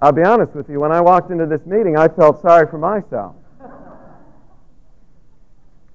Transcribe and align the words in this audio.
I'll 0.00 0.12
be 0.12 0.22
honest 0.22 0.54
with 0.54 0.68
you, 0.68 0.80
when 0.80 0.92
I 0.92 1.00
walked 1.00 1.30
into 1.30 1.46
this 1.46 1.64
meeting, 1.66 1.96
I 1.96 2.08
felt 2.08 2.42
sorry 2.42 2.66
for 2.66 2.78
myself. 2.78 3.36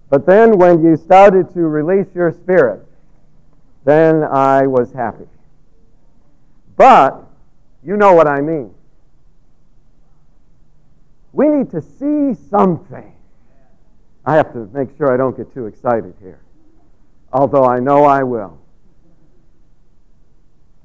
But 0.09 0.25
then 0.25 0.57
when 0.57 0.83
you 0.83 0.97
started 0.97 1.53
to 1.53 1.61
release 1.61 2.07
your 2.15 2.31
spirit, 2.31 2.85
then 3.85 4.23
I 4.23 4.65
was 4.65 4.91
happy. 4.91 5.27
But 6.75 7.23
you 7.83 7.95
know 7.95 8.13
what 8.13 8.27
I 8.27 8.41
mean. 8.41 8.73
We 11.31 11.47
need 11.47 11.69
to 11.71 11.81
see 11.81 12.33
something. 12.49 13.13
I 14.25 14.35
have 14.35 14.51
to 14.53 14.69
make 14.73 14.97
sure 14.97 15.13
I 15.13 15.17
don't 15.17 15.37
get 15.37 15.53
too 15.53 15.67
excited 15.67 16.13
here, 16.19 16.39
although 17.31 17.65
I 17.65 17.79
know 17.79 18.03
I 18.05 18.23
will. 18.23 18.59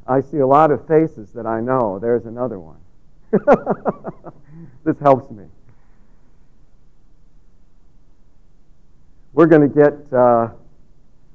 I 0.07 0.21
see 0.21 0.39
a 0.39 0.46
lot 0.46 0.71
of 0.71 0.87
faces 0.87 1.33
that 1.33 1.46
I 1.46 1.61
know. 1.61 1.99
There's 1.99 2.26
another 2.26 2.58
one. 2.58 2.76
this 4.84 4.98
helps 5.00 5.30
me. 5.30 5.44
We're 9.32 9.46
going 9.46 9.68
to 9.68 9.74
get 9.74 10.12
uh, 10.12 10.48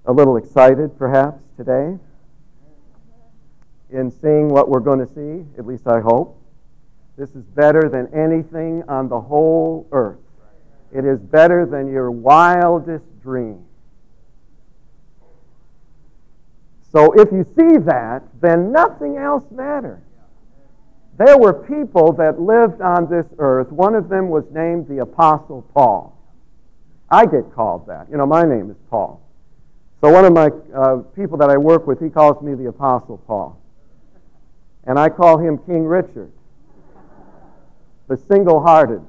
a 0.05 0.13
little 0.13 0.38
excited, 0.38 0.98
perhaps, 0.98 1.44
today 1.58 1.98
in 3.91 4.12
seeing 4.12 4.49
what 4.49 4.70
we're 4.70 4.80
going 4.80 4.99
to 4.99 5.13
see, 5.13 5.45
at 5.58 5.66
least 5.66 5.88
I 5.88 5.99
hope. 5.99 6.39
This 7.17 7.31
is 7.31 7.44
better 7.44 7.89
than 7.89 8.08
anything 8.13 8.84
on 8.88 9.09
the 9.09 9.20
whole 9.20 9.88
earth. 9.91 10.20
It 10.94 11.05
is 11.05 11.20
better 11.20 11.66
than 11.66 11.91
your 11.91 12.11
wildest 12.11 13.05
dream. 13.22 13.66
So 16.91 17.13
if 17.13 17.31
you 17.31 17.44
see 17.44 17.77
that, 17.80 18.23
then 18.41 18.72
nothing 18.72 19.17
else 19.17 19.44
matters. 19.52 20.02
There 21.20 21.38
were 21.38 21.52
people 21.52 22.14
that 22.14 22.39
lived 22.39 22.80
on 22.80 23.09
this 23.09 23.25
earth. 23.39 23.70
One 23.73 23.94
of 23.94 24.08
them 24.08 24.30
was 24.30 24.45
named 24.52 24.88
the 24.88 25.00
Apostle 25.00 25.64
Paul. 25.73 26.17
I 27.12 27.25
get 27.25 27.52
called 27.53 27.88
that. 27.88 28.08
You 28.09 28.16
know, 28.16 28.25
my 28.25 28.44
name 28.44 28.72
is 28.72 28.78
Paul. 28.89 29.22
So 30.00 30.09
one 30.09 30.23
of 30.23 30.31
my 30.31 30.50
uh, 30.73 30.97
people 31.17 31.38
that 31.40 31.50
I 31.50 31.58
work 31.58 31.86
with, 31.88 32.00
he 32.02 32.09
calls 32.09 32.42
me 32.42 32.56
the 32.56 32.70
Apostle 32.70 33.17
Paul. 33.17 33.62
And 34.86 34.97
I 34.97 35.09
call 35.09 35.38
him 35.38 35.58
King 35.58 35.84
Richard, 35.84 36.31
the 38.08 38.16
single 38.16 38.62
hearted. 38.62 39.02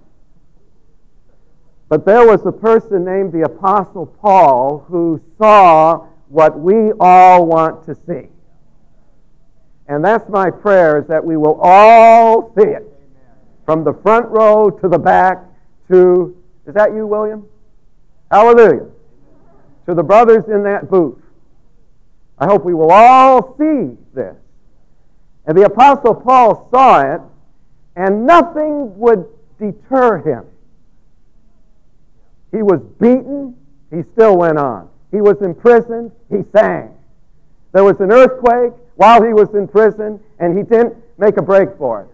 But 1.89 2.05
there 2.05 2.27
was 2.27 2.45
a 2.45 2.51
person 2.51 3.05
named 3.05 3.33
the 3.33 3.43
Apostle 3.43 4.07
Paul 4.07 4.85
who 4.89 5.23
saw 5.39 6.09
what 6.27 6.59
we 6.59 6.91
all 6.99 7.47
want 7.47 7.87
to 7.87 7.95
see. 7.95 8.31
And 9.91 10.05
that's 10.05 10.29
my 10.29 10.53
prayer 10.53 11.01
is 11.01 11.09
that 11.09 11.25
we 11.25 11.37
will 11.37 11.61
all 11.61 12.55
see 12.57 12.69
it. 12.69 12.87
From 13.67 13.83
the 13.83 13.93
front 13.93 14.29
row 14.29 14.71
to 14.71 14.89
the 14.89 14.99
back 14.99 15.45
to, 15.91 16.41
is 16.65 16.75
that 16.75 16.95
you, 16.95 17.09
William? 17.09 17.45
Hallelujah. 18.31 18.87
To 19.87 19.95
the 19.95 20.05
brothers 20.05 20.45
in 20.47 20.63
that 20.63 20.89
booth. 20.89 21.19
I 22.39 22.47
hope 22.47 22.65
we 22.65 22.73
will 22.73 22.93
all 22.93 23.57
see 23.59 23.97
this. 24.15 24.37
And 25.47 25.59
the 25.59 25.65
Apostle 25.65 26.15
Paul 26.15 26.69
saw 26.71 27.01
it, 27.15 27.21
and 27.97 28.25
nothing 28.25 28.97
would 28.97 29.27
deter 29.59 30.19
him. 30.19 30.45
He 32.53 32.63
was 32.63 32.81
beaten, 33.01 33.57
he 33.91 34.05
still 34.13 34.37
went 34.37 34.57
on. 34.57 34.89
He 35.11 35.21
was 35.21 35.43
imprisoned, 35.43 36.13
he 36.31 36.45
sang. 36.55 36.95
There 37.73 37.83
was 37.83 37.99
an 37.99 38.13
earthquake 38.13 38.73
while 39.01 39.23
he 39.23 39.33
was 39.33 39.49
in 39.55 39.67
prison, 39.67 40.21
and 40.39 40.59
he 40.59 40.63
didn't 40.63 40.95
make 41.17 41.39
a 41.39 41.43
break 41.43 41.71
for 41.79 42.03
it. 42.03 42.09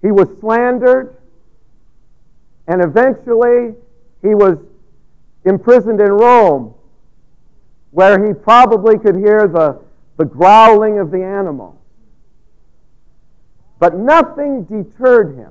He 0.00 0.10
was 0.10 0.26
slandered, 0.40 1.14
and 2.66 2.82
eventually 2.82 3.74
he 4.22 4.34
was 4.34 4.56
imprisoned 5.44 6.00
in 6.00 6.10
Rome, 6.10 6.72
where 7.90 8.26
he 8.26 8.32
probably 8.32 8.98
could 8.98 9.16
hear 9.16 9.46
the, 9.46 9.78
the 10.16 10.24
growling 10.24 11.00
of 11.00 11.10
the 11.10 11.22
animal. 11.22 11.78
But 13.78 13.98
nothing 13.98 14.64
deterred 14.64 15.36
him 15.36 15.50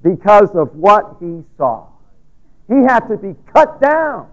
because 0.00 0.54
of 0.54 0.76
what 0.76 1.16
he 1.18 1.42
saw. 1.56 1.88
He 2.68 2.84
had 2.84 3.08
to 3.08 3.16
be 3.16 3.34
cut 3.52 3.80
down. 3.80 4.31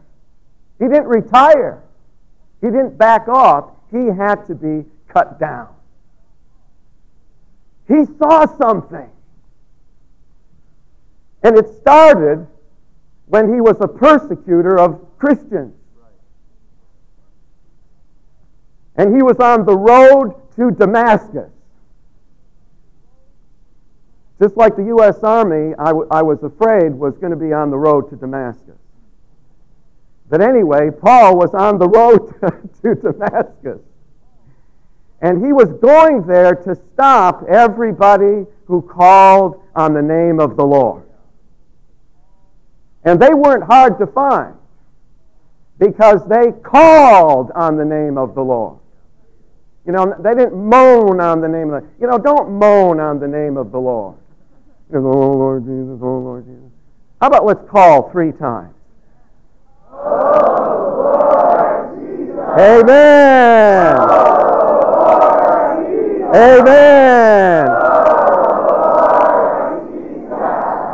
He 0.79 0.85
didn't 0.85 1.07
retire. 1.07 1.84
He 2.62 2.67
didn't 2.67 2.97
back 2.97 3.28
off. 3.28 3.72
He 3.91 4.07
had 4.07 4.45
to 4.47 4.56
be 4.56 4.85
cut 5.07 5.40
down. 5.40 5.69
He 7.88 8.06
saw 8.17 8.45
something. 8.57 9.09
And 11.44 11.57
it 11.57 11.67
started 11.81 12.47
when 13.28 13.53
he 13.53 13.62
was 13.62 13.78
a 13.81 13.88
persecutor 13.88 14.79
of 14.79 15.06
Christians. 15.17 15.75
And 18.96 19.16
he 19.16 19.22
was 19.22 19.38
on 19.38 19.66
the 19.66 19.78
road 19.78 20.35
to 20.57 20.72
Damascus. 20.72 21.51
Just 24.41 24.57
like 24.57 24.75
the 24.75 24.85
U.S. 24.85 25.19
Army, 25.23 25.73
I, 25.78 25.88
w- 25.88 26.07
I 26.11 26.22
was 26.22 26.44
afraid 26.44 26.94
was 26.94 27.17
going 27.17 27.31
to 27.31 27.38
be 27.38 27.53
on 27.53 27.72
the 27.72 27.78
road 27.78 28.09
to 28.09 28.16
Damascus. 28.16 28.78
But 30.29 30.41
anyway, 30.41 30.91
Paul 30.91 31.38
was 31.38 31.53
on 31.53 31.79
the 31.79 31.90
road 31.90 32.34
to 32.81 32.95
Damascus. 32.95 33.79
And 35.22 35.45
he 35.45 35.51
was 35.51 35.72
going 35.81 36.25
there 36.25 36.56
to 36.56 36.75
stop 36.94 37.44
everybody 37.44 38.45
who 38.66 38.81
called 38.81 39.62
on 39.75 39.94
the 39.94 40.01
name 40.01 40.40
of 40.40 40.56
the 40.56 40.63
Lord. 40.63 41.03
And 43.03 43.19
they 43.19 43.34
weren't 43.34 43.63
hard 43.63 43.97
to 44.00 44.07
find 44.07 44.56
because 45.79 46.25
they 46.28 46.51
called 46.63 47.51
on 47.56 47.78
the 47.78 47.85
name 47.85 48.17
of 48.17 48.35
the 48.35 48.41
Lord. 48.41 48.78
You 49.85 49.94
know, 49.94 50.16
they 50.19 50.35
didn't 50.35 50.53
moan 50.53 51.19
on 51.19 51.41
the 51.41 51.47
name 51.47 51.73
of 51.73 51.84
the 51.84 51.90
You 52.00 52.07
know, 52.07 52.17
don't 52.17 52.51
moan 52.51 53.00
on 53.00 53.19
the 53.19 53.28
name 53.28 53.57
of 53.57 53.72
the 53.72 53.79
Lord. 53.79 54.17
Oh 54.94 55.00
Lord 55.00 55.63
Jesus, 55.63 56.00
oh 56.01 56.19
Lord 56.19 56.46
Jesus. 56.46 56.72
How 57.22 57.28
about 57.28 57.46
let's 57.46 57.67
call 57.69 58.09
three 58.11 58.31
times? 58.31 58.73
Amen. 62.60 63.98
Amen. 66.36 67.68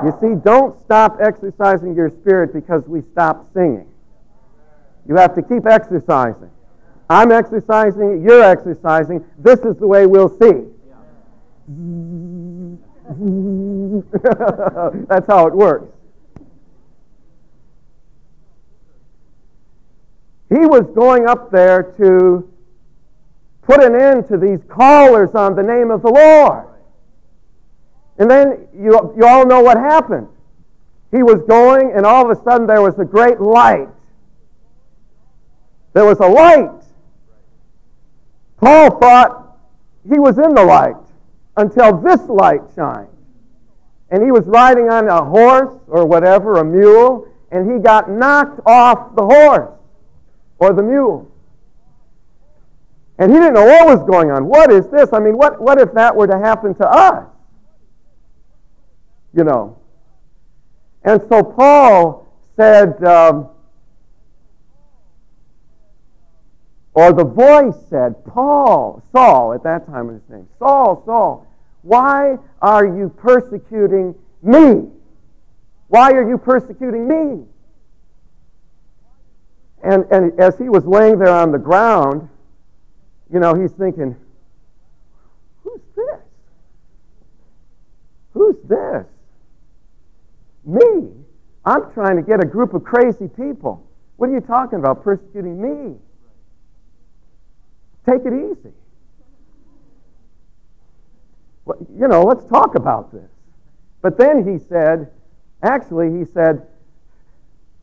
You 0.06 0.14
see, 0.22 0.36
don't 0.44 0.80
stop 0.84 1.18
exercising 1.20 1.96
your 1.96 2.10
spirit 2.10 2.54
because 2.54 2.88
we 2.88 3.02
stop 3.12 3.52
singing. 3.54 3.88
You 5.08 5.16
have 5.16 5.34
to 5.36 5.42
keep 5.42 5.66
exercising. 5.66 6.52
I'm 7.10 7.32
exercising, 7.32 8.24
you're 8.24 8.44
exercising. 8.44 9.24
This 9.38 9.60
is 9.60 9.78
the 9.78 9.88
way 9.88 10.08
we'll 10.08 10.30
see. 10.30 10.66
That's 15.08 15.28
how 15.28 15.48
it 15.48 15.54
works. 15.54 15.95
He 20.50 20.60
was 20.60 20.84
going 20.94 21.28
up 21.28 21.52
there 21.52 21.84
to 21.98 22.48
put 23.64 23.84
an 23.84 24.00
end 24.00 24.28
to 24.28 24.38
these 24.38 24.60
callers 24.68 25.34
on 25.34 25.56
the 25.56 25.64
name 25.64 25.90
of 25.90 26.02
the 26.04 26.12
Lord. 26.12 26.68
And 28.18 28.30
then 28.30 28.68
you, 28.74 29.14
you 29.18 29.26
all 29.26 29.46
know 29.46 29.62
what 29.62 29.78
happened. 29.78 30.28
He 31.12 31.24
was 31.24 31.42
going, 31.48 31.92
and 31.96 32.06
all 32.06 32.30
of 32.30 32.38
a 32.38 32.42
sudden 32.44 32.68
there 32.68 32.82
was 32.82 32.98
a 33.00 33.06
great 33.06 33.42
light. 33.42 33.88
There 35.94 36.06
was 36.06 36.20
a 36.20 36.28
light. 36.28 36.72
Paul 38.58 39.00
thought 39.00 39.58
he 40.04 40.20
was 40.20 40.38
in 40.38 40.54
the 40.54 40.64
light 40.64 40.96
until 41.58 41.98
this 41.98 42.22
light 42.28 42.62
shined. 42.76 43.08
And 44.12 44.24
he 44.24 44.32
was 44.32 44.46
riding 44.46 44.90
on 44.90 45.08
a 45.08 45.24
horse 45.24 45.80
or 45.88 46.06
whatever, 46.06 46.58
a 46.58 46.64
mule, 46.64 47.28
and 47.52 47.72
he 47.72 47.80
got 47.80 48.10
knocked 48.10 48.60
off 48.66 49.16
the 49.16 49.24
horse 49.24 49.75
or 50.60 50.74
the 50.74 50.84
mule. 50.84 51.32
And 53.18 53.32
he 53.32 53.38
didn't 53.38 53.54
know 53.54 53.66
what 53.66 53.88
was 53.88 54.08
going 54.08 54.32
on. 54.32 54.46
What 54.46 54.72
is 54.72 54.88
this? 54.88 55.14
I 55.14 55.20
mean, 55.20 55.38
what, 55.38 55.62
what 55.62 55.80
if 55.80 55.94
that 55.94 56.16
were 56.16 56.28
to 56.28 56.38
happen 56.38 56.76
to 56.76 56.88
us? 56.88 57.26
You 59.34 59.44
know. 59.44 59.78
And 61.04 61.22
so 61.30 61.44
Paul 61.44 62.28
said, 62.56 63.02
um, 63.04 63.50
or 66.94 67.14
the 67.14 67.26
voice 67.26 67.76
said, 67.90 68.26
Paul, 68.26 69.04
Saul, 69.12 69.54
at 69.54 69.64
that 69.64 69.86
time 69.86 70.08
was 70.08 70.22
his 70.22 70.30
name, 70.30 70.48
Saul, 70.58 71.04
Saul, 71.06 71.48
why 71.84 72.38
are 72.62 72.86
you 72.86 73.10
persecuting 73.10 74.16
me? 74.42 74.90
Why 75.88 76.12
are 76.12 76.28
you 76.28 76.38
persecuting 76.38 77.08
me? 77.08 77.46
And, 79.86 80.04
and 80.10 80.40
as 80.40 80.58
he 80.58 80.68
was 80.68 80.84
laying 80.84 81.20
there 81.20 81.30
on 81.30 81.52
the 81.52 81.60
ground, 81.60 82.28
you 83.32 83.40
know, 83.40 83.54
he's 83.54 83.72
thinking, 83.72 84.16
who's 85.64 85.80
this? 85.96 86.20
Who's 88.34 88.56
this? 88.68 89.06
Me? 90.66 91.12
I'm 91.64 91.94
trying 91.94 92.16
to 92.16 92.24
get 92.24 92.44
a 92.44 92.48
group 92.48 92.74
of 92.74 92.84
crazy 92.84 93.28
people. 93.28 93.88
What 94.18 94.32
are 94.32 94.34
you 94.34 94.42
talking 94.42 94.80
about, 94.80 95.04
persecuting 95.04 95.62
me? 95.62 95.96
Take 98.10 98.26
it 98.26 98.34
easy. 98.34 98.74
Well, 101.66 101.78
you 101.96 102.08
know, 102.08 102.24
let's 102.24 102.46
talk 102.46 102.74
about 102.74 103.14
this. 103.14 103.30
But 104.02 104.18
then 104.18 104.52
he 104.52 104.58
said, 104.58 105.12
actually, 105.62 106.18
he 106.18 106.26
said, 106.26 106.66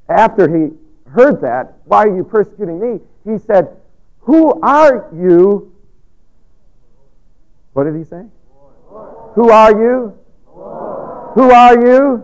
after 0.08 0.48
he 0.48 0.72
heard 1.12 1.40
that, 1.42 1.74
why 1.84 2.04
are 2.04 2.16
you 2.16 2.24
persecuting 2.24 2.80
me? 2.80 3.00
He 3.24 3.38
said, 3.38 3.76
Who 4.20 4.60
are 4.60 5.08
you? 5.14 5.72
What 7.72 7.84
did 7.84 7.96
he 7.96 8.04
say? 8.04 8.24
Who 9.34 9.50
are 9.50 9.70
you? 9.70 10.18
Who 11.34 11.50
are 11.50 11.86
you? 11.86 12.16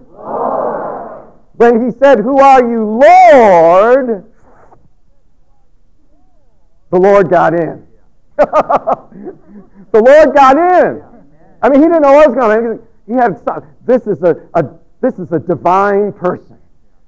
When 1.55 1.85
he 1.85 1.90
said, 1.99 2.20
Who 2.20 2.38
are 2.40 2.61
you, 2.61 2.85
Lord? 2.85 4.25
The 6.91 6.99
Lord 6.99 7.29
got 7.29 7.55
in. 7.55 7.87
the 8.37 9.06
Lord 9.93 10.34
got 10.34 10.56
in. 10.56 11.02
I 11.61 11.69
mean, 11.69 11.81
he 11.81 11.87
didn't 11.87 12.02
know 12.02 12.12
what 12.12 12.29
was 12.29 12.37
going 12.37 12.67
on. 12.67 12.82
He 13.06 13.14
had 13.14 13.41
this 13.84 14.06
is 14.06 14.23
a, 14.23 14.49
a 14.55 14.64
this 15.00 15.19
is 15.19 15.32
a 15.32 15.38
divine 15.38 16.12
person. 16.12 16.57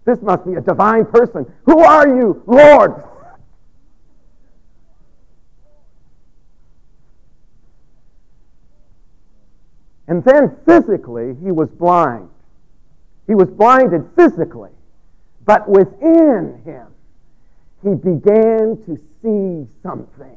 This 0.04 0.20
must 0.22 0.46
be 0.46 0.54
a 0.54 0.60
divine 0.60 1.06
person. 1.06 1.50
Who 1.66 1.80
are 1.80 2.08
you, 2.08 2.42
Lord? 2.46 3.04
And 10.10 10.24
then 10.24 10.56
physically, 10.66 11.36
he 11.40 11.52
was 11.52 11.68
blind. 11.70 12.28
He 13.28 13.34
was 13.36 13.48
blinded 13.48 14.08
physically. 14.16 14.70
But 15.44 15.68
within 15.68 16.60
him, 16.64 16.88
he 17.84 17.94
began 17.94 18.76
to 18.86 18.98
see 19.22 19.68
something. 19.82 20.36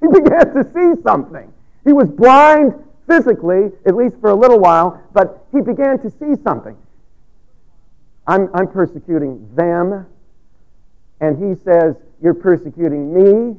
He 0.00 0.06
began 0.12 0.54
to 0.54 0.64
see 0.74 1.02
something. 1.02 1.52
He 1.84 1.92
was 1.94 2.10
blind 2.10 2.74
physically, 3.06 3.72
at 3.86 3.94
least 3.94 4.16
for 4.20 4.30
a 4.30 4.34
little 4.34 4.58
while, 4.58 5.00
but 5.12 5.46
he 5.52 5.62
began 5.62 5.98
to 6.00 6.10
see 6.10 6.34
something. 6.44 6.76
I'm, 8.26 8.48
I'm 8.54 8.68
persecuting 8.68 9.48
them. 9.54 10.06
And 11.20 11.38
he 11.38 11.62
says, 11.64 11.96
You're 12.22 12.34
persecuting 12.34 13.12
me. 13.12 13.56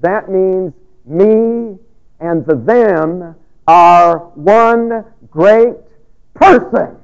That 0.00 0.28
means 0.28 0.74
me 1.04 1.78
and 2.20 2.44
the 2.44 2.54
them 2.54 3.34
are 3.66 4.18
one 4.34 5.04
great 5.30 5.76
person. 6.34 6.96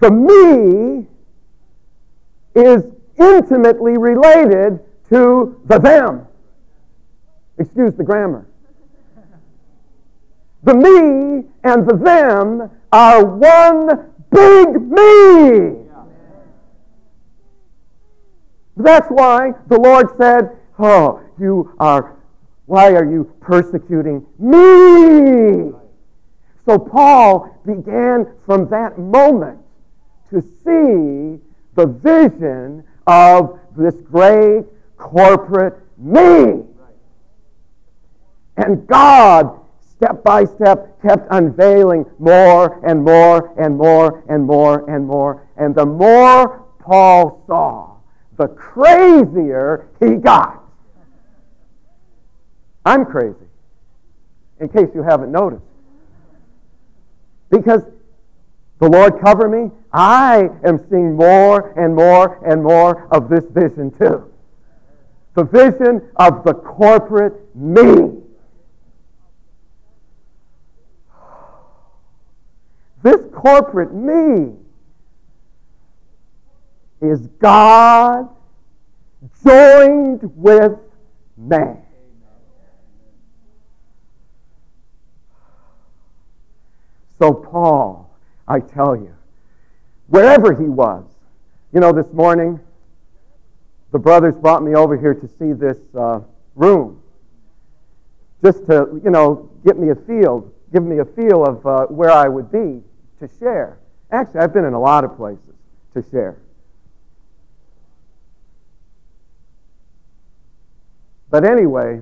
The 0.00 0.10
me 0.10 1.06
is 2.54 2.84
intimately 3.16 3.98
related 3.98 4.80
to 5.08 5.60
the 5.66 5.78
them. 5.78 6.26
Excuse 7.58 7.94
the 7.94 8.04
grammar. 8.04 8.46
The 10.62 10.74
me 10.74 11.48
and 11.64 11.86
the 11.86 11.96
them 11.96 12.70
are 12.92 13.24
one 13.24 14.10
big 14.30 14.80
me. 14.80 15.88
That's 18.76 19.08
why 19.08 19.52
the 19.66 19.78
Lord 19.78 20.16
said, 20.16 20.56
Oh, 20.78 21.20
you 21.38 21.74
are, 21.80 22.16
why 22.66 22.92
are 22.92 23.04
you 23.04 23.32
persecuting 23.40 24.24
me? 24.38 25.72
So 26.64 26.78
Paul 26.78 27.60
began 27.66 28.32
from 28.46 28.68
that 28.68 28.98
moment 28.98 29.58
to 30.30 30.40
see 30.40 31.42
the 31.74 31.86
vision 31.86 32.84
of 33.06 33.58
this 33.76 33.94
great 34.02 34.64
corporate 34.96 35.78
me. 35.96 36.62
And 38.56 38.86
God 38.86 39.57
step 39.98 40.22
by 40.22 40.44
step, 40.44 41.02
kept 41.02 41.26
unveiling 41.30 42.06
more 42.18 42.80
and 42.86 43.04
more 43.04 43.52
and 43.58 43.76
more 43.76 44.24
and 44.28 44.46
more 44.46 44.88
and 44.88 45.06
more. 45.06 45.46
And 45.56 45.74
the 45.74 45.84
more 45.84 46.64
Paul 46.78 47.42
saw, 47.46 47.96
the 48.36 48.48
crazier 48.48 49.88
he 50.00 50.14
got. 50.14 50.62
I'm 52.86 53.04
crazy, 53.04 53.36
in 54.60 54.68
case 54.68 54.88
you 54.94 55.02
haven't 55.02 55.32
noticed. 55.32 55.62
Because 57.50 57.82
the 58.78 58.88
Lord 58.88 59.20
cover 59.20 59.48
me, 59.48 59.70
I 59.92 60.48
am 60.64 60.78
seeing 60.88 61.16
more 61.16 61.78
and 61.78 61.94
more 61.94 62.40
and 62.46 62.62
more 62.62 63.08
of 63.10 63.28
this 63.28 63.44
vision 63.50 63.90
too. 63.90 64.32
The 65.34 65.44
vision 65.44 66.08
of 66.16 66.44
the 66.44 66.54
corporate 66.54 67.34
me. 67.56 68.22
This 73.08 73.24
corporate 73.32 73.94
me 73.94 74.52
is 77.00 77.26
God 77.38 78.28
joined 79.42 80.20
with 80.36 80.72
man. 81.38 81.80
So, 87.18 87.32
Paul, 87.32 88.14
I 88.46 88.60
tell 88.60 88.94
you, 88.94 89.14
wherever 90.08 90.54
he 90.54 90.68
was, 90.68 91.06
you 91.72 91.80
know, 91.80 91.92
this 91.92 92.12
morning, 92.12 92.60
the 93.90 93.98
brothers 93.98 94.34
brought 94.34 94.62
me 94.62 94.74
over 94.74 94.98
here 94.98 95.14
to 95.14 95.26
see 95.26 95.54
this 95.54 95.78
uh, 95.98 96.20
room 96.54 97.00
just 98.44 98.66
to, 98.66 99.00
you 99.02 99.10
know, 99.10 99.48
get 99.64 99.78
me 99.78 99.88
a 99.88 99.94
feel, 99.94 100.52
give 100.74 100.82
me 100.84 100.98
a 100.98 101.06
feel 101.06 101.42
of 101.46 101.66
uh, 101.66 101.86
where 101.86 102.10
I 102.10 102.28
would 102.28 102.52
be 102.52 102.82
to 103.20 103.28
share. 103.38 103.78
Actually, 104.10 104.40
I've 104.40 104.52
been 104.52 104.64
in 104.64 104.74
a 104.74 104.80
lot 104.80 105.04
of 105.04 105.16
places 105.16 105.54
to 105.94 106.04
share. 106.10 106.38
But 111.30 111.44
anyway, 111.44 112.00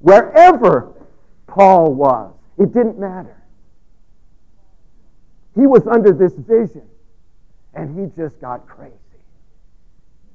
wherever 0.00 0.92
Paul 1.46 1.94
was, 1.94 2.32
it 2.58 2.72
didn't 2.72 2.98
matter. 2.98 3.42
He 5.54 5.66
was 5.66 5.86
under 5.86 6.12
this 6.12 6.32
vision, 6.34 6.86
and 7.74 7.98
he 7.98 8.14
just 8.20 8.40
got 8.40 8.66
crazy. 8.66 8.94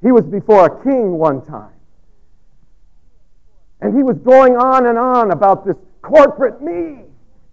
He 0.02 0.12
was 0.12 0.26
before 0.26 0.66
a 0.66 0.84
king 0.84 1.18
one 1.18 1.46
time. 1.46 1.74
And 3.82 3.96
he 3.96 4.04
was 4.04 4.18
going 4.20 4.58
on 4.58 4.86
and 4.86 4.98
on 4.98 5.32
about 5.32 5.66
this 5.66 5.78
corporate 6.02 6.62
me. 6.62 7.04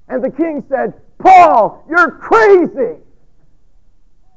And 0.08 0.22
the 0.22 0.30
king 0.30 0.64
said, 0.68 0.94
Paul, 1.18 1.84
you're 1.88 2.12
crazy. 2.12 2.96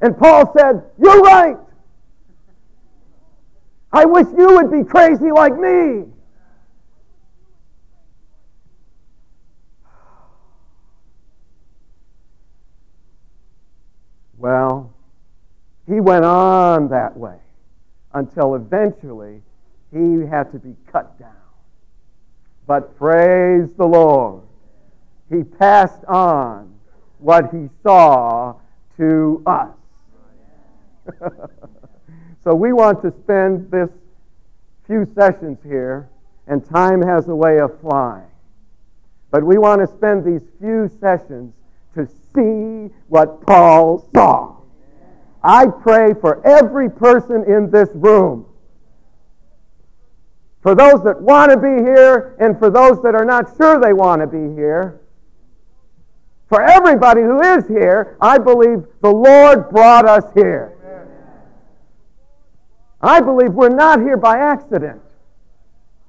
And 0.02 0.18
Paul 0.18 0.52
said, 0.58 0.84
You're 1.00 1.22
right. 1.22 1.58
I 3.94 4.06
wish 4.06 4.28
you 4.38 4.56
would 4.56 4.72
be 4.72 4.84
crazy 4.84 5.32
like 5.32 5.56
me. 5.58 6.06
Well, 14.38 14.92
he 15.88 16.00
went 16.00 16.26
on 16.26 16.88
that 16.90 17.16
way 17.16 17.38
until 18.14 18.56
eventually 18.56 19.44
he 19.92 20.26
had 20.26 20.52
to 20.54 20.58
be 20.58 20.76
cut 20.92 21.20
down. 21.20 21.30
But 22.66 22.98
praise 22.98 23.70
the 23.78 23.86
Lord 23.86 24.42
he 25.32 25.44
passed 25.44 26.04
on 26.06 26.71
what 27.22 27.52
he 27.52 27.70
saw 27.84 28.56
to 28.98 29.42
us. 29.46 29.76
so 32.44 32.54
we 32.56 32.74
want 32.74 33.02
to 33.04 33.12
spend 33.12 33.70
this 33.72 33.90
few 34.88 35.08
sessions 35.16 35.60
here, 35.64 36.10
and 36.48 36.66
time 36.66 37.02
has 37.02 37.28
a 37.28 37.36
way 37.36 37.60
of 37.60 37.80
flying. 37.82 38.28
But 39.30 39.44
we 39.44 39.58
want 39.58 39.82
to 39.82 39.88
spend 39.88 40.26
these 40.26 40.42
few 40.60 40.92
sessions 41.00 41.54
to 41.96 42.08
see 42.34 42.94
what 43.08 43.46
Paul 43.46 44.08
saw. 44.14 44.58
I 45.44 45.66
pray 45.68 46.14
for 46.14 46.46
every 46.46 46.90
person 46.90 47.44
in 47.46 47.72
this 47.72 47.90
room. 47.94 48.46
For 50.62 50.76
those 50.76 51.04
that 51.04 51.20
want 51.20 51.52
to 51.52 51.58
be 51.58 51.84
here, 51.84 52.36
and 52.40 52.58
for 52.60 52.70
those 52.70 53.02
that 53.02 53.16
are 53.16 53.26
not 53.26 53.56
sure 53.58 53.80
they 53.80 53.94
want 53.94 54.22
to 54.22 54.28
be 54.28 54.54
here, 54.56 55.01
for 56.52 56.62
everybody 56.62 57.22
who 57.22 57.42
is 57.42 57.66
here, 57.70 58.18
I 58.20 58.38
believe 58.38 58.84
the 59.02 59.10
Lord 59.10 59.70
brought 59.70 60.06
us 60.06 60.26
here. 60.34 60.74
I 63.00 63.22
believe 63.22 63.54
we're 63.54 63.70
not 63.70 64.02
here 64.02 64.18
by 64.18 64.38
accident. 64.38 65.02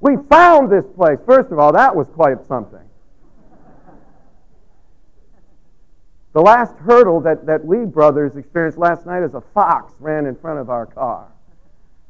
We 0.01 0.17
found 0.29 0.69
this 0.69 0.85
place. 0.97 1.21
First 1.25 1.53
of 1.53 1.61
all, 1.61 1.73
that 1.75 1.95
was 1.95 2.09
quite 2.09 2.45
something. 2.49 2.81
The 6.33 6.41
last 6.41 6.77
hurdle 6.79 7.21
that, 7.21 7.47
that 7.47 7.65
we 7.65 7.85
brothers 7.85 8.35
experienced 8.35 8.79
last 8.79 9.07
night 9.07 9.23
is 9.23 9.35
a 9.35 9.43
fox 9.55 9.93
ran 10.01 10.27
in 10.27 10.35
front 10.35 10.59
of 10.59 10.71
our 10.71 10.87
car. 10.87 11.29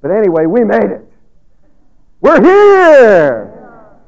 But 0.00 0.10
anyway, 0.10 0.46
we 0.46 0.64
made 0.64 0.90
it. 0.90 1.04
We're 2.22 2.42
here. 2.42 3.98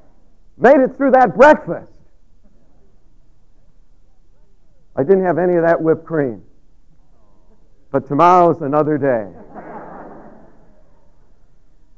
Made 0.57 0.81
it 0.81 0.97
through 0.97 1.11
that 1.11 1.37
breakfast. 1.37 1.94
I 4.97 5.03
didn't 5.03 5.25
have 5.25 5.39
any 5.39 5.57
of 5.57 5.63
that 5.63 5.81
whipped 5.81 6.05
cream. 6.05 6.43
But 7.91 8.07
tomorrow's 8.07 8.63
another 8.63 8.99
day. 8.99 9.29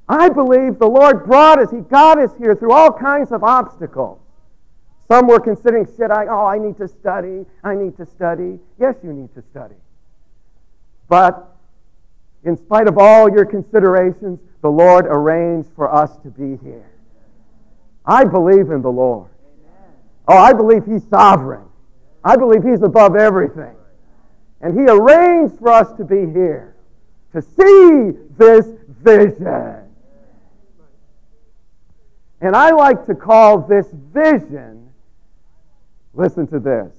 I 0.08 0.28
believe 0.28 0.78
the 0.78 0.86
Lord 0.86 1.24
brought 1.24 1.58
us, 1.58 1.70
He 1.70 1.80
got 1.80 2.18
us 2.18 2.30
here 2.38 2.54
through 2.54 2.72
all 2.72 2.92
kinds 2.92 3.32
of 3.32 3.42
obstacles. 3.42 4.20
Some 5.08 5.26
were 5.26 5.40
considering, 5.40 5.86
should 5.96 6.10
I, 6.10 6.26
oh, 6.26 6.46
I 6.46 6.58
need 6.58 6.76
to 6.78 6.88
study, 6.88 7.44
I 7.62 7.74
need 7.74 7.96
to 7.96 8.06
study. 8.06 8.58
Yes, 8.78 8.96
you 9.02 9.12
need 9.12 9.34
to 9.34 9.42
study. 9.42 9.74
But 11.08 11.56
in 12.44 12.56
spite 12.56 12.88
of 12.88 12.98
all 12.98 13.30
your 13.30 13.44
considerations, 13.44 14.40
the 14.62 14.70
Lord 14.70 15.06
arranged 15.06 15.68
for 15.74 15.92
us 15.92 16.16
to 16.18 16.28
be 16.28 16.56
here. 16.64 16.90
I 18.04 18.24
believe 18.24 18.70
in 18.70 18.82
the 18.82 18.90
Lord. 18.90 19.30
Oh, 20.28 20.36
I 20.36 20.52
believe 20.52 20.84
He's 20.86 21.06
sovereign. 21.08 21.64
I 22.26 22.34
believe 22.34 22.64
He's 22.64 22.82
above 22.82 23.14
everything. 23.14 23.76
And 24.60 24.76
He 24.76 24.84
arranged 24.84 25.60
for 25.60 25.68
us 25.68 25.92
to 25.96 26.04
be 26.04 26.26
here 26.32 26.74
to 27.32 27.40
see 27.40 28.18
this 28.36 28.66
vision. 28.88 29.84
And 32.40 32.56
I 32.56 32.70
like 32.70 33.06
to 33.06 33.14
call 33.14 33.60
this 33.60 33.86
vision, 33.92 34.90
listen 36.14 36.48
to 36.48 36.58
this. 36.58 36.92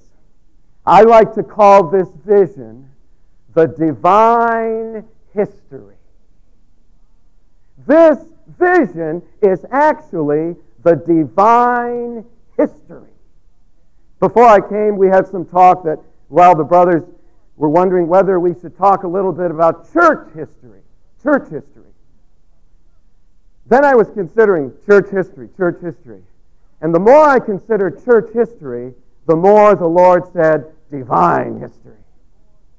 I 0.86 1.02
like 1.02 1.34
to 1.34 1.42
call 1.42 1.90
this 1.90 2.08
vision 2.24 2.88
the 3.52 3.66
divine 3.66 5.04
history. 5.34 5.96
This 7.86 8.18
vision 8.58 9.22
is 9.42 9.66
actually 9.70 10.56
the 10.82 10.96
divine 10.96 12.24
history. 12.56 13.07
Before 14.20 14.46
I 14.46 14.60
came, 14.60 14.96
we 14.96 15.08
had 15.08 15.26
some 15.26 15.44
talk 15.46 15.84
that 15.84 15.98
while 16.28 16.54
the 16.54 16.64
brothers 16.64 17.04
were 17.56 17.68
wondering 17.68 18.08
whether 18.08 18.38
we 18.40 18.54
should 18.60 18.76
talk 18.76 19.02
a 19.02 19.08
little 19.08 19.32
bit 19.32 19.50
about 19.50 19.92
church 19.92 20.28
history. 20.34 20.80
Church 21.22 21.48
history. 21.50 21.82
Then 23.66 23.84
I 23.84 23.94
was 23.94 24.08
considering 24.10 24.72
church 24.86 25.10
history, 25.10 25.48
church 25.56 25.80
history. 25.82 26.22
And 26.80 26.94
the 26.94 27.00
more 27.00 27.28
I 27.28 27.38
considered 27.38 28.04
church 28.04 28.32
history, 28.32 28.94
the 29.26 29.36
more 29.36 29.74
the 29.74 29.86
Lord 29.86 30.32
said, 30.32 30.72
divine 30.90 31.60
history. 31.60 31.98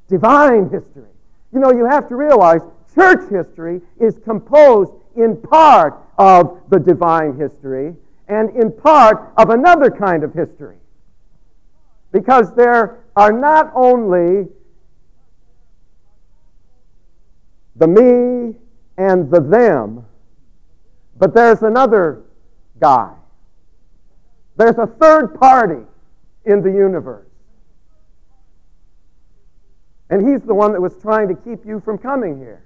Divine 0.08 0.70
history. 0.70 1.10
You 1.54 1.60
know, 1.60 1.72
you 1.72 1.86
have 1.86 2.08
to 2.10 2.16
realize 2.16 2.62
church 2.96 3.30
history 3.30 3.82
is 4.00 4.18
composed 4.24 4.92
in 5.16 5.38
part 5.38 6.00
of 6.18 6.60
the 6.70 6.80
divine 6.80 7.38
history 7.38 7.96
and 8.28 8.50
in 8.56 8.72
part 8.72 9.32
of 9.38 9.50
another 9.52 9.92
kind 9.92 10.24
of 10.24 10.34
history. 10.34 10.79
Because 12.12 12.54
there 12.56 13.04
are 13.16 13.32
not 13.32 13.72
only 13.76 14.48
the 17.76 17.88
me 17.88 18.56
and 18.98 19.32
the 19.32 19.40
them, 19.40 20.06
but 21.18 21.34
there's 21.34 21.62
another 21.62 22.24
guy. 22.80 23.14
There's 24.58 24.78
a 24.78 24.88
third 24.88 25.40
party 25.40 25.84
in 26.46 26.62
the 26.62 26.72
universe. 26.72 27.28
And 30.10 30.28
he's 30.28 30.42
the 30.42 30.56
one 30.56 30.74
that 30.74 30.82
was 30.82 30.96
trying 31.02 31.28
to 31.28 31.36
keep 31.36 31.66
you 31.66 31.80
from 31.80 31.98
coming 31.98 32.38
here. 32.40 32.64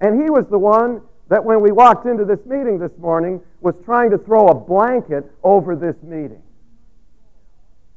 And 0.00 0.22
he 0.22 0.30
was 0.30 0.46
the 0.48 0.58
one 0.58 1.00
that, 1.28 1.44
when 1.44 1.60
we 1.60 1.72
walked 1.72 2.06
into 2.06 2.24
this 2.24 2.44
meeting 2.46 2.78
this 2.78 2.96
morning, 2.98 3.40
was 3.60 3.74
trying 3.84 4.10
to 4.10 4.18
throw 4.18 4.48
a 4.48 4.54
blanket 4.54 5.30
over 5.42 5.74
this 5.74 5.96
meeting. 6.02 6.42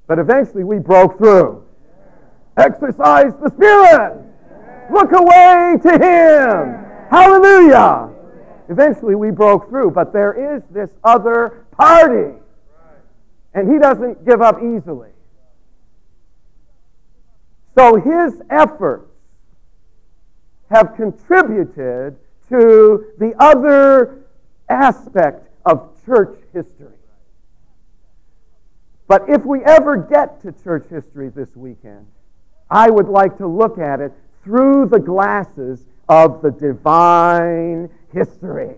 But 0.07 0.19
eventually 0.19 0.63
we 0.63 0.79
broke 0.79 1.17
through. 1.17 1.63
Exercise 2.57 3.33
the 3.41 3.49
Spirit. 3.49 4.25
Look 4.91 5.11
away 5.13 5.77
to 5.83 5.91
Him. 5.91 6.85
Hallelujah. 7.09 8.09
Eventually 8.69 9.15
we 9.15 9.31
broke 9.31 9.69
through, 9.69 9.91
but 9.91 10.13
there 10.13 10.55
is 10.55 10.63
this 10.71 10.89
other 11.03 11.65
party. 11.71 12.37
And 13.53 13.71
he 13.71 13.79
doesn't 13.79 14.25
give 14.25 14.41
up 14.41 14.59
easily. 14.63 15.09
So 17.77 17.95
his 17.97 18.41
efforts 18.49 19.11
have 20.69 20.95
contributed 20.95 22.17
to 22.49 23.07
the 23.17 23.33
other 23.39 24.23
aspect 24.69 25.49
of 25.65 25.89
church 26.05 26.37
history. 26.53 26.95
But 29.11 29.27
if 29.27 29.43
we 29.43 29.61
ever 29.65 29.97
get 29.97 30.41
to 30.43 30.53
church 30.53 30.87
history 30.89 31.27
this 31.27 31.53
weekend, 31.53 32.07
I 32.69 32.89
would 32.89 33.09
like 33.09 33.37
to 33.39 33.45
look 33.45 33.77
at 33.77 33.99
it 33.99 34.13
through 34.41 34.87
the 34.89 34.99
glasses 34.99 35.85
of 36.07 36.41
the 36.41 36.49
divine 36.49 37.89
history. 38.13 38.73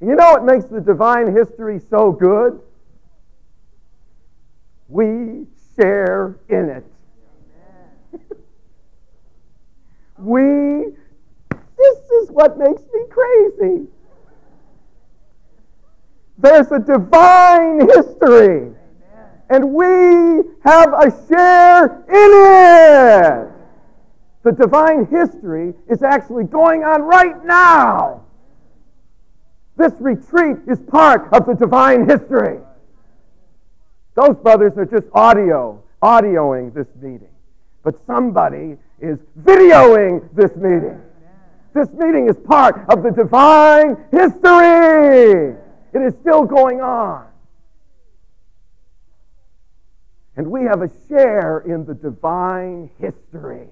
You 0.00 0.14
know 0.14 0.30
what 0.30 0.46
makes 0.46 0.64
the 0.64 0.80
divine 0.80 1.36
history 1.36 1.78
so 1.90 2.12
good? 2.12 2.58
We 4.88 5.44
share 5.78 6.38
in 6.48 6.70
it. 6.70 6.86
we, 10.18 10.96
this 11.76 11.98
is 12.22 12.30
what 12.30 12.56
makes 12.56 12.80
me 12.80 13.02
crazy. 13.10 13.86
There's 16.38 16.70
a 16.70 16.78
divine 16.78 17.80
history, 17.80 18.72
and 19.48 19.72
we 19.72 20.42
have 20.64 20.92
a 20.92 21.10
share 21.28 21.84
in 22.08 22.30
it. 23.46 23.52
The 24.42 24.52
divine 24.52 25.06
history 25.06 25.74
is 25.88 26.02
actually 26.02 26.44
going 26.44 26.84
on 26.84 27.02
right 27.02 27.44
now. 27.44 28.22
This 29.76 29.92
retreat 29.98 30.58
is 30.66 30.78
part 30.80 31.32
of 31.32 31.46
the 31.46 31.54
divine 31.54 32.08
history. 32.08 32.58
Those 34.14 34.36
brothers 34.36 34.72
are 34.76 34.86
just 34.86 35.06
audio, 35.12 35.82
audioing 36.02 36.72
this 36.72 36.86
meeting. 37.00 37.28
But 37.82 37.94
somebody 38.06 38.76
is 39.00 39.18
videoing 39.40 40.28
this 40.34 40.54
meeting. 40.56 41.00
This 41.74 41.88
meeting 41.92 42.28
is 42.28 42.36
part 42.38 42.84
of 42.88 43.02
the 43.02 43.10
divine 43.10 43.96
history. 44.10 45.56
It 45.96 46.02
is 46.02 46.14
still 46.20 46.44
going 46.44 46.82
on. 46.82 47.26
And 50.36 50.50
we 50.50 50.64
have 50.64 50.82
a 50.82 50.90
share 51.08 51.60
in 51.60 51.86
the 51.86 51.94
divine 51.94 52.90
history. 53.00 53.70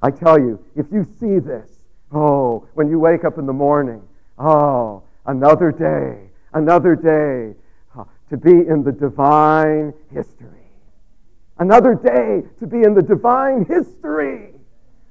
I 0.00 0.12
tell 0.12 0.38
you, 0.38 0.64
if 0.76 0.86
you 0.92 1.04
see 1.18 1.40
this, 1.40 1.68
oh, 2.12 2.68
when 2.74 2.88
you 2.88 3.00
wake 3.00 3.24
up 3.24 3.36
in 3.36 3.46
the 3.46 3.52
morning, 3.52 4.00
oh, 4.38 5.02
another 5.26 5.72
day, 5.72 6.30
another 6.52 6.94
day 6.94 7.56
uh, 7.98 8.04
to 8.28 8.36
be 8.36 8.52
in 8.52 8.84
the 8.84 8.92
divine 8.92 9.92
history. 10.12 10.70
Another 11.58 11.96
day 11.96 12.44
to 12.60 12.66
be 12.68 12.84
in 12.84 12.94
the 12.94 13.02
divine 13.02 13.64
history. 13.64 14.54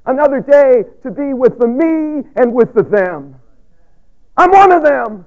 Another 0.05 0.39
day 0.39 0.85
to 1.03 1.11
be 1.11 1.33
with 1.33 1.59
the 1.59 1.67
me 1.67 2.23
and 2.37 2.53
with 2.53 2.73
the 2.73 2.83
them. 2.83 3.35
I'm 4.39 4.51
one 4.51 4.71
of 4.71 4.83
them. 4.83 5.25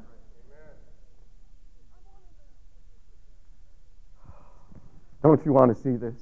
Don't 5.23 5.45
you 5.45 5.52
want 5.52 5.76
to 5.76 5.83
see 5.83 5.97
this? 5.97 6.14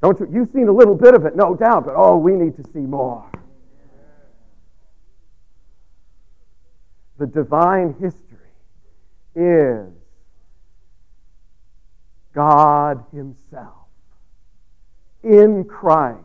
Don't 0.00 0.18
you? 0.20 0.28
You've 0.32 0.50
seen 0.52 0.68
a 0.68 0.72
little 0.72 0.94
bit 0.94 1.12
of 1.12 1.26
it, 1.26 1.36
no 1.36 1.54
doubt, 1.54 1.84
but 1.84 1.92
oh, 1.98 2.16
we 2.16 2.32
need 2.32 2.56
to 2.56 2.64
see 2.72 2.78
more. 2.78 3.30
The 7.18 7.26
divine 7.26 7.94
history 8.00 8.38
is 9.36 9.92
God 12.34 13.04
Himself 13.12 13.84
in 15.22 15.64
Christ 15.64 16.24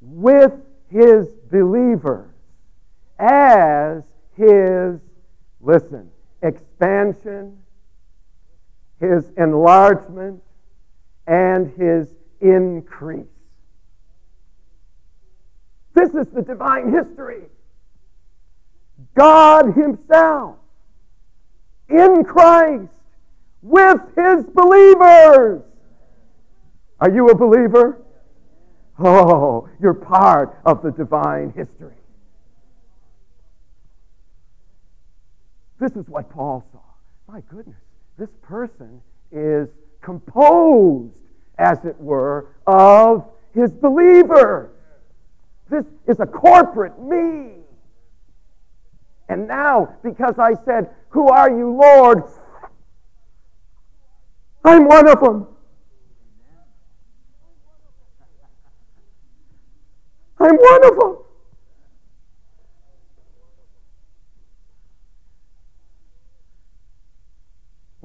with 0.00 0.52
His 0.88 1.26
believers 1.50 2.30
as 3.18 4.02
His, 4.36 5.00
listen, 5.60 6.10
expansion, 6.42 7.58
His 9.00 9.24
enlargement, 9.36 10.42
and 11.26 11.72
His 11.76 12.08
increase. 12.40 13.26
This 15.94 16.14
is 16.14 16.28
the 16.28 16.42
divine 16.42 16.92
history. 16.92 17.42
God 19.16 19.74
Himself 19.74 20.56
in 21.88 22.24
Christ 22.24 22.92
with 23.62 24.00
His 24.16 24.44
believers. 24.46 25.62
Are 27.00 27.10
you 27.10 27.28
a 27.28 27.34
believer? 27.34 28.00
Oh, 28.98 29.68
you're 29.80 29.94
part 29.94 30.58
of 30.64 30.82
the 30.82 30.90
divine 30.90 31.52
history. 31.56 31.97
This 35.78 35.92
is 35.92 36.08
what 36.08 36.28
Paul 36.30 36.64
saw. 36.72 36.80
My 37.32 37.40
goodness, 37.48 37.76
this 38.16 38.30
person 38.42 39.00
is 39.30 39.68
composed, 40.00 41.18
as 41.58 41.84
it 41.84 41.98
were, 42.00 42.48
of 42.66 43.24
his 43.54 43.70
believer. 43.70 44.70
This 45.70 45.84
is 46.06 46.18
a 46.20 46.26
corporate 46.26 46.98
me. 46.98 47.50
And 49.28 49.46
now, 49.46 49.94
because 50.02 50.38
I 50.38 50.54
said, 50.64 50.90
Who 51.10 51.28
are 51.28 51.50
you, 51.50 51.70
Lord? 51.70 52.22
I'm 54.64 54.86
one 54.86 55.08
of 55.08 55.20
them. 55.20 55.46
I'm 60.40 60.56
one 60.56 60.84
of 60.84 60.98
them. 60.98 61.16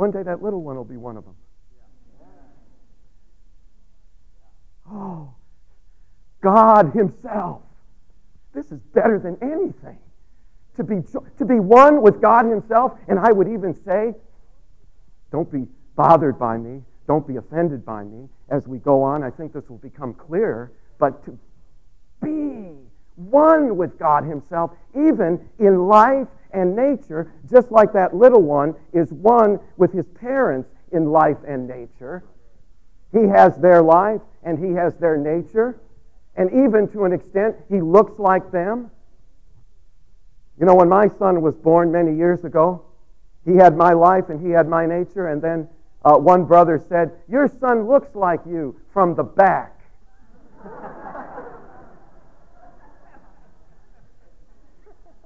One 0.04 0.12
day 0.12 0.24
that 0.24 0.44
little 0.44 0.62
one 0.62 0.76
will 0.76 0.84
be 0.84 0.98
one 0.98 1.16
of 1.16 1.24
them. 1.24 1.36
Oh, 4.92 5.34
God 6.42 6.92
Himself. 6.94 7.62
This 8.54 8.70
is 8.74 8.82
better 8.94 9.18
than 9.18 9.38
anything. 9.42 9.98
To 10.76 10.84
be, 10.84 10.96
to 11.38 11.46
be 11.46 11.62
one 11.62 12.02
with 12.02 12.20
God 12.22 12.44
Himself, 12.44 13.00
and 13.08 13.18
I 13.18 13.32
would 13.32 13.48
even 13.48 13.74
say, 13.74 14.14
don't 15.32 15.50
be 15.50 15.68
bothered 15.96 16.38
by 16.38 16.58
me, 16.58 16.82
don't 17.08 17.26
be 17.26 17.38
offended 17.38 17.86
by 17.86 18.04
me 18.04 18.28
as 18.50 18.68
we 18.68 18.80
go 18.80 19.04
on. 19.04 19.24
I 19.24 19.30
think 19.30 19.54
this 19.54 19.70
will 19.70 19.78
become 19.78 20.14
clear, 20.14 20.74
but 21.00 21.24
to 21.24 21.40
be 22.22 22.76
one 23.16 23.78
with 23.78 23.98
God 23.98 24.26
Himself, 24.26 24.72
even 24.94 25.50
in 25.60 25.88
life 25.88 26.28
and 26.54 26.76
nature, 26.76 27.32
just 27.50 27.72
like 27.72 27.94
that 27.94 28.16
little 28.16 28.42
one 28.42 28.76
is 28.94 29.12
one 29.12 29.60
with 29.78 29.92
his 29.92 30.08
parents 30.08 30.70
in 30.92 31.12
life 31.12 31.38
and 31.48 31.68
nature. 31.68 32.24
He 33.12 33.28
has 33.28 33.58
their 33.58 33.82
life 33.82 34.22
and 34.44 34.64
he 34.64 34.74
has 34.74 34.96
their 34.96 35.18
nature. 35.18 35.80
And 36.36 36.50
even 36.50 36.88
to 36.90 37.06
an 37.06 37.14
extent, 37.14 37.56
he 37.70 37.82
looks 37.82 38.20
like 38.20 38.52
them. 38.52 38.90
You 40.60 40.66
know, 40.66 40.76
when 40.76 40.90
my 40.90 41.08
son 41.08 41.42
was 41.42 41.56
born 41.56 41.92
many 41.92 42.16
years 42.16 42.44
ago, 42.44 42.86
he 43.46 43.56
had 43.56 43.76
my 43.76 43.94
life 43.94 44.30
and 44.30 44.40
he 44.40 44.52
had 44.52 44.68
my 44.68 44.86
nature. 44.86 45.28
And 45.28 45.42
then 45.42 45.68
uh, 46.06 46.18
one 46.18 46.46
brother 46.46 46.84
said, 46.90 47.12
Your 47.28 47.48
son 47.48 47.88
looks 47.88 48.16
like 48.16 48.42
you 48.46 48.80
from 48.92 49.16
the 49.16 49.24
back. 49.24 49.80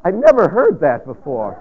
I'd 0.08 0.16
never 0.16 0.48
heard 0.48 0.80
that 0.80 1.06
before. 1.06 1.58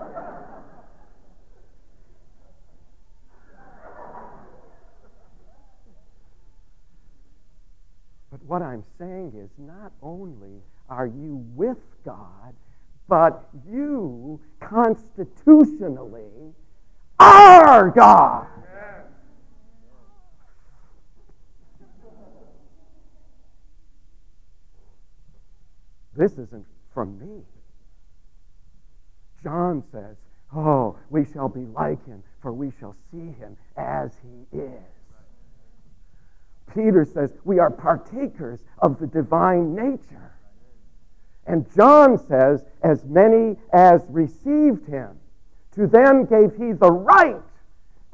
But 8.30 8.40
what 8.44 8.62
I'm 8.62 8.84
saying 9.00 9.32
is 9.34 9.50
not 9.58 9.90
only 10.00 10.62
are 10.88 11.08
you 11.08 11.44
with 11.56 11.78
God, 12.04 12.54
but 13.08 13.48
you 13.68 14.40
constitutionally 14.60 16.54
are 17.18 17.90
God. 17.90 18.46
This 26.14 26.30
isn't 26.38 26.64
from 26.94 27.18
me. 27.18 27.42
John 29.46 29.84
says, 29.92 30.16
Oh, 30.52 30.96
we 31.08 31.24
shall 31.24 31.48
be 31.48 31.66
like 31.66 32.04
him, 32.04 32.20
for 32.42 32.52
we 32.52 32.72
shall 32.80 32.96
see 33.12 33.30
him 33.38 33.56
as 33.76 34.10
he 34.20 34.58
is. 34.58 34.82
Peter 36.74 37.04
says, 37.04 37.30
We 37.44 37.60
are 37.60 37.70
partakers 37.70 38.58
of 38.80 38.98
the 38.98 39.06
divine 39.06 39.72
nature. 39.76 40.32
And 41.46 41.64
John 41.76 42.18
says, 42.26 42.64
As 42.82 43.04
many 43.04 43.54
as 43.72 44.04
received 44.08 44.84
him, 44.88 45.16
to 45.76 45.86
them 45.86 46.24
gave 46.24 46.56
he 46.56 46.72
the 46.72 46.90
right 46.90 47.40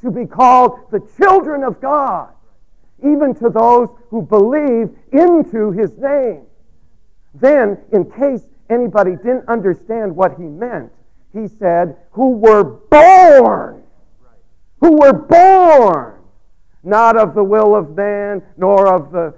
to 0.03 0.11
be 0.11 0.27
called 0.27 0.81
the 0.91 1.01
children 1.17 1.65
of 1.65 1.81
God, 1.81 2.29
even 3.03 3.35
to 3.37 3.49
those 3.49 3.89
who 4.11 4.21
believe 4.21 4.91
into 5.13 5.71
his 5.71 5.97
name. 5.97 6.43
Then, 7.33 7.79
in 7.91 8.11
case 8.11 8.43
anybody 8.69 9.13
didn't 9.13 9.49
understand 9.49 10.15
what 10.15 10.37
he 10.37 10.45
meant, 10.45 10.93
he 11.33 11.49
said, 11.49 11.97
who 12.13 12.33
were 12.33 12.65
born, 12.65 13.83
who 14.81 14.97
were 14.97 15.13
born, 15.13 16.15
not 16.83 17.17
of 17.17 17.35
the 17.35 17.45
will 17.45 17.75
of 17.75 17.97
man, 17.97 18.43
nor 18.57 18.93
of 18.93 19.13
the 19.13 19.35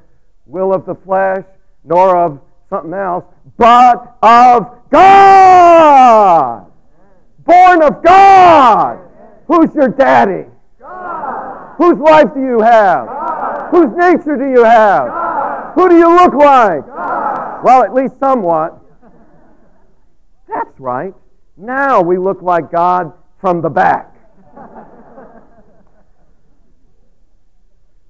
will 0.46 0.72
of 0.74 0.87
the 0.87 0.94
flesh, 0.94 1.44
nor 1.85 2.16
of 2.16 2.40
something 2.68 2.94
else, 2.94 3.24
but 3.57 4.16
of 4.22 4.90
God. 4.90 6.66
Born 7.44 7.83
of 7.83 8.02
God. 8.02 8.98
Who's 9.46 9.74
your 9.74 9.88
daddy? 9.88 10.48
God. 10.80 11.74
Whose 11.76 11.98
life 11.98 12.33
do 12.35 12.40
you 12.40 12.61
have? 12.61 13.07
God. 13.07 13.70
Whose 13.70 13.96
nature 13.96 14.37
do 14.37 14.48
you 14.48 14.64
have? 14.64 15.07
God. 15.09 15.72
Who 15.74 15.88
do 15.90 15.96
you 15.96 16.09
look 16.09 16.35
like? 16.35 16.87
Well, 17.62 17.83
at 17.83 17.92
least 17.92 18.18
somewhat. 18.18 18.80
That's 20.48 20.80
right. 20.80 21.14
Now 21.57 22.01
we 22.01 22.19
look 22.19 22.43
like 22.43 22.71
God 22.71 23.12
from 23.40 23.61
the 23.61 23.71
back. 23.71 24.14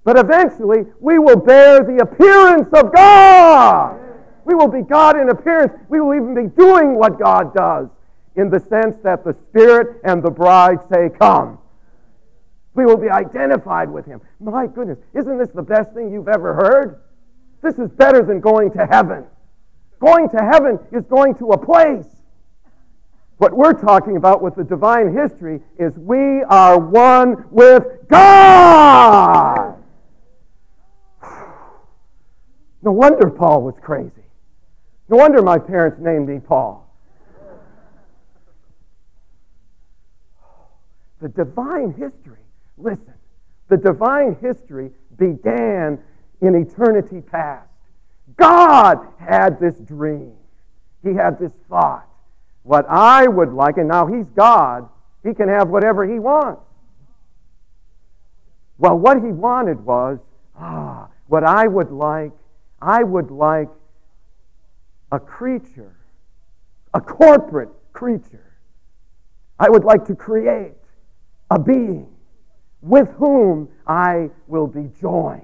But 0.05 0.19
eventually, 0.19 0.85
we 1.01 1.19
will 1.19 1.37
bear 1.37 1.83
the 1.83 2.03
appearance 2.03 2.69
of 2.75 2.95
God. 2.95 3.99
We 4.45 4.55
will 4.55 4.69
be 4.69 4.83
God 4.83 5.19
in 5.19 5.31
appearance. 5.31 5.73
We 5.89 6.01
will 6.01 6.15
even 6.15 6.35
be 6.35 6.49
doing 6.55 6.95
what 6.95 7.19
God 7.19 7.55
does 7.55 7.89
in 8.37 8.51
the 8.51 8.61
sense 8.61 8.97
that 9.03 9.25
the 9.25 9.35
Spirit 9.49 10.03
and 10.05 10.23
the 10.23 10.31
bride 10.31 10.79
say, 10.93 11.09
Come. 11.19 11.59
We 12.75 12.85
will 12.85 12.97
be 12.99 13.09
identified 13.09 13.91
with 13.91 14.05
Him. 14.05 14.21
My 14.41 14.67
goodness, 14.67 14.99
isn't 15.15 15.39
this 15.39 15.51
the 15.51 15.63
best 15.63 15.95
thing 15.95 16.13
you've 16.13 16.29
ever 16.29 16.53
heard? 16.53 17.01
This 17.63 17.79
is 17.79 17.91
better 17.91 18.23
than 18.23 18.41
going 18.41 18.73
to 18.73 18.85
heaven. 18.85 19.25
Going 20.01 20.29
to 20.31 20.37
heaven 20.39 20.79
is 20.93 21.07
going 21.07 21.37
to 21.37 21.51
a 21.51 21.59
place. 21.59 22.13
What 23.38 23.53
we're 23.57 23.73
talking 23.73 24.16
about 24.16 24.42
with 24.42 24.55
the 24.55 24.64
divine 24.64 25.12
history 25.12 25.61
is 25.79 25.99
we 25.99 26.42
are 26.44 26.79
one 26.79 27.47
with 27.51 27.85
God. 28.09 29.77
No 32.83 32.92
wonder 32.92 33.31
Paul 33.31 33.62
was 33.62 33.75
crazy. 33.81 34.25
No 35.09 35.16
wonder 35.16 35.42
my 35.42 35.59
parents 35.59 35.99
named 36.01 36.29
me 36.29 36.38
Paul. 36.38 36.88
The 41.20 41.29
divine 41.29 41.92
history, 41.92 42.44
listen, 42.77 43.14
the 43.68 43.79
divine 43.79 44.37
history 44.40 44.90
began 45.18 45.99
in 46.40 46.55
eternity 46.55 47.20
past. 47.20 47.70
God 48.37 48.99
had 49.18 49.59
this 49.59 49.77
dream, 49.79 50.35
He 51.03 51.14
had 51.14 51.38
this 51.38 51.53
thought. 51.68 52.07
What 52.64 52.87
I 52.88 53.29
would 53.29 53.53
like, 53.53 53.77
and 53.77 53.88
now 53.88 54.07
He's 54.07 54.27
God, 54.35 54.88
He 55.22 55.33
can 55.33 55.48
have 55.48 55.68
whatever 55.68 56.05
He 56.05 56.18
wants. 56.18 56.62
Well, 58.79 58.98
what 58.98 59.18
He 59.18 59.29
wanted 59.29 59.85
was, 59.85 60.18
ah, 60.59 61.09
what 61.29 61.44
I 61.44 61.66
would 61.66 61.90
like, 61.90 62.33
I 62.81 63.03
would 63.03 63.31
like 63.31 63.68
a 65.12 65.20
creature, 65.20 65.94
a 66.92 67.00
corporate 67.00 67.70
creature. 67.92 68.53
I 69.59 69.68
would 69.68 69.85
like 69.85 70.05
to 70.07 70.14
create 70.14 70.74
a 71.50 71.59
being 71.59 72.09
with 72.81 73.09
whom 73.16 73.68
I 73.87 74.31
will 74.46 74.66
be 74.66 74.90
joined 75.00 75.42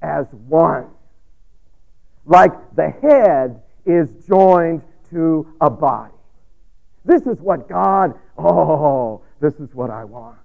as 0.00 0.26
one. 0.32 0.86
Like 2.24 2.52
the 2.76 2.90
head 2.90 3.62
is 3.84 4.08
joined 4.26 4.82
to 5.10 5.46
a 5.60 5.68
body. 5.68 6.11
This 7.04 7.22
is 7.22 7.40
what 7.40 7.68
God, 7.68 8.14
oh, 8.38 9.22
this 9.40 9.54
is 9.54 9.74
what 9.74 9.90
I 9.90 10.04
want. 10.04 10.38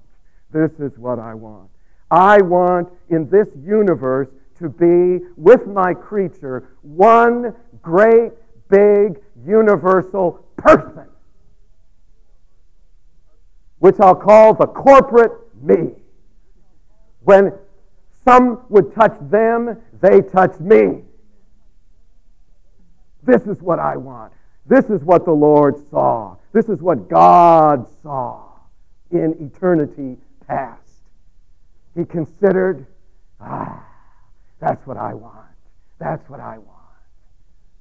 This 0.51 0.71
is 0.79 0.97
what 0.97 1.19
I 1.19 1.33
want. 1.33 1.69
I 2.09 2.41
want 2.41 2.89
in 3.09 3.29
this 3.29 3.49
universe 3.63 4.29
to 4.59 4.69
be 4.69 5.25
with 5.35 5.67
my 5.67 5.93
creature 5.93 6.69
one 6.81 7.53
great 7.81 8.31
big, 8.69 9.19
universal 9.45 10.45
person, 10.55 11.07
which 13.79 13.99
I'll 13.99 14.15
call 14.15 14.53
the 14.53 14.67
corporate 14.67 15.31
me. 15.61 15.91
When 17.23 17.53
some 18.25 18.61
would 18.69 18.93
touch 18.95 19.15
them, 19.29 19.77
they 20.01 20.21
touch 20.21 20.59
me. 20.59 21.03
This 23.23 23.43
is 23.43 23.61
what 23.61 23.79
I 23.79 23.97
want. 23.97 24.33
This 24.65 24.85
is 24.85 25.03
what 25.03 25.25
the 25.25 25.31
Lord 25.31 25.75
saw. 25.89 26.36
This 26.57 26.69
is 26.69 26.81
what 26.81 27.07
God 27.07 27.85
saw 28.01 28.45
in 29.11 29.35
eternity 29.39 30.17
past. 30.47 31.03
He 31.95 32.03
considered, 32.03 32.87
ah, 33.39 33.85
that's 34.59 34.87
what 34.87 34.97
I 34.97 35.13
want. 35.13 35.45
That's 35.99 36.27
what 36.27 36.39
I 36.39 36.57
want. 36.57 36.79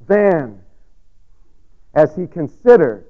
Then, 0.07 0.61
as 1.95 2.15
he 2.15 2.27
considered, 2.27 3.07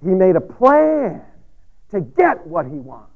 he 0.00 0.10
made 0.10 0.36
a 0.36 0.40
plan 0.40 1.20
to 1.90 2.00
get 2.00 2.46
what 2.46 2.66
he 2.66 2.78
wants. 2.78 3.10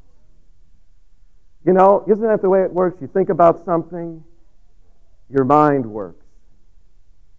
You 1.65 1.75
know, 1.75 2.03
isn't 2.09 2.27
that 2.27 2.43
the 2.43 2.51
way 2.51 2.63
it 2.63 2.73
works? 2.73 3.01
You 3.01 3.07
think 3.07 3.29
about 3.29 3.65
something, 3.65 4.25
your 5.31 5.45
mind 5.45 5.87
works. 5.87 6.27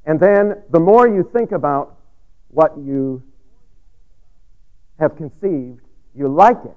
And 0.05 0.17
then 0.17 0.63
the 0.69 0.79
more 0.79 1.09
you 1.09 1.29
think 1.33 1.51
about 1.51 1.97
what 2.47 2.77
you 2.77 3.21
have 4.99 5.15
conceived, 5.15 5.81
you 6.15 6.27
like 6.27 6.57
it. 6.65 6.75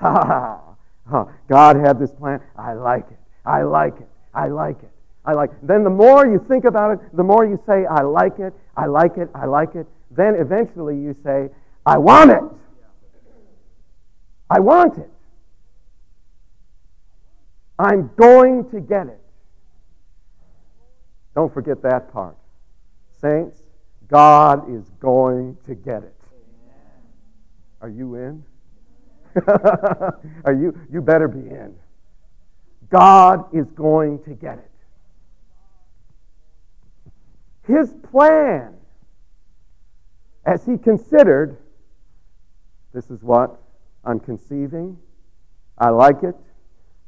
God 0.00 1.76
had 1.76 1.98
this 1.98 2.12
plan. 2.12 2.40
I 2.56 2.74
like 2.74 3.10
it. 3.10 3.18
I 3.44 3.62
like 3.62 4.00
it. 4.00 4.08
I 4.34 4.48
like 4.48 4.82
it. 4.82 4.90
I 5.24 5.32
like 5.32 5.50
it. 5.50 5.66
Then 5.66 5.84
the 5.84 5.90
more 5.90 6.26
you 6.26 6.44
think 6.48 6.64
about 6.64 6.92
it, 6.92 7.16
the 7.16 7.22
more 7.22 7.44
you 7.44 7.60
say, 7.66 7.86
I 7.86 8.02
like 8.02 8.38
it, 8.38 8.54
I 8.76 8.86
like 8.86 9.18
it, 9.18 9.28
I 9.34 9.46
like 9.46 9.74
it. 9.74 9.86
Then 10.10 10.34
eventually 10.34 10.96
you 10.96 11.14
say, 11.22 11.48
I 11.86 11.98
want 11.98 12.30
it. 12.30 12.42
I 14.50 14.60
want 14.60 14.98
it. 14.98 15.10
I'm 17.78 18.10
going 18.16 18.68
to 18.70 18.80
get 18.80 19.06
it. 19.06 19.20
Don't 21.34 21.52
forget 21.52 21.82
that 21.82 22.12
part. 22.12 22.36
Saints, 23.20 23.62
God 24.08 24.70
is 24.70 24.90
going 25.00 25.56
to 25.66 25.74
get 25.74 26.02
it. 26.02 26.21
Are 27.82 27.90
you 27.90 28.14
in? 28.14 28.44
Are 29.46 30.52
you 30.52 30.78
you 30.90 31.00
better 31.00 31.28
be 31.28 31.40
in. 31.50 31.74
God 32.90 33.54
is 33.54 33.70
going 33.72 34.22
to 34.24 34.30
get 34.30 34.58
it. 34.58 34.70
His 37.66 37.92
plan 38.10 38.74
as 40.44 40.64
he 40.64 40.76
considered 40.76 41.58
this 42.92 43.10
is 43.10 43.22
what 43.22 43.58
I'm 44.04 44.20
conceiving, 44.20 44.98
I 45.78 45.88
like 45.90 46.22
it, 46.22 46.36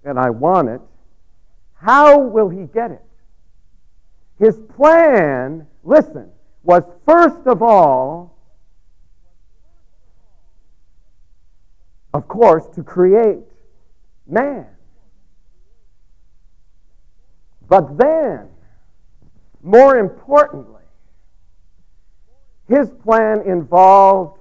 and 0.05 0.19
I 0.19 0.31
want 0.31 0.69
it. 0.69 0.81
How 1.75 2.19
will 2.19 2.49
he 2.49 2.65
get 2.65 2.91
it? 2.91 3.03
His 4.39 4.59
plan, 4.77 5.67
listen, 5.83 6.31
was 6.63 6.83
first 7.05 7.47
of 7.47 7.63
all, 7.63 8.34
of 12.15 12.29
course, 12.29 12.67
to 12.77 12.83
create 12.83 13.43
man. 14.27 14.67
But 17.69 17.99
then, 17.99 18.49
more 19.63 19.99
importantly, 19.99 20.85
his 22.69 22.89
plan 23.03 23.43
involved 23.43 24.39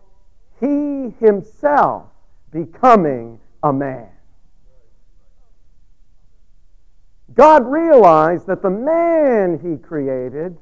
he 0.60 1.16
himself 1.20 2.06
becoming 2.52 3.40
a 3.64 3.74
man. 3.74 4.10
God 7.34 7.66
realized 7.66 8.46
that 8.46 8.62
the 8.62 8.70
man 8.70 9.60
he 9.60 9.78
created 9.78 10.58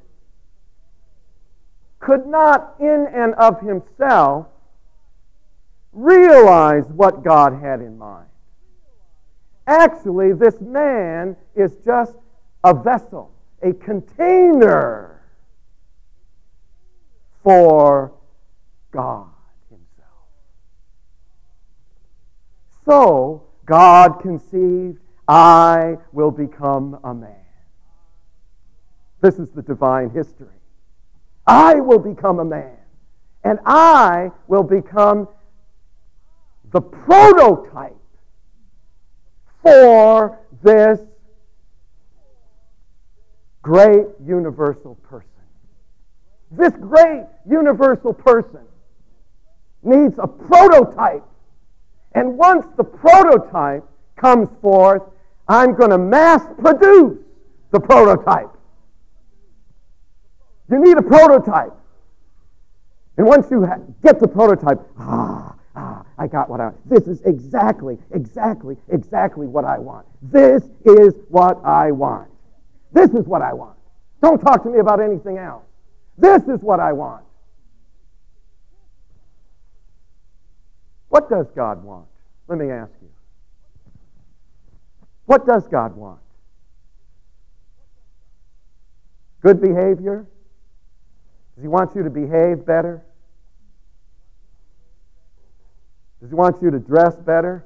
could 1.99 2.25
not, 2.25 2.75
in 2.79 3.05
and 3.13 3.33
of 3.35 3.59
himself, 3.59 4.47
realize 5.93 6.85
what 6.87 7.23
God 7.23 7.59
had 7.61 7.81
in 7.81 7.97
mind. 7.97 8.27
Actually, 9.67 10.33
this 10.33 10.59
man 10.59 11.35
is 11.55 11.75
just 11.85 12.15
a 12.63 12.73
vessel, 12.73 13.31
a 13.61 13.73
container 13.73 15.21
for 17.43 18.11
God 18.91 19.29
Himself. 19.69 20.07
So, 22.85 23.43
God 23.65 24.19
conceived 24.21 24.99
I 25.27 25.97
will 26.11 26.31
become 26.31 26.99
a 27.03 27.13
man. 27.13 27.35
This 29.21 29.39
is 29.39 29.51
the 29.51 29.61
divine 29.61 30.09
history. 30.09 30.47
I 31.47 31.75
will 31.75 31.99
become 31.99 32.39
a 32.39 32.45
man. 32.45 32.77
And 33.43 33.59
I 33.65 34.31
will 34.47 34.63
become 34.63 35.27
the 36.71 36.81
prototype 36.81 37.95
for 39.61 40.39
this 40.63 40.99
great 43.61 44.07
universal 44.25 44.95
person. 44.95 45.27
This 46.51 46.73
great 46.73 47.25
universal 47.49 48.13
person 48.13 48.61
needs 49.83 50.17
a 50.19 50.27
prototype. 50.27 51.23
And 52.13 52.37
once 52.37 52.65
the 52.75 52.83
prototype 52.83 53.83
comes 54.15 54.49
forth, 54.61 55.03
I'm 55.47 55.75
going 55.75 55.91
to 55.91 55.97
mass 55.97 56.45
produce 56.59 57.19
the 57.71 57.79
prototype. 57.79 58.49
You 60.69 60.83
need 60.83 60.97
a 60.97 61.01
prototype. 61.01 61.73
And 63.17 63.27
once 63.27 63.47
you 63.51 63.67
get 64.03 64.19
the 64.19 64.27
prototype, 64.27 64.79
ah, 64.97 65.50
ah, 65.75 66.03
I 66.17 66.27
got 66.27 66.49
what 66.49 66.59
I 66.59 66.65
want. 66.65 66.89
This 66.89 67.07
is 67.07 67.21
exactly, 67.21 67.97
exactly, 68.11 68.77
exactly 68.89 69.47
what 69.47 69.65
I 69.65 69.79
want. 69.79 70.05
This 70.21 70.63
is 70.85 71.13
what 71.29 71.63
I 71.65 71.91
want. 71.91 72.29
This 72.91 73.11
is 73.11 73.25
what 73.25 73.41
I 73.41 73.53
want. 73.53 73.77
Don't 74.21 74.39
talk 74.39 74.63
to 74.63 74.69
me 74.69 74.79
about 74.79 74.99
anything 74.99 75.37
else. 75.37 75.63
This 76.17 76.43
is 76.43 76.61
what 76.61 76.79
I 76.79 76.93
want. 76.93 77.23
What 81.09 81.29
does 81.29 81.47
God 81.55 81.83
want? 81.83 82.07
Let 82.47 82.57
me 82.57 82.69
ask 82.69 82.91
you. 83.01 83.09
What 85.25 85.45
does 85.45 85.67
God 85.67 85.95
want? 85.95 86.19
Good 89.41 89.61
behavior? 89.61 90.27
Does 91.55 91.63
He 91.63 91.67
want 91.67 91.95
you 91.95 92.03
to 92.03 92.09
behave 92.09 92.65
better? 92.65 93.03
Does 96.21 96.29
He 96.29 96.35
want 96.35 96.61
you 96.61 96.71
to 96.71 96.79
dress 96.79 97.15
better? 97.15 97.65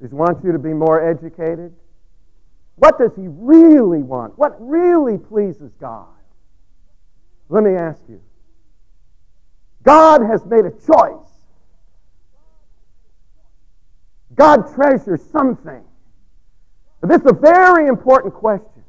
Does 0.00 0.10
He 0.10 0.16
want 0.16 0.44
you 0.44 0.52
to 0.52 0.58
be 0.58 0.72
more 0.72 1.08
educated? 1.08 1.72
What 2.76 2.98
does 2.98 3.14
He 3.16 3.26
really 3.26 4.02
want? 4.02 4.38
What 4.38 4.56
really 4.60 5.18
pleases 5.18 5.72
God? 5.80 6.06
Let 7.48 7.64
me 7.64 7.74
ask 7.74 8.00
you. 8.08 8.20
God 9.82 10.22
has 10.22 10.44
made 10.46 10.64
a 10.64 10.70
choice 10.70 11.32
God 14.34 14.74
treasures 14.74 15.22
something. 15.30 15.82
But 17.00 17.08
this 17.10 17.20
is 17.20 17.26
a 17.26 17.34
very 17.34 17.88
important 17.88 18.34
question. 18.34 18.84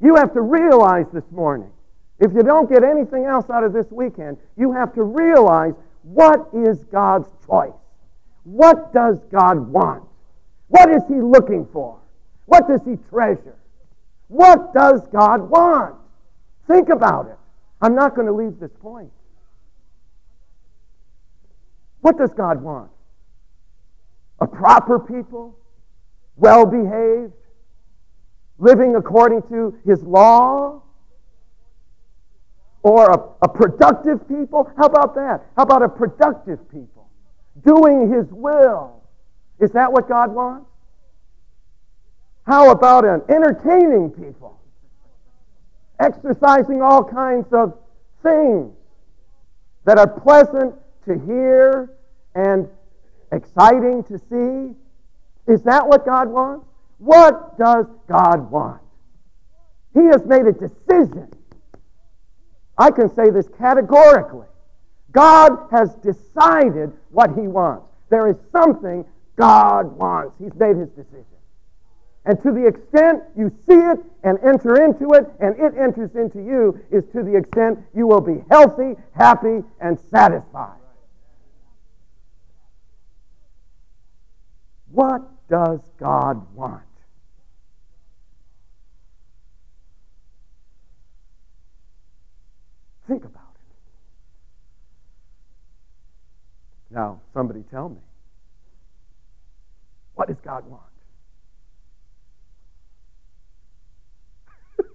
You 0.00 0.16
have 0.16 0.32
to 0.34 0.40
realize 0.40 1.06
this 1.12 1.24
morning, 1.30 1.70
if 2.18 2.32
you 2.32 2.42
don't 2.42 2.70
get 2.70 2.84
anything 2.84 3.24
else 3.24 3.50
out 3.50 3.64
of 3.64 3.72
this 3.72 3.90
weekend, 3.90 4.38
you 4.56 4.72
have 4.72 4.94
to 4.94 5.02
realize 5.02 5.74
what 6.02 6.48
is 6.52 6.84
God's 6.84 7.28
choice? 7.46 7.72
What 8.44 8.92
does 8.92 9.20
God 9.32 9.68
want? 9.68 10.04
What 10.68 10.90
is 10.90 11.02
He 11.08 11.14
looking 11.14 11.66
for? 11.72 11.98
What 12.46 12.68
does 12.68 12.80
He 12.84 12.96
treasure? 13.08 13.56
What 14.28 14.72
does 14.74 15.06
God 15.08 15.48
want? 15.50 15.96
Think 16.66 16.88
about 16.88 17.26
it. 17.26 17.38
I'm 17.80 17.94
not 17.94 18.14
going 18.14 18.26
to 18.26 18.32
leave 18.32 18.58
this 18.58 18.72
point. 18.80 19.10
What 22.00 22.18
does 22.18 22.32
God 22.32 22.62
want? 22.62 22.90
a 24.40 24.46
proper 24.46 24.98
people, 24.98 25.56
well 26.36 26.66
behaved, 26.66 27.32
living 28.58 28.96
according 28.96 29.42
to 29.42 29.76
his 29.84 30.02
law, 30.02 30.82
or 32.84 33.10
a, 33.10 33.46
a, 33.46 33.48
productive 33.48 34.28
people? 34.28 34.70
How 34.76 34.86
about 34.86 35.16
that? 35.16 35.42
How 35.56 35.64
about 35.64 35.82
a 35.82 35.88
productive 35.88 36.70
people? 36.70 37.08
Doing 37.64 38.12
his 38.12 38.26
will. 38.30 39.02
Is 39.58 39.72
that 39.72 39.92
what 39.92 40.08
God 40.08 40.32
wants? 40.32 40.70
How 42.46 42.70
about 42.70 43.04
an 43.04 43.22
entertaining 43.28 44.10
people? 44.10 44.54
exercising 46.00 46.82
all 46.82 47.04
kinds 47.04 47.46
of 47.52 47.76
things 48.22 48.72
that 49.84 49.98
are 49.98 50.08
pleasant 50.08 50.74
to 51.06 51.18
hear 51.26 51.90
and 52.34 52.68
exciting 53.32 54.02
to 54.04 54.18
see? 54.18 54.74
Is 55.52 55.62
that 55.64 55.86
what 55.86 56.04
God 56.04 56.28
wants? 56.28 56.66
What 56.98 57.58
does 57.58 57.86
God 58.08 58.50
want? 58.50 58.80
He 59.92 60.04
has 60.06 60.24
made 60.24 60.46
a 60.46 60.52
decision. 60.52 61.28
I 62.76 62.90
can 62.90 63.14
say 63.14 63.30
this 63.30 63.48
categorically. 63.58 64.46
God 65.12 65.68
has 65.70 65.94
decided 65.96 66.92
what 67.10 67.30
He 67.30 67.46
wants. 67.46 67.86
There 68.10 68.28
is 68.28 68.36
something 68.50 69.04
God 69.36 69.96
wants. 69.96 70.36
He's 70.38 70.54
made 70.54 70.76
His 70.76 70.90
decision. 70.90 71.24
And 72.26 72.42
to 72.42 72.52
the 72.52 72.66
extent 72.66 73.22
you 73.36 73.50
see 73.66 73.74
it 73.74 74.00
and 74.22 74.38
enter 74.42 74.82
into 74.82 75.12
it 75.12 75.30
and 75.40 75.54
it 75.58 75.74
enters 75.78 76.14
into 76.16 76.38
you 76.38 76.80
is 76.90 77.04
to 77.12 77.22
the 77.22 77.36
extent 77.36 77.80
you 77.94 78.06
will 78.06 78.22
be 78.22 78.42
healthy, 78.50 78.94
happy, 79.12 79.62
and 79.80 79.98
satisfied. 80.10 80.78
What 84.90 85.22
does 85.50 85.80
God 85.98 86.54
want? 86.54 86.83
Think 93.06 93.24
about 93.24 93.54
it. 93.54 93.60
Now, 96.94 97.20
somebody 97.32 97.62
tell 97.70 97.88
me. 97.88 98.00
What 100.14 100.28
does 100.28 100.36
God 100.44 100.64
want? 100.66 100.82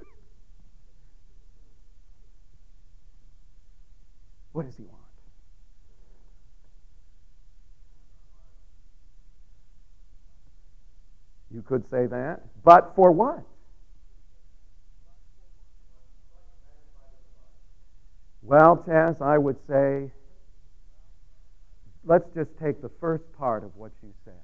what 4.54 4.66
does 4.66 4.76
He 4.78 4.84
want? 4.84 4.96
You 11.54 11.64
could 11.64 11.84
say 11.92 12.08
that. 12.08 12.42
But 12.64 12.94
for 12.96 13.12
what? 13.12 13.44
Well, 18.50 18.84
Chaz, 18.88 19.22
I 19.22 19.38
would 19.38 19.58
say 19.68 20.10
let's 22.04 22.28
just 22.34 22.50
take 22.60 22.82
the 22.82 22.90
first 23.00 23.24
part 23.38 23.64
of 23.64 23.76
what 23.76 23.92
you 24.02 24.10
said. 24.26 24.42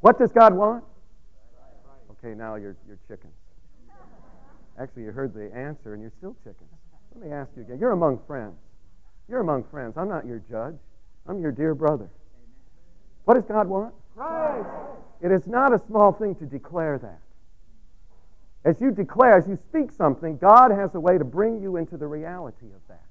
What 0.00 0.18
does 0.18 0.30
God 0.30 0.52
want? 0.52 0.84
Okay, 2.10 2.34
now 2.34 2.56
you're, 2.56 2.76
you're 2.86 2.98
chickens. 3.08 3.32
Actually, 4.78 5.04
you 5.04 5.10
heard 5.10 5.32
the 5.32 5.50
answer 5.56 5.94
and 5.94 6.02
you're 6.02 6.12
still 6.18 6.36
chickens. 6.44 6.68
Let 7.14 7.26
me 7.26 7.32
ask 7.32 7.48
you 7.56 7.62
again. 7.62 7.78
You're 7.80 7.92
among 7.92 8.20
friends. 8.26 8.56
You're 9.26 9.40
among 9.40 9.64
friends. 9.70 9.94
I'm 9.96 10.08
not 10.08 10.26
your 10.26 10.42
judge. 10.50 10.76
I'm 11.26 11.40
your 11.40 11.50
dear 11.50 11.74
brother. 11.74 12.10
What 13.24 13.34
does 13.36 13.46
God 13.46 13.66
want? 13.66 13.94
Christ. 14.14 14.68
It 15.22 15.32
is 15.32 15.46
not 15.46 15.72
a 15.72 15.80
small 15.86 16.12
thing 16.12 16.34
to 16.34 16.44
declare 16.44 16.98
that. 16.98 17.20
As 18.64 18.76
you 18.80 18.90
declare, 18.90 19.36
as 19.36 19.48
you 19.48 19.58
speak 19.68 19.90
something, 19.90 20.36
God 20.36 20.70
has 20.70 20.94
a 20.94 21.00
way 21.00 21.16
to 21.16 21.24
bring 21.24 21.62
you 21.62 21.76
into 21.76 21.96
the 21.96 22.06
reality 22.06 22.66
of 22.66 22.80
that. 22.88 23.02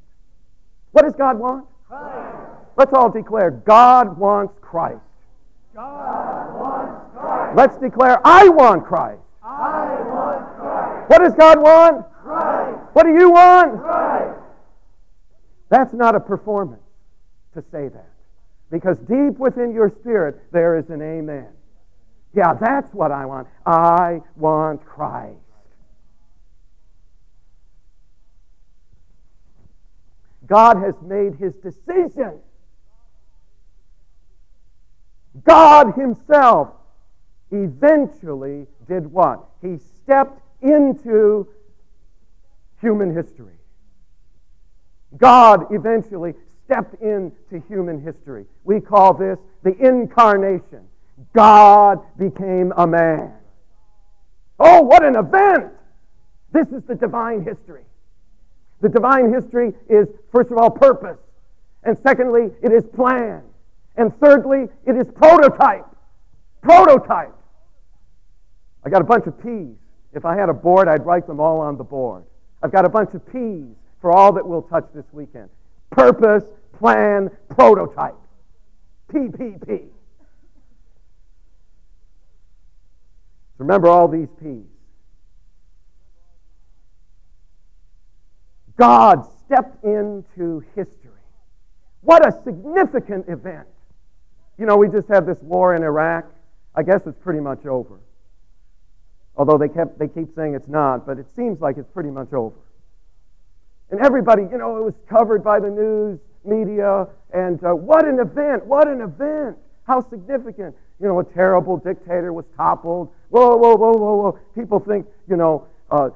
What 0.92 1.04
does 1.04 1.16
God 1.16 1.40
want? 1.40 1.66
Christ. 1.88 2.38
Let's 2.78 2.94
all 2.94 3.10
declare 3.10 3.52
God 3.52 4.18
wants 4.18 4.54
Christ. 4.62 5.02
God 5.74 6.60
wants 6.60 7.18
Christ. 7.18 7.58
Let's 7.58 7.78
declare 7.78 8.20
I 8.26 8.48
want 8.50 8.86
Christ. 8.86 9.22
I 9.44 10.02
want 10.02 10.58
Christ. 10.58 11.10
What 11.10 11.20
does 11.20 11.34
God 11.34 11.60
want? 11.60 12.06
Christ. 12.24 12.80
What 12.94 13.04
do 13.04 13.14
you 13.14 13.32
want? 13.32 13.82
Christ. 13.82 14.40
That's 15.70 15.94
not 15.94 16.16
a 16.16 16.20
performance 16.20 16.82
to 17.54 17.64
say 17.72 17.88
that. 17.88 18.10
Because 18.72 18.98
deep 19.00 19.40
within 19.40 19.74
your 19.74 19.90
spirit, 19.90 20.40
there 20.52 20.78
is 20.78 20.90
an 20.90 21.02
amen. 21.02 21.48
Yeah, 22.34 22.54
that's 22.54 22.94
what 22.94 23.12
I 23.12 23.26
want. 23.26 23.48
I 23.66 24.22
want 24.36 24.86
Christ. 24.86 25.38
God 30.46 30.78
has 30.78 30.96
made 31.02 31.36
his 31.36 31.54
decision. 31.56 32.40
God 35.44 35.94
himself 35.96 36.70
eventually 37.52 38.66
did 38.88 39.12
what? 39.12 39.46
He 39.62 39.78
stepped 39.78 40.42
into 40.62 41.48
human 42.82 43.14
history. 43.14 43.56
God 45.18 45.72
eventually 45.72 46.34
stepped 46.64 47.02
into 47.02 47.64
human 47.68 48.02
history. 48.02 48.46
We 48.64 48.80
call 48.80 49.14
this 49.14 49.40
the 49.64 49.76
incarnation. 49.78 50.89
God 51.34 52.00
became 52.18 52.74
a 52.76 52.88
man. 52.88 53.34
Oh, 54.60 54.82
what 54.82 55.04
an 55.04 55.16
event! 55.16 55.72
This 56.52 56.68
is 56.70 56.84
the 56.84 56.96
divine 56.96 57.44
history. 57.44 57.84
The 58.82 58.90
divine 58.90 59.32
history 59.32 59.74
is, 59.88 60.08
first 60.32 60.52
of 60.52 60.58
all, 60.58 60.70
purpose. 60.70 61.20
And 61.84 61.98
secondly, 62.00 62.52
it 62.62 62.72
is 62.72 62.86
plan. 62.86 63.44
And 63.96 64.18
thirdly, 64.20 64.68
it 64.86 64.96
is 64.96 65.08
prototype. 65.14 65.86
Prototype. 66.62 67.34
I 68.84 68.90
got 68.90 69.02
a 69.02 69.06
bunch 69.06 69.28
of 69.28 69.42
P's. 69.42 69.76
If 70.14 70.26
I 70.26 70.36
had 70.36 70.50
a 70.50 70.54
board, 70.54 70.88
I'd 70.88 71.06
write 71.06 71.28
them 71.28 71.40
all 71.40 71.60
on 71.60 71.78
the 71.78 71.84
board. 71.84 72.24
I've 72.64 72.72
got 72.72 72.86
a 72.86 72.90
bunch 72.90 73.14
of 73.14 73.26
P's 73.32 73.76
for 74.02 74.12
all 74.12 74.34
that 74.34 74.48
we'll 74.48 74.64
touch 74.64 74.88
this 74.94 75.06
weekend. 75.12 75.50
Purpose, 75.92 76.44
plan, 76.78 77.30
prototype. 77.50 78.16
PPP. 79.12 79.90
Remember 83.60 83.88
all 83.88 84.08
these 84.08 84.30
P's. 84.42 84.64
God 88.78 89.28
stepped 89.46 89.84
into 89.84 90.64
history. 90.74 91.12
What 92.02 92.26
a 92.26 92.32
significant 92.44 93.28
event. 93.28 93.68
You 94.58 94.66
know, 94.66 94.78
we 94.78 94.88
just 94.88 95.10
had 95.10 95.26
this 95.26 95.38
war 95.42 95.76
in 95.76 95.84
Iraq. 95.84 96.26
I 96.74 96.84
guess 96.84 97.02
it's 97.06 97.20
pretty 97.20 97.42
much 97.42 97.66
over. 97.66 98.00
Although 99.36 99.58
they, 99.58 99.68
kept, 99.68 100.00
they 100.00 100.08
keep 100.08 100.34
saying 100.36 100.56
it's 100.56 100.68
not, 100.68 101.06
but 101.06 101.20
it 101.20 101.28
seems 101.36 101.60
like 101.60 101.78
it's 101.78 101.90
pretty 101.94 102.10
much 102.10 102.32
over. 102.32 102.56
And 103.92 104.00
everybody, 104.00 104.44
you 104.44 104.58
know, 104.58 104.78
it 104.78 104.84
was 104.84 104.94
covered 105.10 105.44
by 105.44 105.60
the 105.60 105.70
news 105.70 106.20
media, 106.46 107.08
and 107.34 107.62
uh, 107.64 107.74
what 107.74 108.06
an 108.06 108.20
event! 108.20 108.66
What 108.66 108.88
an 108.88 109.02
event! 109.02 109.58
How 109.84 110.08
significant! 110.10 110.76
You 111.00 111.08
know, 111.08 111.20
a 111.20 111.24
terrible 111.24 111.78
dictator 111.78 112.34
was 112.34 112.46
toppled. 112.58 113.10
Whoa, 113.30 113.56
whoa, 113.56 113.76
whoa, 113.76 113.94
whoa, 113.94 114.16
whoa! 114.16 114.40
People 114.56 114.80
think, 114.80 115.06
you 115.30 115.38
know, 115.38 115.68
uh, 115.92 116.10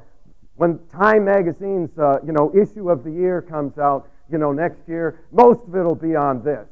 when 0.56 0.80
Time 0.90 1.26
Magazine's, 1.26 1.98
uh, 1.98 2.20
you 2.26 2.34
know, 2.34 2.54
issue 2.56 2.90
of 2.90 3.04
the 3.04 3.12
year 3.12 3.42
comes 3.42 3.78
out, 3.78 4.10
you 4.30 4.38
know, 4.38 4.52
next 4.52 4.88
year, 4.88 5.20
most 5.32 5.66
of 5.68 5.76
it'll 5.76 5.96
be 5.96 6.16
on 6.16 6.44
this, 6.44 6.68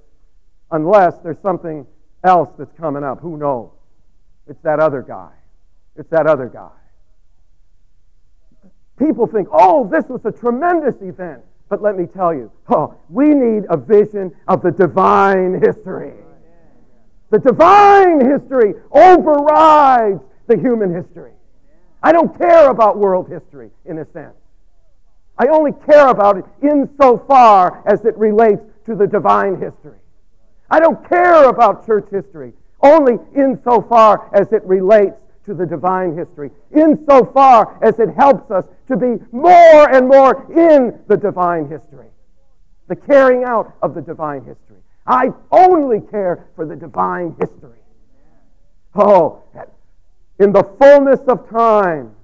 unless 0.71 1.17
there's 1.19 1.39
something 1.41 1.85
else 2.23 2.49
that's 2.57 2.73
coming 2.73 3.03
up. 3.03 3.19
Who 3.21 3.37
knows? 3.37 3.71
It's 4.47 4.61
that 4.63 4.79
other 4.79 5.01
guy. 5.01 5.31
It's 5.95 6.09
that 6.09 6.27
other 6.27 6.47
guy. 6.47 6.71
People 8.97 9.25
think, 9.25 9.47
oh, 9.51 9.87
this 9.87 10.05
was 10.05 10.25
a 10.25 10.31
tremendous 10.31 11.01
event. 11.01 11.41
But 11.69 11.81
let 11.81 11.97
me 11.97 12.05
tell 12.05 12.33
you, 12.33 12.51
oh, 12.69 12.95
we 13.09 13.33
need 13.33 13.63
a 13.69 13.77
vision 13.77 14.35
of 14.47 14.61
the 14.61 14.71
divine 14.71 15.61
history. 15.61 16.13
The 17.31 17.39
divine 17.39 18.29
history 18.29 18.75
overrides 18.91 20.21
the 20.47 20.57
human 20.57 20.93
history. 20.93 21.31
I 22.03 22.11
don't 22.11 22.37
care 22.37 22.69
about 22.69 22.97
world 22.97 23.29
history 23.29 23.71
in 23.85 23.99
a 23.99 24.05
sense. 24.11 24.35
I 25.37 25.47
only 25.47 25.71
care 25.85 26.09
about 26.09 26.37
it 26.37 26.45
insofar 26.61 27.83
as 27.87 28.03
it 28.05 28.17
relates 28.17 28.61
to 28.85 28.95
the 28.95 29.07
divine 29.07 29.59
history. 29.59 29.97
I 30.69 30.79
don't 30.79 31.07
care 31.07 31.49
about 31.49 31.85
church 31.85 32.07
history 32.11 32.53
only 32.81 33.17
insofar 33.35 34.29
as 34.33 34.51
it 34.51 34.63
relates 34.65 35.21
to 35.45 35.53
the 35.53 35.65
divine 35.65 36.17
history, 36.17 36.51
insofar 36.75 37.77
as 37.81 37.99
it 37.99 38.09
helps 38.15 38.51
us 38.51 38.65
to 38.87 38.97
be 38.97 39.23
more 39.31 39.89
and 39.89 40.07
more 40.07 40.45
in 40.51 40.99
the 41.07 41.17
divine 41.17 41.67
history, 41.69 42.09
the 42.87 42.95
carrying 42.95 43.43
out 43.43 43.73
of 43.81 43.95
the 43.95 44.01
divine 44.01 44.43
history. 44.43 44.81
I 45.05 45.31
only 45.51 45.99
care 45.99 46.47
for 46.55 46.65
the 46.65 46.75
divine 46.75 47.35
history. 47.39 47.79
Oh, 48.95 49.43
in 50.39 50.51
the 50.51 50.63
fullness 50.79 51.19
of 51.27 51.49
time, 51.49 52.15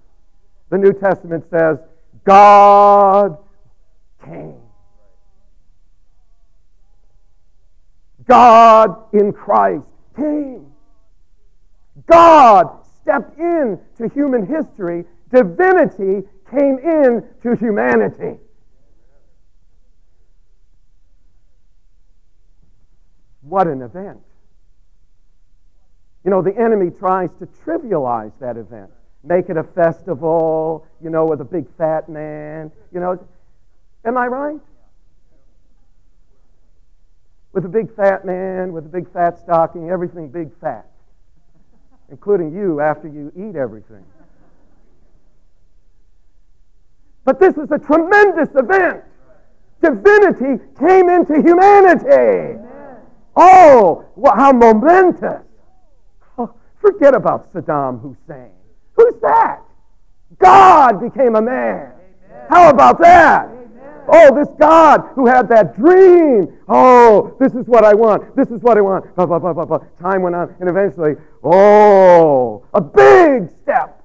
the 0.69 0.77
New 0.77 0.93
Testament 0.93 1.45
says, 1.49 1.77
God 2.23 3.37
came. 4.23 4.55
God 8.27 9.13
in 9.13 9.31
Christ 9.31 9.87
came. 10.15 10.71
God 12.05 12.85
stepped 13.01 13.39
into 13.39 14.09
human 14.13 14.45
history 14.45 15.05
divinity 15.31 16.27
came 16.49 16.77
in 16.79 17.23
to 17.43 17.55
humanity. 17.55 18.39
What 23.47 23.67
an 23.67 23.81
event. 23.81 24.19
You 26.25 26.31
know, 26.31 26.41
the 26.41 26.55
enemy 26.57 26.91
tries 26.91 27.29
to 27.39 27.45
trivialize 27.45 28.33
that 28.39 28.57
event, 28.57 28.91
make 29.23 29.49
it 29.49 29.55
a 29.55 29.63
festival, 29.63 30.85
you 31.01 31.09
know, 31.09 31.25
with 31.25 31.39
a 31.39 31.45
big 31.45 31.65
fat 31.77 32.09
man. 32.09 32.71
You 32.93 32.99
know, 32.99 33.27
am 34.03 34.17
I 34.17 34.27
right? 34.27 34.59
With 37.53 37.63
a 37.63 37.69
big 37.69 37.95
fat 37.95 38.25
man, 38.25 38.73
with 38.73 38.85
a 38.85 38.89
big 38.89 39.11
fat 39.13 39.39
stocking, 39.39 39.89
everything 39.89 40.27
big 40.27 40.51
fat, 40.59 40.85
including 42.09 42.53
you 42.53 42.81
after 42.81 43.07
you 43.07 43.31
eat 43.35 43.55
everything. 43.55 44.03
But 47.23 47.39
this 47.39 47.55
is 47.57 47.71
a 47.71 47.79
tremendous 47.79 48.49
event. 48.55 49.03
Divinity 49.81 50.63
came 50.77 51.09
into 51.09 51.41
humanity. 51.41 52.59
Oh, 53.39 54.03
how 54.35 54.51
momentous. 54.51 55.43
Oh, 56.39 56.53
forget 56.81 57.15
about 57.15 57.53
Saddam 57.53 58.01
Hussein. 58.01 58.49
Who's 58.93 59.13
that? 59.21 59.61
God 60.39 60.99
became 60.99 61.35
a 61.35 61.41
man. 61.41 61.91
How 62.49 62.69
about 62.69 62.99
that? 63.01 63.49
Oh, 64.09 64.33
this 64.33 64.47
God 64.57 65.09
who 65.13 65.27
had 65.27 65.49
that 65.49 65.75
dream. 65.75 66.57
Oh, 66.67 67.35
this 67.39 67.53
is 67.53 67.67
what 67.67 67.83
I 67.83 67.93
want. 67.93 68.35
This 68.35 68.49
is 68.49 68.63
what 68.63 68.77
I 68.77 68.81
want. 68.81 69.13
Blah, 69.15 69.27
blah, 69.27 69.37
blah, 69.37 69.53
blah, 69.53 69.65
blah. 69.65 69.79
Time 70.01 70.23
went 70.23 70.35
on, 70.35 70.55
and 70.59 70.69
eventually, 70.69 71.15
oh, 71.43 72.65
a 72.73 72.81
big 72.81 73.49
step. 73.61 74.01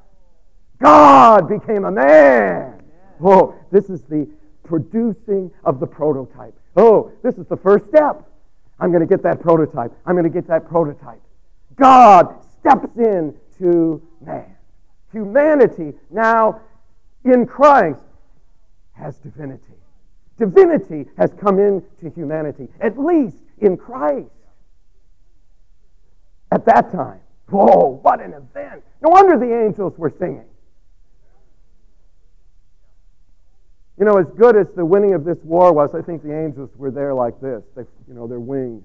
God 0.82 1.48
became 1.48 1.84
a 1.84 1.90
man. 1.90 2.82
Oh, 3.22 3.54
this 3.70 3.88
is 3.88 4.02
the 4.02 4.28
producing 4.64 5.50
of 5.64 5.80
the 5.80 5.86
prototype. 5.86 6.58
Oh, 6.76 7.12
this 7.22 7.38
is 7.38 7.46
the 7.46 7.56
first 7.56 7.86
step. 7.86 8.28
I'm 8.82 8.90
going 8.90 9.00
to 9.00 9.06
get 9.06 9.22
that 9.22 9.40
prototype. 9.40 9.92
I'm 10.04 10.16
going 10.16 10.24
to 10.24 10.30
get 10.30 10.48
that 10.48 10.68
prototype. 10.68 11.20
God 11.76 12.34
steps 12.58 12.88
in 12.96 13.32
to 13.58 14.02
man. 14.20 14.56
Humanity 15.12 15.92
now 16.10 16.60
in 17.24 17.46
Christ 17.46 18.00
has 18.90 19.16
divinity. 19.18 19.62
Divinity 20.36 21.06
has 21.16 21.32
come 21.40 21.60
into 21.60 22.10
humanity, 22.12 22.66
at 22.80 22.98
least 22.98 23.36
in 23.58 23.76
Christ. 23.76 24.26
At 26.50 26.66
that 26.66 26.90
time. 26.90 27.20
Whoa, 27.50 28.00
what 28.02 28.20
an 28.20 28.32
event. 28.32 28.82
No 29.00 29.10
wonder 29.10 29.38
the 29.38 29.64
angels 29.64 29.96
were 29.96 30.12
singing. 30.18 30.46
You 34.02 34.08
know, 34.08 34.18
as 34.18 34.26
good 34.36 34.56
as 34.56 34.66
the 34.74 34.84
winning 34.84 35.14
of 35.14 35.24
this 35.24 35.38
war 35.44 35.72
was, 35.72 35.94
I 35.94 36.02
think 36.02 36.24
the 36.24 36.36
angels 36.36 36.70
were 36.76 36.90
there 36.90 37.14
like 37.14 37.40
this. 37.40 37.62
They, 37.76 37.82
you 38.08 38.14
know, 38.14 38.26
their 38.26 38.40
wings. 38.40 38.82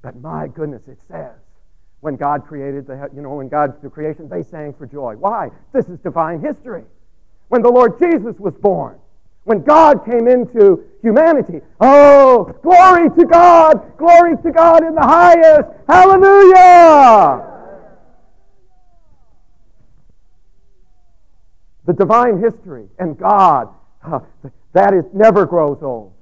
But 0.00 0.18
my 0.22 0.48
goodness, 0.48 0.88
it 0.88 0.96
says, 1.06 1.36
when 2.00 2.16
God 2.16 2.46
created 2.46 2.86
the, 2.86 3.10
you 3.14 3.20
know, 3.20 3.34
when 3.34 3.50
God 3.50 3.82
the 3.82 3.90
creation, 3.90 4.26
they 4.26 4.42
sang 4.42 4.72
for 4.72 4.86
joy. 4.86 5.16
Why? 5.16 5.50
This 5.74 5.90
is 5.90 5.98
divine 5.98 6.40
history. 6.40 6.84
When 7.48 7.60
the 7.60 7.70
Lord 7.70 7.98
Jesus 7.98 8.38
was 8.38 8.54
born, 8.54 8.98
when 9.44 9.62
God 9.62 10.04
came 10.04 10.26
into 10.26 10.84
humanity. 11.02 11.60
Oh, 11.80 12.54
glory 12.62 13.10
to 13.10 13.24
God! 13.26 13.96
Glory 13.98 14.36
to 14.42 14.50
God 14.50 14.84
in 14.84 14.94
the 14.94 15.02
highest! 15.02 15.68
Hallelujah! 15.86 17.50
The 21.86 21.92
divine 21.92 22.40
history 22.40 22.88
and 22.98 23.18
God, 23.18 23.68
uh, 24.02 24.20
that 24.72 24.94
is 24.94 25.04
never 25.12 25.44
grows 25.44 25.78
old. 25.82 26.14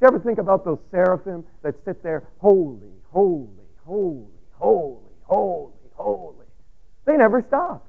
Do 0.00 0.06
you 0.06 0.08
ever 0.08 0.20
think 0.20 0.38
about 0.38 0.64
those 0.64 0.78
seraphim 0.92 1.44
that 1.62 1.74
sit 1.84 2.04
there, 2.04 2.22
holy, 2.38 2.92
holy, 3.10 3.48
holy, 3.84 4.28
holy, 4.52 5.02
holy, 5.24 5.72
holy? 5.94 6.46
They 7.04 7.16
never 7.16 7.42
stop. 7.48 7.84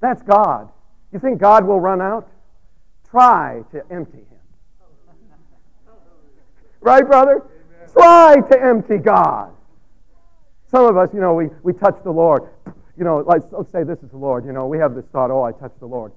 That's 0.00 0.22
God. 0.22 0.70
You 1.12 1.18
think 1.18 1.38
God 1.38 1.66
will 1.66 1.80
run 1.80 2.00
out? 2.00 2.30
Try 3.14 3.62
to 3.70 3.80
empty 3.92 4.18
him. 4.18 4.40
Right, 6.80 7.06
brother? 7.06 7.44
Amen. 7.44 7.88
Try 7.92 8.34
to 8.50 8.60
empty 8.60 8.96
God. 8.96 9.52
Some 10.68 10.86
of 10.86 10.96
us, 10.96 11.10
you 11.14 11.20
know, 11.20 11.32
we, 11.32 11.46
we 11.62 11.74
touch 11.74 11.94
the 12.02 12.10
Lord. 12.10 12.48
You 12.98 13.04
know, 13.04 13.24
let's, 13.24 13.44
let's 13.52 13.70
say 13.70 13.84
this 13.84 14.00
is 14.00 14.10
the 14.10 14.16
Lord. 14.16 14.44
You 14.44 14.52
know, 14.52 14.66
we 14.66 14.78
have 14.78 14.96
this 14.96 15.04
thought, 15.12 15.30
oh, 15.30 15.44
I 15.44 15.52
touched 15.52 15.78
the 15.78 15.86
Lord. 15.86 16.10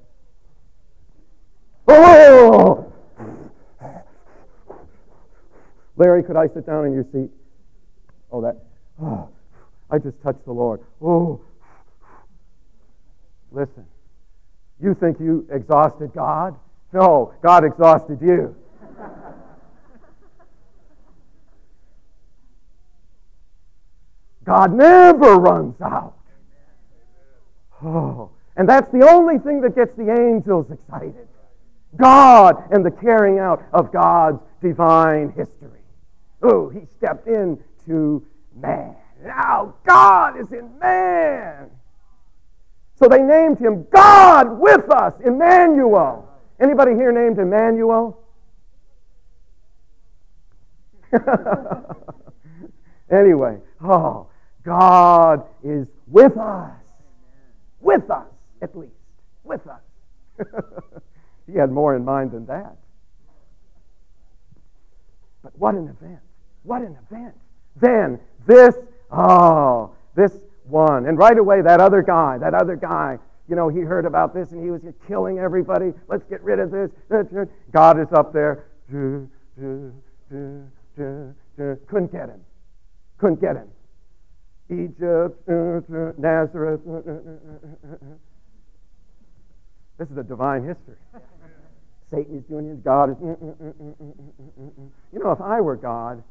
Oh! 1.87 2.91
Larry, 5.97 6.23
could 6.23 6.35
I 6.35 6.47
sit 6.47 6.65
down 6.65 6.87
in 6.87 6.93
your 6.93 7.05
seat? 7.13 7.29
Oh, 8.31 8.41
that. 8.41 8.57
Oh, 8.99 9.29
I 9.91 9.99
just 9.99 10.19
touched 10.23 10.45
the 10.45 10.51
Lord. 10.51 10.81
Oh. 10.99 11.41
Listen, 13.51 13.85
you 14.81 14.95
think 14.95 15.19
you 15.19 15.47
exhausted 15.51 16.11
God? 16.15 16.57
No, 16.93 17.33
God 17.41 17.65
exhausted 17.65 18.21
you. 18.21 18.55
God 24.45 24.73
never 24.73 25.35
runs 25.35 25.79
out. 25.81 26.15
Oh, 27.83 28.31
and 28.55 28.67
that's 28.67 28.89
the 28.91 29.07
only 29.07 29.37
thing 29.37 29.61
that 29.61 29.75
gets 29.75 29.93
the 29.95 30.09
angels 30.09 30.71
excited. 30.71 31.27
God 31.97 32.63
and 32.71 32.85
the 32.85 32.91
carrying 32.91 33.39
out 33.39 33.63
of 33.73 33.91
God's 33.91 34.39
divine 34.61 35.31
history. 35.31 35.81
Oh, 36.41 36.69
he 36.69 36.85
stepped 36.97 37.27
into 37.27 38.25
man. 38.55 38.95
Now 39.23 39.75
God 39.85 40.39
is 40.39 40.51
in 40.51 40.79
man. 40.79 41.69
So 42.95 43.07
they 43.07 43.21
named 43.21 43.59
him 43.59 43.85
God 43.91 44.59
with 44.59 44.89
us, 44.89 45.13
Emmanuel. 45.23 46.27
Anybody 46.59 46.93
here 46.93 47.11
named 47.11 47.37
Emmanuel? 47.37 48.19
anyway, 53.11 53.59
oh, 53.83 54.27
God 54.63 55.43
is 55.63 55.87
with 56.07 56.35
us. 56.37 56.73
With 57.79 58.09
us, 58.09 58.27
at 58.61 58.75
least. 58.75 58.91
With 59.43 59.61
us. 59.67 59.81
he 61.47 61.53
had 61.57 61.71
more 61.71 61.95
in 61.95 62.03
mind 62.03 62.31
than 62.31 62.47
that. 62.47 62.75
But 65.43 65.57
what 65.57 65.75
an 65.75 65.87
event. 65.87 66.19
What 66.63 66.81
an 66.81 66.97
event. 67.07 67.35
Then, 67.79 68.19
this, 68.45 68.75
oh, 69.11 69.91
this 70.15 70.33
one. 70.65 71.05
And 71.05 71.17
right 71.17 71.37
away, 71.37 71.61
that 71.61 71.79
other 71.79 72.01
guy, 72.01 72.39
that 72.39 72.53
other 72.53 72.75
guy 72.75 73.19
you 73.47 73.55
know, 73.55 73.69
he 73.69 73.79
heard 73.79 74.05
about 74.05 74.33
this 74.33 74.51
and 74.51 74.63
he 74.63 74.69
was 74.69 74.81
killing 75.07 75.39
everybody. 75.39 75.93
Let's 76.07 76.25
get 76.25 76.43
rid 76.43 76.59
of 76.59 76.71
this. 76.71 76.91
God 77.71 77.99
is 77.99 78.11
up 78.11 78.33
there. 78.33 78.65
Couldn't 78.89 80.01
get 82.11 82.29
him. 82.29 82.41
Couldn't 83.17 83.41
get 83.41 83.55
him. 83.55 83.69
Egypt, 84.69 85.47
Nazareth. 86.19 86.81
This 89.97 90.09
is 90.09 90.17
a 90.17 90.23
divine 90.23 90.63
history. 90.63 90.97
Satan 92.11 92.37
is 92.37 92.43
doing 92.43 92.69
his, 92.69 92.79
God 92.79 93.11
is. 93.11 93.17
You 95.11 95.19
know, 95.19 95.31
if 95.31 95.41
I 95.41 95.61
were 95.61 95.75
God, 95.75 96.23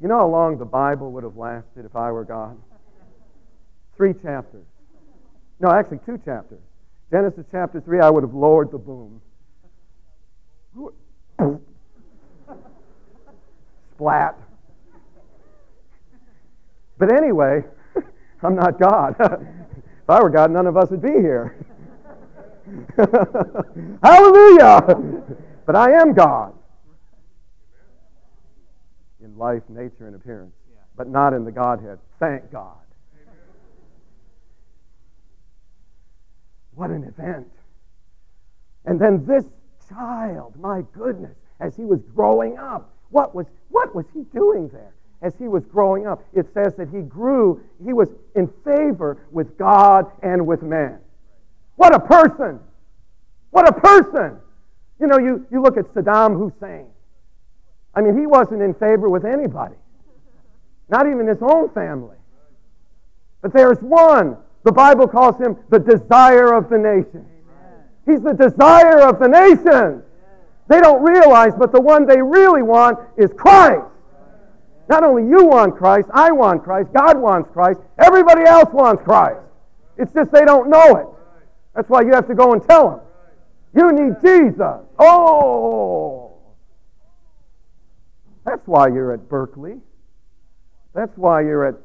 you 0.00 0.08
know 0.08 0.18
how 0.18 0.28
long 0.28 0.58
the 0.58 0.64
Bible 0.64 1.10
would 1.12 1.24
have 1.24 1.36
lasted 1.36 1.84
if 1.84 1.96
I 1.96 2.10
were 2.12 2.24
God? 2.24 2.56
Three 3.96 4.14
chapters. 4.14 4.64
No, 5.60 5.70
actually, 5.70 6.00
two 6.06 6.18
chapters. 6.24 6.58
Genesis 7.10 7.44
chapter 7.50 7.80
3, 7.80 8.00
I 8.00 8.08
would 8.08 8.22
have 8.22 8.34
lowered 8.34 8.70
the 8.70 8.78
boom. 8.78 9.20
Splat. 13.94 14.38
But 16.98 17.12
anyway, 17.12 17.64
I'm 18.42 18.54
not 18.54 18.78
God. 18.78 19.16
if 19.20 20.08
I 20.08 20.22
were 20.22 20.30
God, 20.30 20.50
none 20.50 20.66
of 20.66 20.76
us 20.76 20.90
would 20.90 21.02
be 21.02 21.08
here. 21.08 21.56
Hallelujah! 24.02 25.22
but 25.66 25.76
I 25.76 25.92
am 25.92 26.14
God 26.14 26.54
in 29.22 29.36
life, 29.36 29.62
nature, 29.68 30.06
and 30.06 30.14
appearance, 30.14 30.54
but 30.96 31.08
not 31.08 31.32
in 31.32 31.44
the 31.44 31.52
Godhead. 31.52 31.98
Thank 32.18 32.50
God. 32.52 32.76
What 36.80 36.88
an 36.88 37.04
event. 37.04 37.46
And 38.86 38.98
then 38.98 39.26
this 39.26 39.44
child, 39.86 40.54
my 40.58 40.82
goodness, 40.96 41.36
as 41.60 41.76
he 41.76 41.84
was 41.84 42.00
growing 42.14 42.56
up, 42.56 42.90
What 43.10 43.34
was, 43.34 43.46
what 43.68 43.94
was 43.94 44.06
he 44.14 44.22
doing 44.32 44.68
there 44.68 44.94
as 45.20 45.34
he 45.36 45.46
was 45.46 45.62
growing 45.66 46.06
up? 46.06 46.22
It 46.32 46.46
says 46.54 46.76
that 46.76 46.88
he 46.88 47.02
grew, 47.02 47.60
he 47.84 47.92
was 47.92 48.08
in 48.34 48.48
favor 48.64 49.18
with 49.30 49.58
God 49.58 50.10
and 50.22 50.46
with 50.46 50.62
man. 50.62 51.00
What 51.76 51.94
a 51.94 52.00
person! 52.00 52.60
What 53.50 53.68
a 53.68 53.72
person! 53.72 54.38
You 54.98 55.06
know, 55.06 55.18
you, 55.18 55.46
you 55.50 55.60
look 55.60 55.76
at 55.76 55.84
Saddam 55.92 56.38
Hussein. 56.38 56.86
I 57.94 58.00
mean, 58.00 58.18
he 58.18 58.26
wasn't 58.26 58.62
in 58.62 58.72
favor 58.72 59.10
with 59.10 59.26
anybody, 59.26 59.76
not 60.88 61.06
even 61.06 61.26
his 61.26 61.42
own 61.42 61.68
family. 61.74 62.16
But 63.42 63.52
there's 63.52 63.80
one. 63.80 64.38
The 64.62 64.72
Bible 64.72 65.08
calls 65.08 65.38
him 65.38 65.56
the 65.70 65.78
desire 65.78 66.54
of 66.54 66.68
the 66.68 66.78
nations. 66.78 67.26
He's 68.06 68.20
the 68.20 68.34
desire 68.34 69.00
of 69.00 69.18
the 69.18 69.28
nations. 69.28 70.04
They 70.68 70.80
don't 70.80 71.02
realize, 71.02 71.52
but 71.58 71.72
the 71.72 71.80
one 71.80 72.06
they 72.06 72.20
really 72.20 72.62
want 72.62 72.98
is 73.16 73.32
Christ. 73.36 73.86
Not 74.88 75.04
only 75.04 75.22
you 75.22 75.46
want 75.46 75.76
Christ, 75.76 76.08
I 76.12 76.32
want 76.32 76.64
Christ, 76.64 76.90
God 76.92 77.16
wants 77.16 77.50
Christ, 77.52 77.80
everybody 77.98 78.42
else 78.42 78.72
wants 78.72 79.02
Christ. 79.04 79.40
It's 79.96 80.12
just 80.12 80.32
they 80.32 80.44
don't 80.44 80.68
know 80.68 80.96
it. 80.96 81.06
That's 81.74 81.88
why 81.88 82.02
you 82.02 82.12
have 82.12 82.26
to 82.28 82.34
go 82.34 82.52
and 82.52 82.62
tell 82.68 82.90
them. 82.90 83.00
You 83.74 83.92
need 83.92 84.16
Jesus. 84.20 84.80
Oh! 84.98 86.32
That's 88.44 88.66
why 88.66 88.88
you're 88.88 89.12
at 89.12 89.28
Berkeley. 89.28 89.76
That's 90.94 91.16
why 91.16 91.42
you're 91.42 91.66
at 91.66 91.76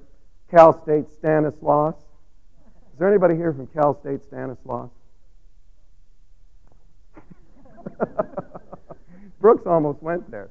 Cal 0.49 0.81
State 0.83 1.11
Stanislaus. 1.11 1.95
Is 2.95 2.99
there 2.99 3.09
anybody 3.09 3.35
here 3.35 3.51
from 3.51 3.67
Cal 3.67 3.99
State 3.99 4.23
Stanislaus? 4.23 4.89
Brooks 9.41 9.67
almost 9.67 10.01
went 10.01 10.31
there. 10.31 10.49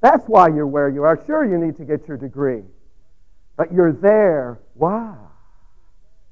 That's 0.00 0.24
why 0.24 0.48
you're 0.48 0.66
where 0.66 0.88
you 0.88 1.02
are. 1.02 1.22
Sure, 1.26 1.44
you 1.44 1.58
need 1.58 1.76
to 1.76 1.84
get 1.84 2.08
your 2.08 2.16
degree, 2.16 2.62
but 3.58 3.70
you're 3.70 3.92
there. 3.92 4.58
Why? 4.72 5.14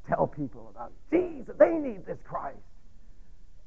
Tell 0.08 0.26
people 0.26 0.72
about 0.74 0.92
Jesus. 1.10 1.54
They 1.58 1.74
need 1.74 2.06
this 2.06 2.16
Christ. 2.24 2.56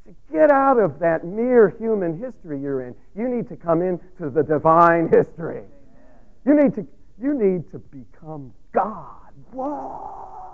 To 0.08 0.16
get 0.34 0.50
out 0.50 0.80
of 0.80 0.98
that 0.98 1.24
mere 1.24 1.76
human 1.78 2.18
history 2.20 2.60
you're 2.60 2.88
in, 2.88 2.96
you 3.16 3.28
need 3.28 3.48
to 3.50 3.56
come 3.56 3.84
into 3.84 4.32
the 4.32 4.42
divine 4.42 5.10
history. 5.10 5.62
You 6.44 6.56
need 6.56 6.74
to, 6.74 6.88
you 7.22 7.36
need 7.36 7.70
to 7.70 7.78
become 7.78 8.52
God. 8.74 9.32
Whoa. 9.52 10.51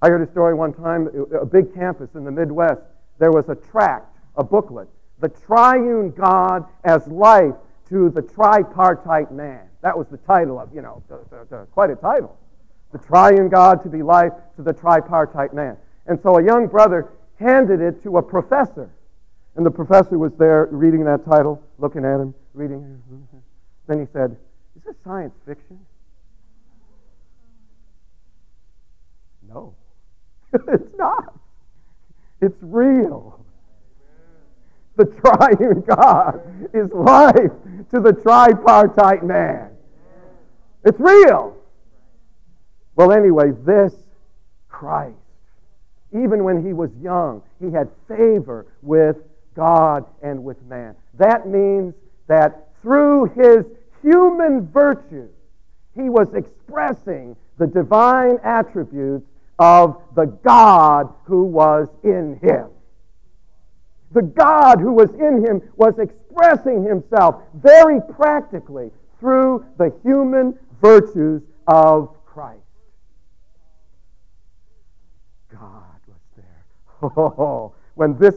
I 0.00 0.08
heard 0.08 0.26
a 0.26 0.30
story 0.30 0.54
one 0.54 0.72
time, 0.72 1.08
a 1.38 1.44
big 1.44 1.74
campus 1.74 2.10
in 2.14 2.24
the 2.24 2.30
Midwest. 2.30 2.80
There 3.18 3.32
was 3.32 3.48
a 3.48 3.56
tract, 3.56 4.16
a 4.36 4.44
booklet, 4.44 4.88
The 5.20 5.28
Triune 5.28 6.12
God 6.12 6.64
as 6.84 7.06
Life 7.08 7.54
to 7.88 8.10
the 8.10 8.22
Tripartite 8.22 9.32
Man. 9.32 9.68
That 9.82 9.96
was 9.96 10.06
the 10.08 10.18
title 10.18 10.60
of, 10.60 10.72
you 10.74 10.82
know, 10.82 11.02
the, 11.08 11.20
the, 11.30 11.46
the, 11.50 11.66
quite 11.72 11.90
a 11.90 11.96
title. 11.96 12.38
The 12.92 12.98
Triune 12.98 13.48
God 13.48 13.82
to 13.82 13.88
be 13.88 14.02
life 14.02 14.32
to 14.56 14.62
the 14.62 14.72
Tripartite 14.72 15.52
Man. 15.52 15.76
And 16.06 16.18
so 16.22 16.38
a 16.38 16.44
young 16.44 16.68
brother 16.68 17.10
handed 17.38 17.80
it 17.80 18.02
to 18.02 18.18
a 18.18 18.22
professor. 18.22 18.90
And 19.56 19.66
the 19.66 19.70
professor 19.70 20.18
was 20.18 20.32
there 20.38 20.68
reading 20.70 21.04
that 21.04 21.24
title, 21.24 21.62
looking 21.78 22.04
at 22.04 22.20
him, 22.20 22.34
reading. 22.54 23.02
Then 23.86 24.00
he 24.00 24.06
said, 24.12 24.36
Is 24.76 24.84
this 24.84 24.96
science 25.04 25.34
fiction? 25.44 25.80
No. 29.48 29.74
it's 30.68 30.96
not. 30.96 31.34
It's 32.40 32.56
real. 32.60 33.44
The 34.96 35.06
triune 35.06 35.82
God 35.82 36.40
is 36.74 36.90
life 36.92 37.52
to 37.92 38.00
the 38.00 38.12
tripartite 38.12 39.24
man. 39.24 39.70
It's 40.84 40.98
real. 40.98 41.56
Well, 42.96 43.12
anyway, 43.12 43.52
this 43.64 43.94
Christ, 44.68 45.14
even 46.12 46.42
when 46.42 46.64
he 46.64 46.72
was 46.72 46.90
young, 47.00 47.42
he 47.60 47.70
had 47.70 47.88
favor 48.08 48.66
with 48.82 49.16
God 49.54 50.04
and 50.22 50.42
with 50.42 50.60
man. 50.64 50.96
That 51.14 51.46
means 51.48 51.94
that 52.26 52.68
through 52.82 53.26
his 53.36 53.66
human 54.02 54.66
virtues, 54.68 55.30
he 55.94 56.08
was 56.08 56.32
expressing 56.34 57.36
the 57.58 57.66
divine 57.66 58.38
attributes 58.42 59.26
of 59.58 60.02
the 60.14 60.26
God 60.26 61.12
who 61.24 61.44
was 61.44 61.88
in 62.04 62.38
him. 62.42 62.68
The 64.12 64.22
God 64.22 64.80
who 64.80 64.92
was 64.92 65.10
in 65.14 65.44
him 65.44 65.60
was 65.76 65.98
expressing 65.98 66.82
himself 66.84 67.42
very 67.54 68.00
practically 68.00 68.90
through 69.20 69.64
the 69.76 69.92
human 70.02 70.58
virtues 70.80 71.42
of 71.66 72.14
Christ. 72.24 72.60
God 75.52 76.00
was 76.06 76.20
there. 76.36 76.64
Oh, 77.16 77.74
when 77.94 78.16
this 78.18 78.36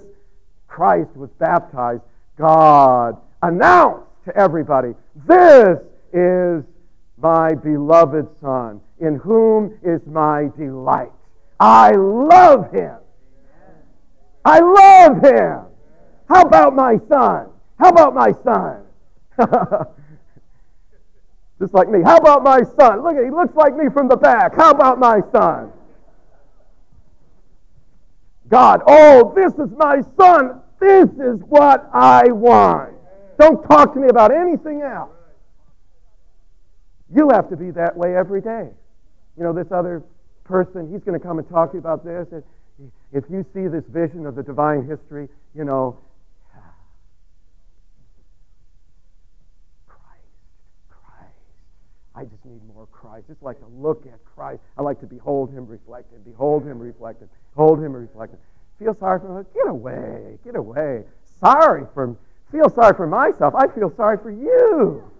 Christ 0.67 1.15
was 1.15 1.29
baptized, 1.39 2.01
God 2.37 3.17
announced 3.41 4.07
to 4.25 4.35
everybody, 4.35 4.93
This 5.27 5.77
is 6.13 6.63
my 7.21 7.53
beloved 7.53 8.27
Son, 8.39 8.81
in 8.99 9.15
whom 9.15 9.77
is 9.83 10.01
my 10.07 10.49
delight. 10.57 11.11
I 11.59 11.91
love 11.91 12.71
him. 12.71 12.97
I 14.43 14.59
love 14.59 15.23
him. 15.23 15.59
How 16.27 16.41
about 16.41 16.75
my 16.75 16.97
son? 17.07 17.49
How 17.77 17.89
about 17.89 18.15
my 18.15 18.31
son? 18.43 18.83
Just 21.59 21.73
like 21.73 21.89
me. 21.89 22.01
How 22.01 22.17
about 22.17 22.43
my 22.43 22.61
son? 22.79 23.03
Look, 23.03 23.15
he 23.23 23.29
looks 23.29 23.55
like 23.55 23.75
me 23.75 23.85
from 23.93 24.07
the 24.07 24.15
back. 24.15 24.55
How 24.55 24.71
about 24.71 24.97
my 24.97 25.19
son? 25.31 25.71
God, 28.49 28.81
oh, 28.87 29.33
this 29.35 29.53
is 29.53 29.71
my 29.77 30.01
son. 30.17 30.61
This 30.79 31.09
is 31.11 31.39
what 31.47 31.87
I 31.93 32.31
want. 32.31 32.95
Don't 33.39 33.61
talk 33.67 33.93
to 33.93 33.99
me 33.99 34.07
about 34.09 34.31
anything 34.31 34.81
else. 34.81 35.11
You 37.13 37.29
have 37.33 37.49
to 37.49 37.57
be 37.57 37.71
that 37.71 37.95
way 37.97 38.15
every 38.15 38.41
day. 38.41 38.69
You 39.37 39.43
know, 39.43 39.53
this 39.53 39.71
other 39.71 40.03
person, 40.43 40.91
he's 40.91 41.03
going 41.03 41.19
to 41.19 41.25
come 41.25 41.39
and 41.39 41.49
talk 41.49 41.71
to 41.71 41.75
you 41.75 41.79
about 41.79 42.05
this. 42.05 42.27
And 42.31 42.43
If 43.11 43.25
you 43.29 43.45
see 43.53 43.67
this 43.67 43.83
vision 43.89 44.25
of 44.25 44.35
the 44.35 44.43
divine 44.43 44.87
history, 44.87 45.27
you 45.53 45.65
know, 45.65 45.97
Christ, 49.87 50.23
Christ. 50.87 51.35
I 52.15 52.23
just 52.23 52.45
need 52.45 52.61
more 52.73 52.87
Christ. 52.91 53.27
Just 53.27 53.43
like 53.43 53.59
to 53.59 53.67
look 53.67 54.05
at 54.05 54.23
Christ. 54.23 54.61
I 54.77 54.81
like 54.81 54.99
to 55.01 55.07
behold 55.07 55.51
him 55.51 55.67
reflected, 55.67 56.23
behold 56.23 56.65
him 56.65 56.79
reflected, 56.79 57.27
behold 57.53 57.79
him 57.83 57.93
reflected. 57.93 58.39
Feel 58.79 58.95
sorry 58.95 59.19
for 59.19 59.39
him. 59.39 59.45
Get 59.53 59.67
away, 59.67 60.37
get 60.45 60.55
away. 60.55 61.03
Sorry 61.39 61.83
for, 61.93 62.15
feel 62.51 62.69
sorry 62.69 62.95
for 62.95 63.05
myself. 63.05 63.53
I 63.55 63.67
feel 63.67 63.93
sorry 63.95 64.17
for 64.17 64.31
you. 64.31 65.10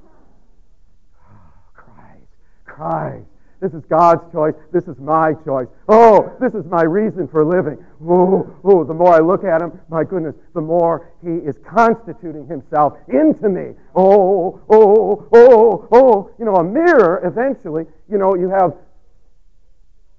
Christ. 2.75 3.25
This 3.59 3.73
is 3.73 3.83
God's 3.85 4.23
choice. 4.31 4.55
This 4.71 4.87
is 4.87 4.97
my 4.97 5.33
choice. 5.45 5.67
Oh, 5.87 6.35
this 6.41 6.55
is 6.55 6.65
my 6.65 6.81
reason 6.81 7.27
for 7.27 7.45
living. 7.45 7.77
Oh, 8.03 8.51
oh, 8.63 8.83
the 8.83 8.93
more 8.93 9.13
I 9.13 9.19
look 9.19 9.43
at 9.43 9.61
him, 9.61 9.79
my 9.87 10.03
goodness, 10.03 10.33
the 10.55 10.61
more 10.61 11.11
he 11.23 11.29
is 11.29 11.59
constituting 11.63 12.47
himself 12.47 12.97
into 13.07 13.49
me. 13.49 13.75
Oh, 13.95 14.59
oh, 14.67 15.27
oh, 15.31 15.87
oh. 15.91 16.31
You 16.39 16.45
know, 16.45 16.55
a 16.55 16.63
mirror, 16.63 17.21
eventually, 17.23 17.85
you 18.09 18.17
know, 18.17 18.33
you 18.35 18.49
have 18.49 18.73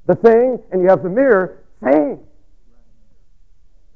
the 0.06 0.14
thing 0.14 0.62
and 0.70 0.80
you 0.80 0.88
have 0.88 1.02
the 1.02 1.10
mirror, 1.10 1.64
same. 1.82 2.20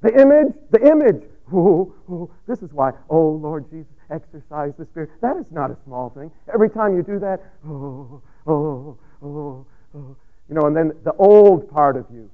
The 0.02 0.20
image, 0.20 0.54
the 0.70 0.90
image. 0.90 1.22
Oh, 1.54 1.94
oh, 2.11 2.30
this 2.48 2.62
is 2.62 2.72
why, 2.72 2.90
oh, 3.09 3.28
Lord 3.28 3.70
Jesus, 3.70 3.92
exercise 4.11 4.72
the 4.78 4.86
Spirit. 4.86 5.11
That 5.20 5.36
is 5.36 5.50
not 5.50 5.70
a 5.70 5.76
small 5.84 6.11
thing. 6.11 6.30
Every 6.52 6.70
time 6.70 6.96
you 6.96 7.02
do 7.02 7.18
that, 7.18 7.40
oh, 7.66 8.22
oh, 8.46 8.96
oh, 9.22 9.66
oh. 9.94 10.16
You 10.48 10.54
know, 10.54 10.66
and 10.66 10.76
then 10.76 10.92
the 11.04 11.12
old 11.14 11.70
part 11.70 11.96
of 11.96 12.07
you. 12.12 12.30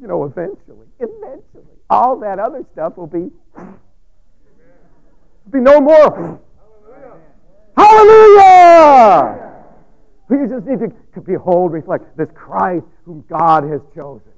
You 0.00 0.08
know, 0.08 0.24
eventually, 0.24 0.88
eventually, 0.98 1.64
all 1.88 2.18
that 2.18 2.40
other 2.40 2.64
stuff 2.72 2.96
will 2.96 3.06
be, 3.06 3.30
be 5.50 5.60
no 5.60 5.80
more. 5.80 6.40
Hallelujah! 7.76 7.76
Hallelujah! 7.76 9.51
You 10.32 10.48
just 10.48 10.66
need 10.66 10.80
to 11.14 11.20
behold, 11.20 11.72
reflect 11.72 12.16
this 12.16 12.28
Christ 12.34 12.86
whom 13.04 13.22
God 13.28 13.64
has 13.64 13.82
chosen. 13.94 14.32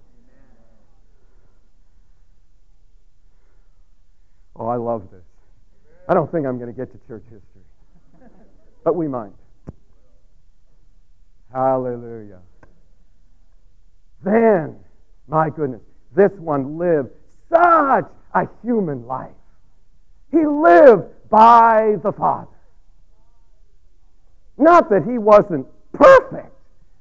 Oh, 4.56 4.66
I 4.66 4.76
love 4.76 5.08
this. 5.12 5.22
I 6.08 6.14
don't 6.14 6.30
think 6.32 6.46
I'm 6.46 6.58
going 6.58 6.72
to 6.72 6.76
get 6.76 6.90
to 6.92 7.06
church 7.06 7.22
history, 7.24 8.28
but 8.82 8.96
we 8.96 9.06
might. 9.06 9.32
Hallelujah. 11.52 12.40
Then, 14.24 14.76
my 15.28 15.48
goodness, 15.48 15.82
this 16.14 16.32
one 16.32 16.76
lived 16.76 17.10
such 17.48 18.10
a 18.34 18.48
human 18.62 19.06
life. 19.06 19.30
He 20.32 20.44
lived 20.44 21.04
by 21.30 21.96
the 22.02 22.12
Father. 22.12 22.48
Not 24.58 24.90
that 24.90 25.04
he 25.04 25.18
wasn't 25.18 25.66
perfect, 25.94 26.52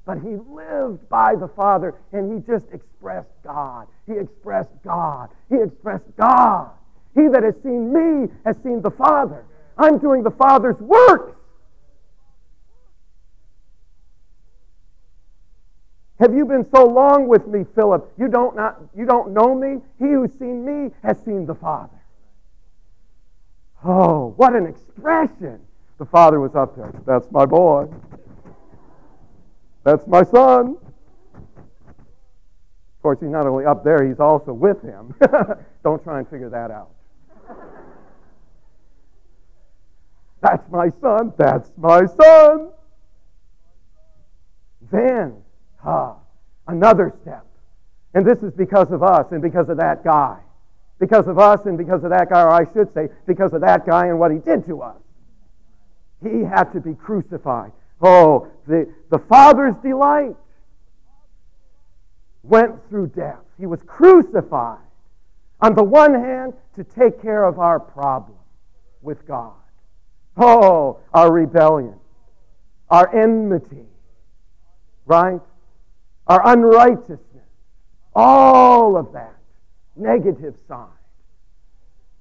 but 0.05 0.19
he 0.19 0.35
lived 0.49 1.07
by 1.09 1.35
the 1.35 1.47
Father 1.47 1.95
and 2.11 2.31
he 2.33 2.39
just 2.45 2.65
expressed 2.71 3.29
God. 3.43 3.87
He 4.07 4.13
expressed 4.13 4.71
God. 4.83 5.29
He 5.49 5.57
expressed 5.57 6.15
God. 6.17 6.71
He 7.15 7.27
that 7.27 7.43
has 7.43 7.55
seen 7.63 7.93
me 7.93 8.29
has 8.45 8.55
seen 8.63 8.81
the 8.81 8.91
Father. 8.91 9.45
I'm 9.77 9.97
doing 9.99 10.23
the 10.23 10.31
Father's 10.31 10.79
works. 10.79 11.35
Have 16.19 16.33
you 16.33 16.45
been 16.45 16.65
so 16.73 16.85
long 16.85 17.27
with 17.27 17.47
me, 17.47 17.65
Philip? 17.75 18.13
You 18.17 18.29
don't, 18.29 18.55
not, 18.55 18.79
you 18.95 19.05
don't 19.05 19.33
know 19.33 19.53
me? 19.53 19.81
He 19.99 20.05
who's 20.05 20.31
seen 20.39 20.63
me 20.63 20.91
has 21.03 21.19
seen 21.25 21.45
the 21.45 21.55
Father. 21.55 21.99
Oh, 23.83 24.33
what 24.37 24.55
an 24.55 24.65
expression. 24.65 25.59
The 25.97 26.05
father 26.05 26.39
was 26.39 26.55
up 26.55 26.75
there. 26.75 26.93
That's 27.05 27.29
my 27.31 27.45
boy. 27.45 27.87
That's 29.83 30.07
my 30.07 30.23
son. 30.23 30.77
Of 31.35 33.01
course, 33.01 33.19
he's 33.19 33.29
not 33.29 33.45
only 33.45 33.65
up 33.65 33.83
there, 33.83 34.05
he's 34.07 34.19
also 34.19 34.53
with 34.53 34.81
him. 34.81 35.13
Don't 35.83 36.01
try 36.03 36.19
and 36.19 36.27
figure 36.29 36.49
that 36.49 36.71
out. 36.71 36.89
That's 40.41 40.69
my 40.69 40.89
son. 41.01 41.33
That's 41.37 41.69
my 41.77 42.05
son. 42.05 42.69
Then, 44.91 45.35
ah, 45.85 46.17
another 46.67 47.13
step. 47.21 47.45
And 48.13 48.25
this 48.25 48.39
is 48.43 48.53
because 48.53 48.91
of 48.91 49.03
us 49.03 49.31
and 49.31 49.41
because 49.41 49.69
of 49.69 49.77
that 49.77 50.03
guy. 50.03 50.39
Because 50.99 51.27
of 51.27 51.39
us 51.39 51.65
and 51.65 51.77
because 51.77 52.03
of 52.03 52.11
that 52.11 52.29
guy, 52.29 52.43
or 52.43 52.51
I 52.51 52.71
should 52.73 52.93
say, 52.93 53.09
because 53.25 53.53
of 53.53 53.61
that 53.61 53.85
guy 53.85 54.07
and 54.07 54.19
what 54.19 54.31
he 54.31 54.37
did 54.37 54.65
to 54.67 54.81
us. 54.81 54.97
He 56.21 56.41
had 56.41 56.71
to 56.73 56.79
be 56.79 56.93
crucified. 56.93 57.71
Oh, 58.03 58.49
the, 58.67 58.93
the 59.09 59.17
Father's 59.17 59.75
delight 59.77 60.35
went 62.43 62.87
through 62.89 63.07
death. 63.07 63.39
He 63.57 63.65
was 63.65 63.81
crucified. 63.83 64.79
On 65.61 65.73
the 65.73 65.83
one 65.83 66.13
hand, 66.13 66.53
to 66.75 66.83
take 66.83 67.21
care 67.21 67.45
of 67.45 67.59
our 67.59 67.79
problem 67.79 68.37
with 69.01 69.25
God. 69.25 69.53
Oh, 70.35 70.99
our 71.13 71.31
rebellion, 71.31 71.95
our 72.89 73.15
enmity, 73.15 73.85
right? 75.05 75.39
Our 76.27 76.41
unrighteousness, 76.45 77.19
all 78.13 78.97
of 78.97 79.13
that 79.13 79.35
negative 79.95 80.55
side. 80.67 80.87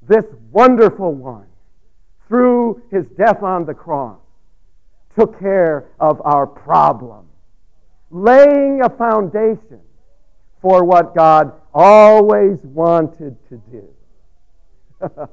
This 0.06 0.26
wonderful 0.50 1.12
one, 1.12 1.46
through 2.28 2.82
his 2.90 3.06
death 3.08 3.42
on 3.42 3.64
the 3.64 3.74
cross, 3.74 4.21
took 5.14 5.38
care 5.38 5.88
of 6.00 6.20
our 6.24 6.46
problem, 6.46 7.26
laying 8.10 8.82
a 8.82 8.90
foundation 8.90 9.80
for 10.60 10.84
what 10.84 11.14
God 11.14 11.52
always 11.74 12.58
wanted 12.62 13.36
to 13.48 13.60
do. 13.70 13.88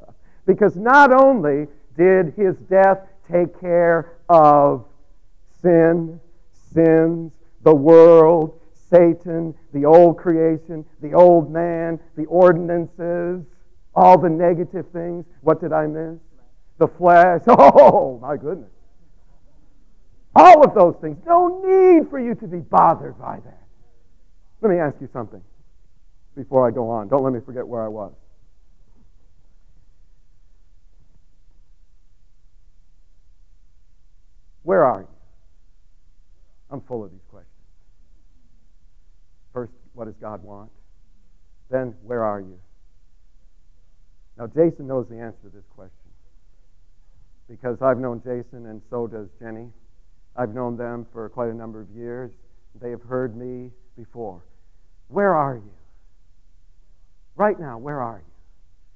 because 0.45 0.75
not 0.75 1.11
only 1.11 1.67
did 1.95 2.33
his 2.35 2.55
death 2.69 2.99
take 3.31 3.59
care 3.59 4.13
of 4.27 4.85
sin, 5.61 6.19
sins, 6.73 7.31
the 7.61 7.75
world, 7.75 8.59
Satan, 8.89 9.53
the 9.73 9.85
old 9.85 10.17
creation, 10.17 10.83
the 11.01 11.13
old 11.13 11.51
man, 11.51 11.99
the 12.15 12.25
ordinances, 12.25 13.45
all 13.93 14.17
the 14.17 14.29
negative 14.29 14.87
things. 14.91 15.25
What 15.41 15.61
did 15.61 15.73
I 15.73 15.85
miss? 15.85 16.19
The 16.77 16.87
flesh. 16.87 17.41
Oh, 17.47 18.17
my 18.21 18.37
goodness. 18.37 18.71
All 20.39 20.63
of 20.63 20.73
those 20.73 20.95
things. 21.01 21.17
No 21.25 21.59
need 21.65 22.09
for 22.09 22.17
you 22.17 22.33
to 22.33 22.47
be 22.47 22.59
bothered 22.59 23.19
by 23.19 23.41
that. 23.43 23.63
Let 24.61 24.69
me 24.69 24.77
ask 24.77 24.95
you 25.01 25.09
something 25.11 25.41
before 26.33 26.65
I 26.65 26.71
go 26.71 26.89
on. 26.89 27.09
Don't 27.09 27.23
let 27.23 27.33
me 27.33 27.41
forget 27.45 27.67
where 27.67 27.83
I 27.83 27.89
was. 27.89 28.13
Where 34.63 34.85
are 34.85 35.01
you? 35.01 35.07
I'm 36.71 36.81
full 36.81 37.03
of 37.03 37.11
these 37.11 37.19
questions. 37.29 37.51
First, 39.51 39.73
what 39.91 40.05
does 40.05 40.15
God 40.21 40.41
want? 40.41 40.71
Then, 41.69 41.95
where 42.01 42.23
are 42.23 42.39
you? 42.39 42.59
Now, 44.37 44.47
Jason 44.47 44.87
knows 44.87 45.07
the 45.09 45.17
answer 45.17 45.39
to 45.43 45.49
this 45.49 45.65
question 45.75 45.95
because 47.49 47.81
I've 47.81 47.97
known 47.97 48.21
Jason 48.23 48.67
and 48.67 48.81
so 48.89 49.05
does 49.05 49.27
Jenny. 49.41 49.67
I've 50.35 50.53
known 50.53 50.77
them 50.77 51.05
for 51.11 51.27
quite 51.29 51.49
a 51.49 51.53
number 51.53 51.81
of 51.81 51.89
years. 51.89 52.31
They 52.81 52.91
have 52.91 53.01
heard 53.03 53.35
me 53.35 53.71
before. 53.97 54.41
Where 55.07 55.35
are 55.35 55.55
you? 55.55 55.71
Right 57.35 57.59
now, 57.59 57.77
where 57.77 58.01
are 58.01 58.19
you? 58.19 58.33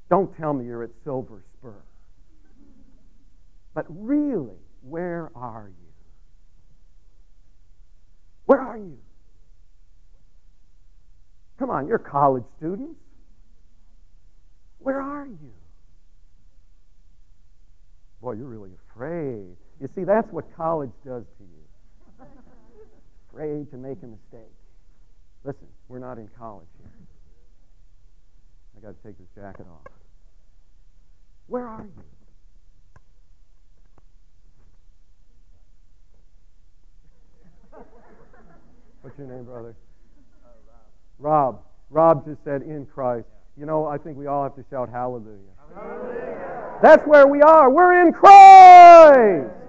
Don't 0.10 0.36
tell 0.38 0.54
me 0.54 0.66
you're 0.66 0.84
at 0.84 0.92
Silver 1.04 1.44
Spur. 1.58 1.82
But 3.74 3.86
really, 3.90 4.60
where 4.82 5.32
are 5.36 5.70
you? 5.70 5.92
Where 8.46 8.60
are 8.60 8.78
you? 8.78 8.98
Come 11.58 11.70
on, 11.70 11.88
you're 11.88 11.98
college 11.98 12.44
students. 12.58 13.00
Where 14.80 15.02
are 15.02 15.26
you? 15.26 15.54
Boy, 18.22 18.34
you're 18.34 18.48
really 18.48 18.72
afraid. 18.92 19.56
You 19.84 19.90
see, 19.94 20.06
that's 20.06 20.32
what 20.32 20.46
college 20.56 20.94
does 21.06 21.26
to 21.26 21.44
you. 21.44 22.26
afraid 23.30 23.70
to 23.72 23.78
make 23.78 23.98
a 24.02 24.08
mistake. 24.08 24.54
Listen, 25.44 25.68
we're 25.90 26.00
not 26.00 26.18
in 26.18 26.30
college 26.40 26.70
here. 26.78 26.90
I 28.78 28.80
got 28.80 28.96
to 28.96 29.04
take 29.06 29.18
this 29.18 29.28
jacket 29.36 29.66
off. 29.70 29.92
Where 31.48 31.68
are 31.68 31.82
you? 31.84 32.04
What's 39.02 39.18
your 39.18 39.28
name, 39.28 39.44
brother? 39.44 39.76
Uh, 40.46 40.50
Rob. 41.20 41.60
Rob 41.90 42.26
just 42.26 42.42
said, 42.46 42.62
in 42.62 42.86
Christ. 42.86 43.28
You 43.58 43.66
know, 43.66 43.86
I 43.86 43.98
think 43.98 44.18
we 44.18 44.28
all 44.28 44.44
have 44.44 44.56
to 44.56 44.64
shout 44.70 44.90
hallelujah. 44.90 45.40
hallelujah. 45.76 46.80
That's 46.82 47.06
where 47.06 47.28
we 47.28 47.42
are. 47.42 47.70
We're 47.70 48.08
in 48.08 48.14
Christ. 48.14 49.63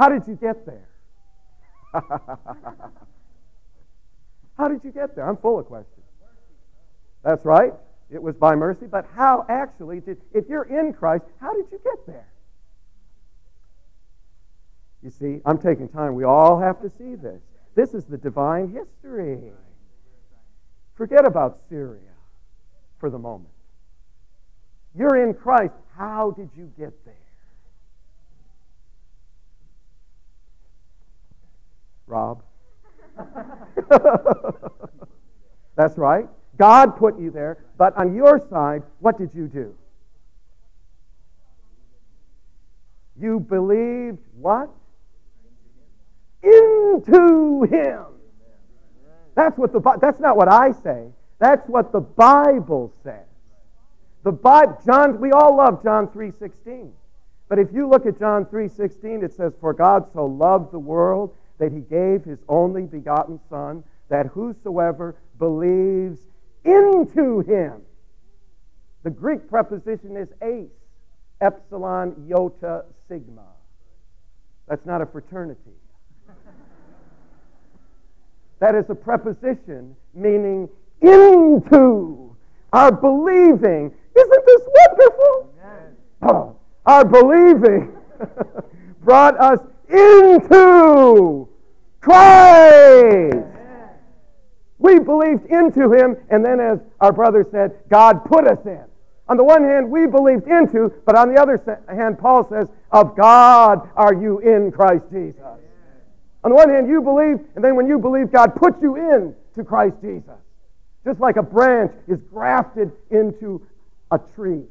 How 0.00 0.08
did 0.08 0.26
you 0.26 0.34
get 0.34 0.64
there? 0.64 0.88
how 4.56 4.68
did 4.68 4.82
you 4.82 4.92
get 4.92 5.14
there? 5.14 5.28
I'm 5.28 5.36
full 5.36 5.58
of 5.58 5.66
questions. 5.66 6.06
That's 7.22 7.44
right. 7.44 7.74
It 8.10 8.22
was 8.22 8.34
by 8.34 8.54
mercy. 8.54 8.86
But 8.86 9.06
how 9.14 9.44
actually 9.50 10.00
did, 10.00 10.16
if 10.32 10.48
you're 10.48 10.62
in 10.62 10.94
Christ, 10.94 11.26
how 11.38 11.52
did 11.52 11.66
you 11.70 11.78
get 11.84 12.06
there? 12.06 12.28
You 15.02 15.10
see, 15.10 15.42
I'm 15.44 15.58
taking 15.58 15.90
time. 15.90 16.14
We 16.14 16.24
all 16.24 16.58
have 16.58 16.80
to 16.80 16.88
see 16.88 17.14
this. 17.14 17.42
This 17.74 17.92
is 17.92 18.06
the 18.06 18.16
divine 18.16 18.72
history. 18.72 19.52
Forget 20.94 21.26
about 21.26 21.58
Syria 21.68 22.00
for 22.98 23.10
the 23.10 23.18
moment. 23.18 23.52
You're 24.94 25.22
in 25.28 25.34
Christ. 25.34 25.74
How 25.94 26.30
did 26.30 26.48
you 26.56 26.72
get 26.78 27.04
there? 27.04 27.19
Rob? 32.10 32.42
That's 35.76 35.96
right. 35.96 36.28
God 36.58 36.96
put 36.96 37.18
you 37.18 37.30
there, 37.30 37.64
but 37.78 37.96
on 37.96 38.14
your 38.14 38.38
side, 38.50 38.82
what 38.98 39.16
did 39.16 39.34
you 39.34 39.46
do? 39.48 39.74
You 43.18 43.40
believed 43.40 44.18
what? 44.38 44.70
Into 46.42 47.62
Him. 47.64 48.04
That's 49.34 49.56
what 49.56 49.72
the 49.72 49.80
that's 50.00 50.20
not 50.20 50.36
what 50.36 50.48
I 50.52 50.72
say. 50.72 51.06
That's 51.38 51.66
what 51.68 51.92
the 51.92 52.00
Bible 52.00 52.92
says. 53.02 53.24
The 54.22 54.32
Bible, 54.32 54.76
John, 54.84 55.18
we 55.18 55.32
all 55.32 55.56
love 55.56 55.82
John 55.82 56.08
3:16. 56.08 56.92
But 57.48 57.58
if 57.58 57.72
you 57.72 57.88
look 57.88 58.04
at 58.06 58.18
John 58.18 58.44
3:16, 58.44 59.22
it 59.22 59.32
says, 59.32 59.54
"For 59.60 59.72
God 59.72 60.06
so 60.12 60.26
loved 60.26 60.72
the 60.72 60.78
world 60.78 61.34
that 61.60 61.70
he 61.70 61.80
gave 61.80 62.24
his 62.24 62.40
only 62.48 62.82
begotten 62.82 63.38
son, 63.48 63.84
that 64.08 64.26
whosoever 64.26 65.14
believes 65.38 66.18
into 66.64 67.40
him." 67.40 67.82
The 69.04 69.10
Greek 69.10 69.48
preposition 69.48 70.16
is 70.16 70.28
eis, 70.42 70.70
epsilon 71.40 72.28
iota 72.28 72.84
sigma. 73.08 73.46
That's 74.66 74.84
not 74.84 75.00
a 75.00 75.06
fraternity. 75.06 75.76
that 78.58 78.74
is 78.74 78.90
a 78.90 78.94
preposition 78.94 79.96
meaning 80.14 80.68
into. 81.00 82.36
Our 82.72 82.92
believing. 82.92 83.92
Isn't 84.16 84.46
this 84.46 84.62
wonderful? 84.74 85.54
Oh, 86.22 86.56
our 86.86 87.04
believing 87.04 87.96
brought 89.02 89.40
us 89.40 89.60
into 89.88 91.48
Christ. 92.00 93.36
We 94.78 94.98
believed 94.98 95.46
into 95.46 95.92
him, 95.92 96.16
and 96.30 96.44
then, 96.44 96.58
as 96.58 96.78
our 97.00 97.12
brother 97.12 97.46
said, 97.50 97.72
God 97.90 98.24
put 98.24 98.46
us 98.46 98.64
in. 98.64 98.84
On 99.28 99.36
the 99.36 99.44
one 99.44 99.62
hand, 99.62 99.90
we 99.90 100.06
believed 100.06 100.48
into, 100.48 100.92
but 101.04 101.16
on 101.16 101.32
the 101.32 101.40
other 101.40 101.78
hand, 101.88 102.18
Paul 102.18 102.48
says, 102.48 102.68
Of 102.90 103.16
God 103.16 103.88
are 103.94 104.14
you 104.14 104.40
in 104.40 104.72
Christ 104.72 105.04
Jesus. 105.12 105.42
On 106.42 106.50
the 106.50 106.56
one 106.56 106.70
hand, 106.70 106.88
you 106.88 107.02
believe, 107.02 107.38
and 107.54 107.62
then 107.62 107.76
when 107.76 107.86
you 107.86 107.98
believe, 107.98 108.32
God 108.32 108.56
puts 108.56 108.80
you 108.80 108.96
in 108.96 109.34
to 109.54 109.62
Christ 109.62 109.96
Jesus. 110.00 110.34
Just 111.04 111.20
like 111.20 111.36
a 111.36 111.42
branch 111.42 111.92
is 112.08 112.18
grafted 112.32 112.90
into 113.10 113.64
a 114.10 114.18
tree. 114.34 114.64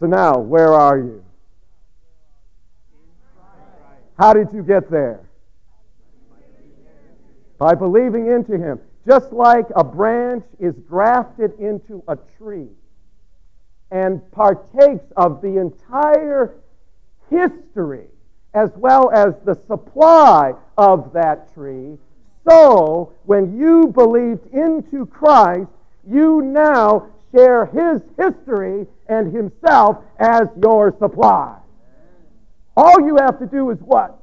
So 0.00 0.06
now, 0.06 0.38
where 0.38 0.72
are 0.72 0.98
you? 0.98 1.24
How 4.18 4.32
did 4.32 4.48
you 4.52 4.62
get 4.62 4.90
there? 4.90 5.20
By 7.58 7.74
believing 7.74 8.26
into 8.26 8.56
Him. 8.56 8.80
Just 9.06 9.32
like 9.32 9.66
a 9.76 9.84
branch 9.84 10.44
is 10.58 10.74
grafted 10.88 11.52
into 11.60 12.02
a 12.08 12.16
tree 12.36 12.68
and 13.90 14.20
partakes 14.32 15.04
of 15.16 15.40
the 15.40 15.58
entire 15.58 16.54
history 17.30 18.08
as 18.52 18.70
well 18.76 19.10
as 19.10 19.34
the 19.44 19.54
supply 19.66 20.54
of 20.78 21.12
that 21.12 21.52
tree, 21.52 21.98
so 22.48 23.12
when 23.24 23.58
you 23.58 23.88
believed 23.88 24.46
into 24.52 25.04
Christ, 25.06 25.68
you 26.08 26.40
now 26.40 27.08
share 27.34 27.66
his 27.66 28.00
history 28.18 28.86
and 29.08 29.34
himself 29.34 29.98
as 30.18 30.48
your 30.62 30.96
supply. 30.98 31.58
All 32.76 33.00
you 33.00 33.16
have 33.20 33.38
to 33.38 33.46
do 33.46 33.70
is 33.70 33.78
what? 33.80 34.15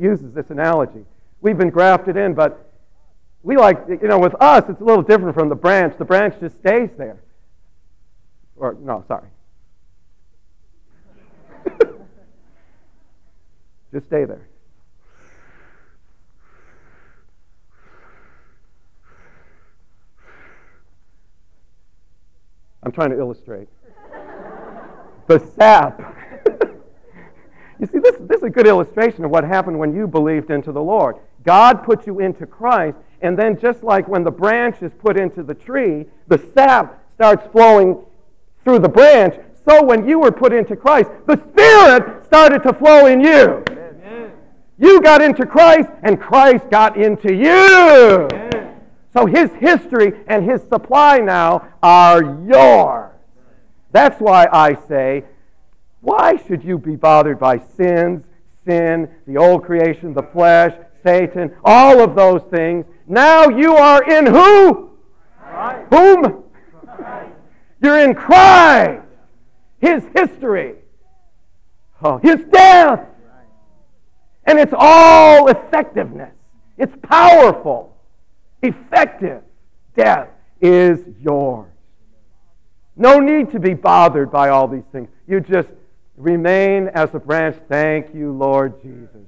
Uses 0.00 0.32
this 0.32 0.50
analogy. 0.50 1.04
We've 1.40 1.58
been 1.58 1.70
grafted 1.70 2.16
in, 2.16 2.34
but 2.34 2.70
we 3.42 3.56
like, 3.56 3.84
you 3.88 4.08
know, 4.08 4.18
with 4.18 4.34
us, 4.40 4.64
it's 4.68 4.80
a 4.80 4.84
little 4.84 5.02
different 5.02 5.34
from 5.34 5.48
the 5.48 5.54
branch. 5.54 5.96
The 5.98 6.04
branch 6.04 6.34
just 6.40 6.56
stays 6.56 6.90
there. 6.96 7.20
Or, 8.56 8.76
no, 8.80 9.04
sorry. 9.08 9.28
just 13.92 14.06
stay 14.06 14.24
there. 14.24 14.46
I'm 22.82 22.92
trying 22.92 23.10
to 23.10 23.18
illustrate. 23.18 23.68
the 25.26 25.38
sap 25.56 26.19
you 27.80 27.86
see, 27.86 27.98
this, 27.98 28.16
this 28.20 28.38
is 28.38 28.42
a 28.44 28.50
good 28.50 28.66
illustration 28.66 29.24
of 29.24 29.30
what 29.30 29.42
happened 29.42 29.78
when 29.78 29.94
you 29.94 30.06
believed 30.06 30.50
into 30.50 30.70
the 30.70 30.82
Lord. 30.82 31.16
God 31.44 31.82
put 31.82 32.06
you 32.06 32.20
into 32.20 32.46
Christ, 32.46 32.98
and 33.22 33.38
then 33.38 33.58
just 33.58 33.82
like 33.82 34.06
when 34.06 34.22
the 34.22 34.30
branch 34.30 34.82
is 34.82 34.92
put 34.92 35.16
into 35.16 35.42
the 35.42 35.54
tree, 35.54 36.04
the 36.28 36.38
sap 36.54 37.02
starts 37.14 37.46
flowing 37.50 38.04
through 38.64 38.80
the 38.80 38.88
branch. 38.88 39.34
So 39.66 39.82
when 39.82 40.06
you 40.06 40.18
were 40.18 40.30
put 40.32 40.52
into 40.52 40.76
Christ, 40.76 41.10
the 41.26 41.36
Spirit 41.36 42.26
started 42.26 42.62
to 42.64 42.74
flow 42.74 43.06
in 43.06 43.20
you. 43.20 43.64
Amen. 43.70 44.32
You 44.78 45.00
got 45.00 45.22
into 45.22 45.46
Christ, 45.46 45.88
and 46.02 46.20
Christ 46.20 46.68
got 46.70 46.98
into 46.98 47.34
you. 47.34 48.28
Amen. 48.32 48.80
So 49.14 49.24
his 49.24 49.50
history 49.54 50.12
and 50.26 50.44
his 50.44 50.62
supply 50.62 51.18
now 51.18 51.66
are 51.82 52.22
yours. 52.46 53.10
That's 53.92 54.20
why 54.20 54.48
I 54.52 54.74
say 54.86 55.24
why 56.00 56.36
should 56.46 56.64
you 56.64 56.78
be 56.78 56.96
bothered 56.96 57.38
by 57.38 57.58
sins, 57.58 58.24
sin, 58.64 59.08
the 59.26 59.36
old 59.36 59.64
creation, 59.64 60.14
the 60.14 60.22
flesh, 60.22 60.74
Satan, 61.02 61.54
all 61.64 62.00
of 62.00 62.14
those 62.14 62.42
things? 62.50 62.86
Now 63.06 63.48
you 63.48 63.74
are 63.74 64.02
in 64.02 64.26
who? 64.26 64.90
Christ. 65.38 65.86
Whom? 65.90 66.44
Christ. 66.86 67.32
You're 67.82 67.98
in 68.00 68.14
Christ. 68.14 69.02
His 69.78 70.04
history. 70.14 70.76
Oh, 72.02 72.18
his 72.18 72.44
death. 72.50 73.06
And 74.44 74.58
it's 74.58 74.72
all 74.76 75.48
effectiveness. 75.48 76.32
It's 76.78 76.94
powerful, 77.02 77.94
effective. 78.62 79.42
Death 79.94 80.28
is 80.62 81.00
yours. 81.20 81.68
No 82.96 83.18
need 83.18 83.50
to 83.50 83.60
be 83.60 83.74
bothered 83.74 84.30
by 84.30 84.48
all 84.48 84.66
these 84.66 84.84
things. 84.92 85.08
You 85.26 85.40
just 85.40 85.68
Remain 86.20 86.88
as 86.88 87.14
a 87.14 87.18
branch. 87.18 87.56
Thank 87.66 88.14
you, 88.14 88.32
Lord 88.32 88.82
Jesus. 88.82 89.26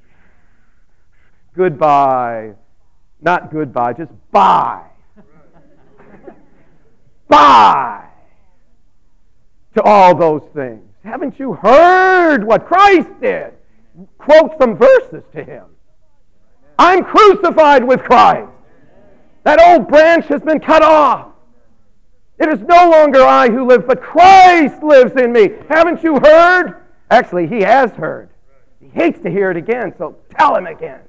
Goodbye. 1.57 2.53
Not 3.22 3.51
goodbye, 3.51 3.95
just 3.95 4.12
bye. 4.30 4.84
bye 7.28 8.05
to 9.74 9.82
all 9.82 10.14
those 10.14 10.43
things. 10.55 10.82
Haven't 11.03 11.38
you 11.38 11.55
heard 11.55 12.45
what 12.45 12.66
Christ 12.66 13.09
did? 13.22 13.55
Quote 14.18 14.59
some 14.61 14.76
verses 14.76 15.22
to 15.32 15.43
him. 15.43 15.64
I'm 16.78 17.05
crucified 17.05 17.84
with 17.84 18.03
Christ. 18.03 18.51
That 19.45 19.61
old 19.66 19.88
branch 19.88 20.26
has 20.26 20.43
been 20.43 20.61
cut 20.61 20.82
off. 20.82 21.28
It 22.38 22.51
is 22.51 22.61
no 22.61 22.90
longer 22.90 23.22
I 23.22 23.49
who 23.49 23.66
live, 23.66 23.86
but 23.86 24.03
Christ 24.03 24.82
lives 24.82 25.12
in 25.16 25.32
me. 25.32 25.51
Haven't 25.70 26.03
you 26.03 26.18
heard? 26.18 26.82
Actually, 27.12 27.46
he 27.46 27.60
has 27.60 27.92
heard. 27.92 28.30
He 28.80 28.88
hates 28.88 29.20
to 29.20 29.30
hear 29.30 29.50
it 29.50 29.56
again, 29.58 29.92
so 29.98 30.16
tell 30.30 30.56
him 30.56 30.66
again. 30.66 31.00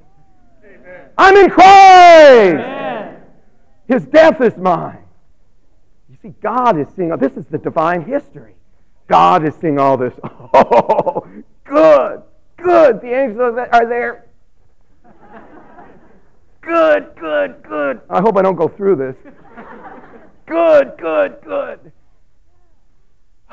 Amen. 0.62 1.06
I'm 1.18 1.38
in 1.38 1.50
Christ. 1.50 2.56
Amen. 2.56 3.22
His 3.88 4.06
death 4.08 4.42
is 4.42 4.58
mine. 4.58 5.06
You 6.10 6.18
see, 6.22 6.34
God 6.42 6.78
is 6.78 6.88
seeing, 6.94 7.16
this 7.16 7.38
is 7.38 7.46
the 7.46 7.58
divine 7.58 8.04
history. 8.04 8.56
God 9.08 9.48
is 9.48 9.56
seeing 9.56 9.80
all 9.80 9.96
this. 9.96 10.14
Oh, 10.54 11.26
good, 11.64 12.22
good. 12.58 13.02
The 13.02 13.14
angels 13.24 13.58
are 13.58 13.88
there. 13.88 14.26
Good, 16.60 17.16
good, 17.18 17.64
good. 17.64 18.02
I 18.10 18.20
hope 18.20 18.38
I 18.38 18.42
don't 18.42 18.58
go 18.58 18.68
through 18.68 18.98
this. 18.98 19.16
Good, 20.46 20.98
good, 20.98 21.38
good. 21.46 21.94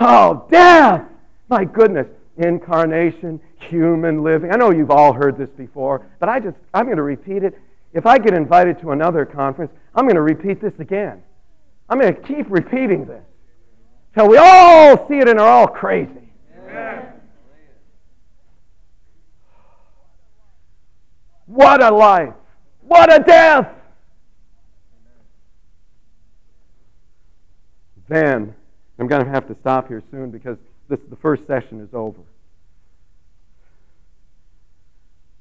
Oh, 0.01 0.47
death. 0.51 1.05
My 1.49 1.65
goodness 1.65 2.09
incarnation, 2.41 3.41
human 3.61 4.23
living. 4.23 4.53
I 4.53 4.57
know 4.57 4.71
you've 4.71 4.91
all 4.91 5.13
heard 5.13 5.37
this 5.37 5.51
before, 5.51 6.07
but 6.19 6.29
I 6.29 6.41
just, 6.41 6.57
I'm 6.75 6.87
going 6.87 6.97
to 6.97 7.03
repeat 7.03 7.43
it. 7.43 7.59
If 7.93 8.07
I 8.07 8.19
get 8.19 8.35
invited 8.35 8.81
to 8.81 8.93
another 8.93 9.25
conference, 9.25 9.73
I'm 9.95 10.05
going 10.05 10.17
to 10.17 10.23
repeat 10.23 10.61
this 10.61 10.79
again. 10.79 11.23
I'm 11.89 12.01
going 12.01 12.15
to 12.15 12.21
keep 12.21 12.47
repeating 12.49 13.05
this. 13.05 13.25
till 14.15 14.29
we 14.29 14.37
all 14.37 15.09
see 15.09 15.19
it 15.19 15.29
and 15.29 15.41
are 15.41 15.49
all 15.49 15.67
crazy. 15.67 16.31
What 21.47 21.83
a 21.83 21.91
life! 21.91 22.35
What 22.83 23.13
a 23.13 23.19
death! 23.19 23.69
Then, 28.09 28.55
I'm 28.99 29.07
going 29.09 29.25
to 29.25 29.31
have 29.31 29.49
to 29.49 29.55
stop 29.57 29.89
here 29.89 30.03
soon 30.11 30.31
because 30.31 30.59
this, 30.89 31.01
the 31.09 31.17
first 31.17 31.47
session 31.47 31.81
is 31.81 31.95
over. 31.95 32.19
Do 32.19 32.27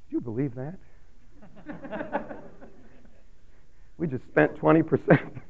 you 0.10 0.22
believe 0.22 0.56
that? 0.56 0.78
we 3.98 4.08
just 4.08 4.26
spent 4.28 4.56
20%. 4.56 5.42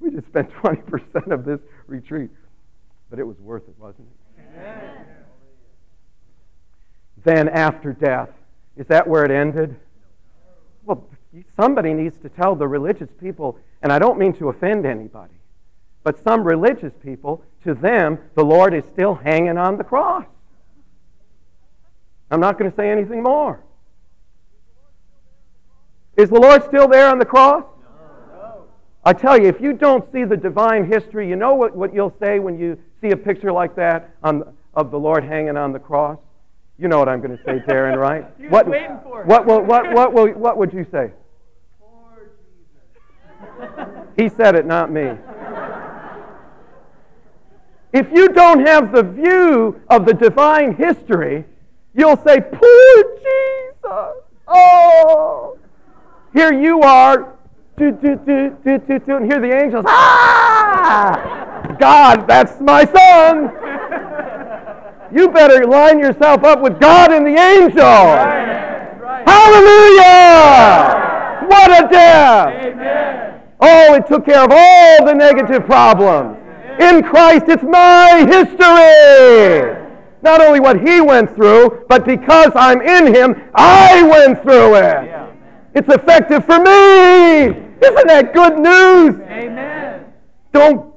we 0.00 0.10
just 0.10 0.26
spent 0.26 0.50
20% 0.50 1.32
of 1.32 1.44
this 1.44 1.60
retreat. 1.86 2.30
But 3.10 3.18
it 3.18 3.26
was 3.26 3.38
worth 3.40 3.68
it, 3.68 3.74
wasn't 3.78 4.08
it? 4.08 5.06
Then 7.24 7.48
after 7.48 7.92
death, 7.92 8.30
is 8.76 8.86
that 8.86 9.06
where 9.06 9.24
it 9.24 9.30
ended? 9.30 9.76
Well, 10.84 11.06
somebody 11.54 11.92
needs 11.92 12.18
to 12.20 12.28
tell 12.28 12.54
the 12.54 12.66
religious 12.66 13.10
people, 13.20 13.58
and 13.82 13.92
I 13.92 13.98
don't 13.98 14.18
mean 14.18 14.32
to 14.34 14.48
offend 14.48 14.86
anybody, 14.86 15.34
but 16.02 16.22
some 16.22 16.44
religious 16.44 16.94
people, 17.02 17.44
to 17.64 17.74
them, 17.74 18.18
the 18.34 18.44
Lord 18.44 18.72
is 18.72 18.84
still 18.86 19.16
hanging 19.16 19.58
on 19.58 19.76
the 19.76 19.84
cross. 19.84 20.24
I'm 22.30 22.40
not 22.40 22.58
going 22.58 22.70
to 22.70 22.76
say 22.76 22.90
anything 22.90 23.22
more. 23.22 23.60
Is 26.16 26.30
the 26.30 26.40
Lord 26.40 26.64
still 26.64 26.88
there 26.88 27.08
on 27.08 27.18
the 27.18 27.24
cross? 27.24 27.64
No. 28.32 28.64
I 29.04 29.12
tell 29.12 29.40
you, 29.40 29.48
if 29.48 29.60
you 29.60 29.72
don't 29.72 30.10
see 30.12 30.24
the 30.24 30.36
divine 30.36 30.86
history, 30.86 31.28
you 31.28 31.36
know 31.36 31.54
what, 31.54 31.74
what 31.74 31.94
you'll 31.94 32.14
say 32.20 32.38
when 32.38 32.58
you 32.58 32.78
see 33.00 33.10
a 33.10 33.16
picture 33.16 33.52
like 33.52 33.74
that 33.76 34.10
on, 34.22 34.54
of 34.74 34.90
the 34.90 34.98
Lord 34.98 35.24
hanging 35.24 35.56
on 35.56 35.72
the 35.72 35.78
cross? 35.78 36.18
You 36.78 36.88
know 36.88 36.98
what 36.98 37.08
I'm 37.08 37.20
going 37.20 37.36
to 37.36 37.44
say, 37.44 37.60
Darren, 37.60 37.96
right? 37.96 38.24
what, 38.50 38.66
what, 38.66 39.46
what, 39.46 39.46
what, 39.66 39.92
what, 39.92 40.12
what, 40.12 40.36
what 40.36 40.56
would 40.56 40.72
you 40.72 40.84
say? 40.90 41.12
Poor 41.78 42.30
Jesus. 43.60 44.08
He 44.16 44.28
said 44.28 44.54
it, 44.54 44.66
not 44.66 44.90
me. 44.90 45.12
If 47.92 48.06
you 48.12 48.28
don't 48.28 48.66
have 48.66 48.92
the 48.92 49.02
view 49.02 49.80
of 49.88 50.06
the 50.06 50.14
divine 50.14 50.76
history, 50.76 51.44
you'll 51.94 52.16
say, 52.18 52.40
Poor 52.40 53.04
Jesus! 53.18 54.29
Here 56.40 56.54
you 56.54 56.80
are, 56.80 57.36
do, 57.76 57.92
do, 57.92 58.16
do, 58.16 58.56
do, 58.64 58.78
do, 58.78 58.98
do, 58.98 59.16
and 59.16 59.30
hear 59.30 59.42
the 59.42 59.52
angels, 59.52 59.84
ah! 59.86 61.76
God, 61.78 62.26
that's 62.26 62.58
my 62.62 62.86
son! 62.86 63.52
You 65.14 65.28
better 65.28 65.66
line 65.66 65.98
yourself 65.98 66.42
up 66.42 66.62
with 66.62 66.80
God 66.80 67.12
and 67.12 67.26
the 67.26 67.38
angels. 67.38 67.74
Right. 67.76 68.96
Right. 68.98 69.28
Hallelujah! 69.28 70.00
What 71.46 71.70
a 71.72 71.88
death! 71.90 72.48
Amen. 72.64 73.42
Oh, 73.60 73.94
it 73.96 74.06
took 74.06 74.24
care 74.24 74.42
of 74.42 74.50
all 74.50 75.04
the 75.04 75.12
negative 75.12 75.66
problems. 75.66 76.38
In 76.80 77.02
Christ, 77.02 77.44
it's 77.48 77.64
my 77.64 78.24
history. 78.26 79.76
Not 80.22 80.40
only 80.40 80.60
what 80.60 80.80
he 80.80 81.02
went 81.02 81.34
through, 81.34 81.84
but 81.86 82.06
because 82.06 82.52
I'm 82.54 82.80
in 82.80 83.14
him, 83.14 83.42
I 83.54 84.02
went 84.04 84.40
through 84.42 84.76
it. 84.76 85.04
Yeah. 85.04 85.29
It's 85.74 85.88
effective 85.88 86.44
for 86.44 86.58
me. 86.58 87.70
Isn't 87.80 88.06
that 88.08 88.32
good 88.34 88.58
news? 88.58 89.20
Amen. 89.20 90.12
Don't, 90.52 90.92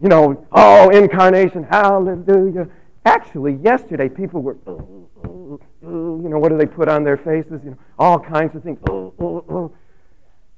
you 0.00 0.08
know, 0.08 0.44
oh, 0.52 0.90
incarnation, 0.90 1.62
hallelujah. 1.64 2.68
Actually, 3.04 3.54
yesterday 3.62 4.08
people 4.08 4.42
were, 4.42 4.56
oh, 4.66 5.08
oh, 5.24 5.60
oh, 5.86 6.20
you 6.20 6.28
know, 6.28 6.38
what 6.38 6.50
do 6.50 6.58
they 6.58 6.66
put 6.66 6.88
on 6.88 7.04
their 7.04 7.16
faces? 7.16 7.60
You 7.64 7.70
know, 7.70 7.78
all 7.98 8.18
kinds 8.18 8.56
of 8.56 8.62
things. 8.62 8.78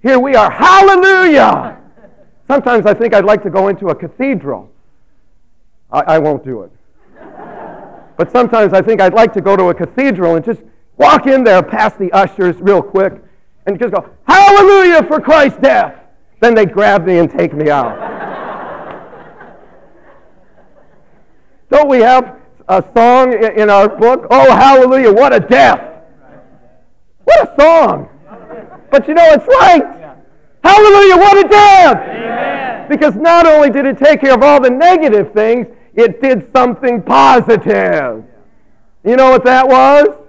Here 0.03 0.19
we 0.19 0.35
are, 0.35 0.51
hallelujah. 0.51 1.79
Sometimes 2.49 2.87
I 2.87 2.95
think 2.95 3.15
I'd 3.15 3.25
like 3.25 3.43
to 3.43 3.51
go 3.51 3.69
into 3.69 3.89
a 3.89 3.95
cathedral. 3.95 4.71
I, 5.91 6.01
I 6.01 6.19
won't 6.19 6.45
do 6.45 6.63
it. 6.63 6.73
But 8.17 8.31
sometimes 8.31 8.73
I 8.73 8.81
think 8.81 9.01
I'd 9.01 9.15
like 9.15 9.33
to 9.35 9.41
go 9.41 9.57
to 9.57 9.65
a 9.69 9.75
cathedral 9.75 10.37
and 10.37 10.45
just 10.45 10.63
walk 10.97 11.27
in 11.27 11.45
there 11.45 11.63
past 11.63 11.99
the 11.99 12.11
ushers 12.13 12.57
real 12.57 12.83
quick 12.83 13.21
and 13.67 13.79
just 13.79 13.95
go, 13.95 14.09
Hallelujah 14.27 15.03
for 15.05 15.21
Christ's 15.21 15.59
death. 15.59 16.01
Then 16.41 16.55
they 16.55 16.67
grab 16.67 17.07
me 17.07 17.19
and 17.19 17.31
take 17.31 17.55
me 17.55 17.71
out. 17.71 17.97
Don't 21.71 21.89
we 21.89 22.01
have 22.01 22.39
a 22.69 22.85
song 22.95 23.33
in 23.33 23.71
our 23.71 23.89
book? 23.89 24.27
Oh, 24.31 24.55
hallelujah, 24.55 25.13
what 25.13 25.33
a 25.35 25.41
death. 25.41 26.03
What 27.25 27.49
a 27.49 27.61
song. 27.61 28.09
But 28.91 29.09
you 29.09 29.15
know, 29.15 29.27
it's 29.33 29.47
right. 29.47 29.83
Hallelujah, 30.63 31.17
what 31.17 31.45
a 31.45 31.49
death. 31.49 31.97
Amen. 31.97 32.89
Because 32.89 33.15
not 33.17 33.47
only 33.47 33.71
did 33.71 33.87
it 33.87 33.99
take 33.99 34.21
care 34.21 34.35
of 34.35 34.43
all 34.43 34.61
the 34.61 34.71
negative 34.71 35.33
things, 35.33 35.67
it 35.95 36.21
did 36.21 36.51
something 36.53 37.03
positive. 37.03 38.25
You 39.05 39.17
know 39.17 39.31
what 39.31 39.45
that 39.45 39.67
was? 39.67 40.24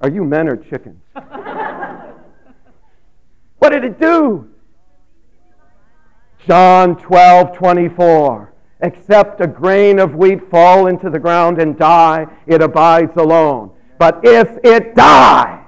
Are 0.00 0.08
you 0.08 0.24
men 0.24 0.48
or 0.48 0.56
chickens? 0.56 1.02
what 3.58 3.70
did 3.70 3.84
it 3.84 4.00
do? 4.00 4.48
John 6.46 6.96
12, 6.96 7.56
24. 7.56 8.52
Except 8.80 9.40
a 9.40 9.46
grain 9.46 9.98
of 9.98 10.14
wheat 10.14 10.48
fall 10.50 10.86
into 10.86 11.10
the 11.10 11.18
ground 11.18 11.60
and 11.60 11.76
die, 11.76 12.26
it 12.46 12.62
abides 12.62 13.16
alone. 13.16 13.72
But 13.98 14.20
if 14.22 14.48
it 14.62 14.94
die, 14.94 15.64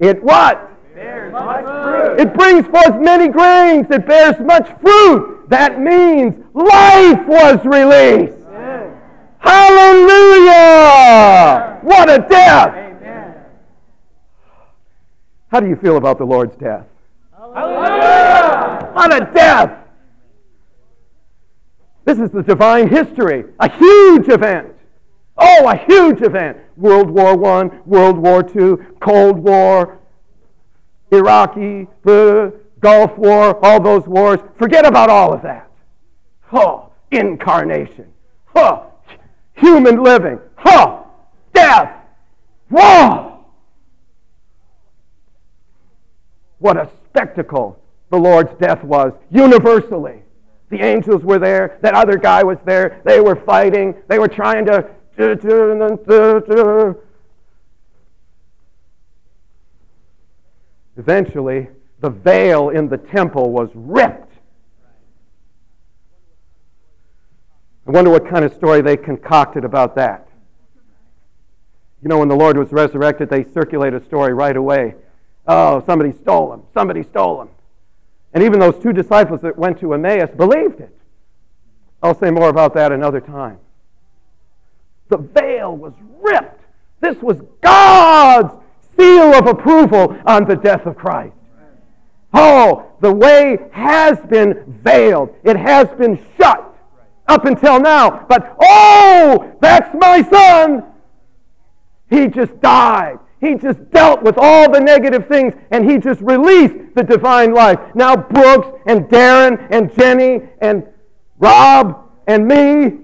it 0.00 0.20
what? 0.22 0.72
It 0.96 2.34
brings 2.34 2.66
forth 2.66 3.00
many 3.00 3.28
grains. 3.28 3.86
It 3.90 4.06
bears 4.06 4.34
much 4.40 4.68
fruit. 4.80 5.48
That 5.48 5.80
means 5.80 6.36
life 6.54 7.26
was 7.26 7.64
released. 7.64 8.38
Hallelujah! 9.38 10.58
What 11.82 12.08
a 12.08 12.18
death! 12.28 12.93
How 15.54 15.60
do 15.60 15.68
you 15.68 15.76
feel 15.76 15.96
about 15.98 16.18
the 16.18 16.24
Lord's 16.24 16.56
death? 16.56 16.84
Hallelujah! 17.32 18.90
What 18.92 19.14
a 19.14 19.32
death! 19.32 19.86
This 22.04 22.18
is 22.18 22.32
the 22.32 22.42
divine 22.42 22.88
history, 22.88 23.44
a 23.60 23.70
huge 23.70 24.28
event. 24.30 24.74
Oh, 25.36 25.68
a 25.68 25.76
huge 25.76 26.22
event. 26.22 26.58
World 26.76 27.08
War 27.08 27.34
I, 27.46 27.70
World 27.86 28.18
War 28.18 28.44
II, 28.44 28.84
Cold 28.98 29.38
War, 29.38 30.00
Iraqi, 31.12 31.86
the 32.02 32.52
Gulf 32.80 33.16
War, 33.16 33.64
all 33.64 33.80
those 33.80 34.08
wars. 34.08 34.40
Forget 34.58 34.84
about 34.84 35.08
all 35.08 35.32
of 35.32 35.42
that. 35.42 35.70
Oh, 36.52 36.90
incarnation. 37.12 38.12
Oh, 38.56 38.90
human 39.52 40.02
living. 40.02 40.40
Oh, 40.66 41.06
death. 41.52 41.94
Whoa! 42.70 43.33
What 46.64 46.78
a 46.78 46.88
spectacle 47.04 47.78
the 48.08 48.16
Lord's 48.16 48.54
death 48.58 48.82
was, 48.84 49.12
universally. 49.30 50.22
The 50.70 50.80
angels 50.80 51.22
were 51.22 51.38
there. 51.38 51.76
That 51.82 51.92
other 51.92 52.16
guy 52.16 52.42
was 52.42 52.56
there. 52.64 53.02
They 53.04 53.20
were 53.20 53.36
fighting. 53.36 53.94
They 54.08 54.18
were 54.18 54.28
trying 54.28 54.64
to. 54.64 54.88
Eventually, 60.96 61.68
the 62.00 62.08
veil 62.08 62.70
in 62.70 62.88
the 62.88 62.96
temple 62.96 63.50
was 63.50 63.68
ripped. 63.74 64.32
I 67.86 67.90
wonder 67.90 68.10
what 68.10 68.26
kind 68.26 68.42
of 68.42 68.54
story 68.54 68.80
they 68.80 68.96
concocted 68.96 69.66
about 69.66 69.96
that. 69.96 70.28
You 72.02 72.08
know, 72.08 72.20
when 72.20 72.28
the 72.28 72.36
Lord 72.36 72.56
was 72.56 72.72
resurrected, 72.72 73.28
they 73.28 73.44
circulated 73.44 74.00
a 74.00 74.04
story 74.06 74.32
right 74.32 74.56
away 74.56 74.94
Oh, 75.46 75.82
somebody 75.84 76.12
stole 76.12 76.52
him. 76.52 76.62
Somebody 76.72 77.02
stole 77.02 77.42
him. 77.42 77.48
And 78.32 78.42
even 78.42 78.58
those 78.58 78.78
two 78.82 78.92
disciples 78.92 79.40
that 79.42 79.58
went 79.58 79.78
to 79.80 79.94
Emmaus 79.94 80.30
believed 80.30 80.80
it. 80.80 80.96
I'll 82.02 82.18
say 82.18 82.30
more 82.30 82.48
about 82.48 82.74
that 82.74 82.92
another 82.92 83.20
time. 83.20 83.58
The 85.08 85.18
veil 85.18 85.76
was 85.76 85.92
ripped. 86.20 86.60
This 87.00 87.16
was 87.22 87.40
God's 87.60 88.54
seal 88.96 89.34
of 89.34 89.46
approval 89.46 90.18
on 90.26 90.46
the 90.46 90.56
death 90.56 90.86
of 90.86 90.96
Christ. 90.96 91.34
Oh, 92.32 92.90
the 93.00 93.12
way 93.12 93.58
has 93.72 94.18
been 94.26 94.64
veiled. 94.82 95.34
It 95.44 95.56
has 95.56 95.88
been 95.90 96.22
shut 96.36 96.76
up 97.28 97.44
until 97.44 97.80
now. 97.80 98.26
But 98.28 98.56
oh, 98.60 99.56
that's 99.60 99.94
my 99.94 100.22
son. 100.22 100.84
He 102.10 102.26
just 102.26 102.60
died. 102.60 103.18
He 103.44 103.56
just 103.56 103.90
dealt 103.90 104.22
with 104.22 104.36
all 104.38 104.72
the 104.72 104.80
negative 104.80 105.28
things 105.28 105.52
and 105.70 105.88
he 105.88 105.98
just 105.98 106.20
released 106.22 106.94
the 106.94 107.02
divine 107.02 107.52
life. 107.52 107.78
Now, 107.94 108.16
Brooks 108.16 108.68
and 108.86 109.04
Darren 109.04 109.68
and 109.70 109.94
Jenny 109.94 110.40
and 110.62 110.86
Rob 111.38 112.08
and 112.26 112.48
me, 112.48 113.00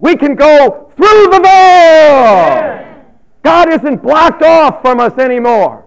we 0.00 0.16
can 0.16 0.34
go 0.34 0.90
through 0.96 1.28
the 1.30 1.40
veil. 1.40 3.04
God 3.44 3.72
isn't 3.72 4.02
blocked 4.02 4.42
off 4.42 4.82
from 4.82 4.98
us 4.98 5.16
anymore. 5.18 5.86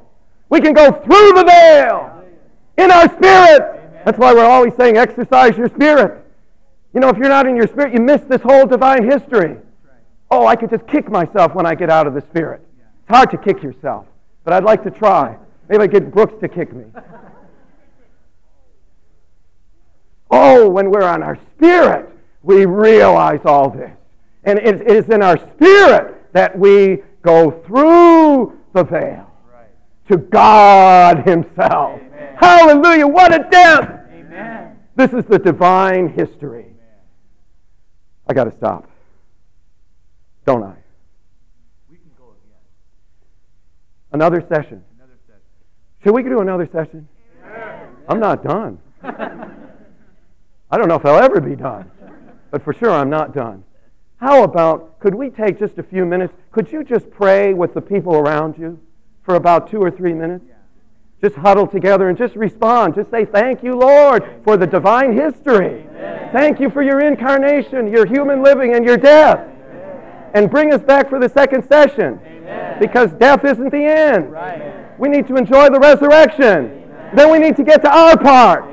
We 0.50 0.62
can 0.62 0.74
go 0.74 0.92
through 0.92 1.34
the 1.34 1.44
veil 1.46 2.24
in 2.78 2.92
our 2.92 3.10
spirit. 3.18 4.02
That's 4.06 4.18
why 4.18 4.34
we're 4.34 4.46
always 4.46 4.74
saying 4.76 4.96
exercise 4.96 5.58
your 5.58 5.68
spirit. 5.68 6.26
You 6.94 7.02
know, 7.02 7.10
if 7.10 7.18
you're 7.18 7.28
not 7.28 7.48
in 7.48 7.58
your 7.58 7.68
spirit, 7.68 7.94
you 7.94 8.00
miss 8.00 8.22
this 8.22 8.42
whole 8.42 8.66
divine 8.66 9.04
history. 9.04 9.58
Oh, 10.32 10.48
I 10.48 10.56
could 10.56 10.70
just 10.70 10.88
kick 10.88 11.12
myself 11.12 11.54
when 11.54 11.66
I 11.66 11.76
get 11.76 11.90
out 11.90 12.08
of 12.08 12.14
the 12.14 12.22
spirit. 12.22 12.66
It's 13.10 13.16
hard 13.16 13.32
to 13.32 13.38
kick 13.38 13.64
yourself, 13.64 14.06
but 14.44 14.54
I'd 14.54 14.64
like 14.64 14.84
to 14.84 14.92
try. 14.92 15.36
Maybe 15.68 15.82
I 15.82 15.88
get 15.88 16.12
Brooks 16.12 16.40
to 16.42 16.48
kick 16.48 16.74
me. 16.74 16.86
Oh, 20.32 20.70
when 20.70 20.92
we're 20.92 21.02
on 21.08 21.24
our 21.24 21.40
spirit, 21.56 22.08
we 22.44 22.66
realize 22.66 23.40
all 23.46 23.72
this. 23.72 23.92
And 24.44 24.60
it 24.60 24.88
is 24.88 25.10
in 25.10 25.24
our 25.24 25.38
spirit 25.38 26.34
that 26.34 26.58
we 26.58 27.02
go 27.24 27.50
through 27.66 28.56
the 28.74 28.84
veil 28.84 29.30
to 30.08 30.18
God 30.18 31.28
Himself. 31.28 32.00
Amen. 32.02 32.38
Hallelujah. 32.40 33.08
What 33.08 33.34
a 33.34 33.50
depth! 33.50 34.12
Amen. 34.12 34.78
This 34.96 35.14
is 35.14 35.26
the 35.26 35.40
divine 35.40 36.10
history. 36.10 36.68
I 38.28 38.34
got 38.34 38.44
to 38.44 38.56
stop. 38.56 38.88
Don't 40.46 40.64
I? 40.64 40.76
We 41.90 41.98
can 41.98 42.12
go 42.18 42.26
again. 42.26 42.58
Another 44.12 44.42
session. 44.42 44.84
Another 44.98 45.18
session. 45.28 45.42
Should 46.04 46.14
we 46.14 46.24
do 46.24 46.40
another 46.40 46.68
session? 46.72 47.08
I'm 48.08 48.20
not 48.20 48.44
done. 48.44 48.80
I 49.04 50.78
don't 50.78 50.88
know 50.88 50.96
if 50.96 51.06
I'll 51.06 51.24
ever 51.24 51.40
be 51.40 51.56
done, 51.56 51.90
but 52.52 52.64
for 52.64 52.74
sure 52.74 52.92
I'm 52.92 53.10
not 53.10 53.34
done. 53.34 53.64
How 54.18 54.44
about, 54.44 55.00
could 55.00 55.16
we 55.16 55.30
take 55.30 55.60
just 55.60 55.78
a 55.78 55.84
few 55.84 56.06
minutes? 56.06 56.34
Could 56.52 56.72
you 56.72 56.84
just 56.84 57.10
pray 57.10 57.54
with 57.54 57.74
the 57.74 57.82
people 57.82 58.16
around 58.16 58.58
you 58.58 58.80
for 59.24 59.36
about 59.36 59.70
two 59.70 59.80
or 59.80 59.92
three 59.92 60.14
minutes? 60.14 60.46
Just 61.22 61.36
huddle 61.36 61.68
together 61.68 62.10
and 62.10 62.18
just 62.18 62.36
respond. 62.36 62.96
Just 62.96 63.12
say, 63.12 63.26
Thank 63.26 63.64
you, 63.64 63.76
Lord, 63.76 64.24
for 64.44 64.58
the 64.58 64.68
divine 64.68 65.14
history. 65.14 65.86
Thank 66.32 66.60
you 66.60 66.70
for 66.70 66.82
your 66.82 67.02
incarnation, 67.02 67.88
your 67.92 68.06
human 68.06 68.42
living, 68.42 68.74
and 68.74 68.86
your 68.86 68.98
death. 68.98 69.46
And 70.34 70.50
bring 70.50 70.74
us 70.74 70.82
back 70.82 71.10
for 71.10 71.20
the 71.20 71.30
second 71.30 71.68
session. 71.68 72.20
Because 72.80 73.12
death 73.14 73.44
isn't 73.46 73.72
the 73.72 73.84
end. 73.84 74.32
Right. 74.32 75.00
We 75.00 75.10
need 75.10 75.28
to 75.28 75.36
enjoy 75.36 75.70
the 75.70 75.80
resurrection. 75.80 76.90
Then 77.16 77.32
we 77.32 77.40
need 77.40 77.56
to 77.58 77.64
get 77.64 77.82
to 77.84 77.90
our 77.90 78.18
part. 78.18 78.66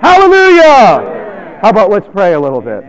Hallelujah. 0.00 1.58
How 1.62 1.70
about 1.70 1.90
let's 1.90 2.08
pray 2.08 2.32
a 2.32 2.40
little 2.40 2.60
bit? 2.60 2.84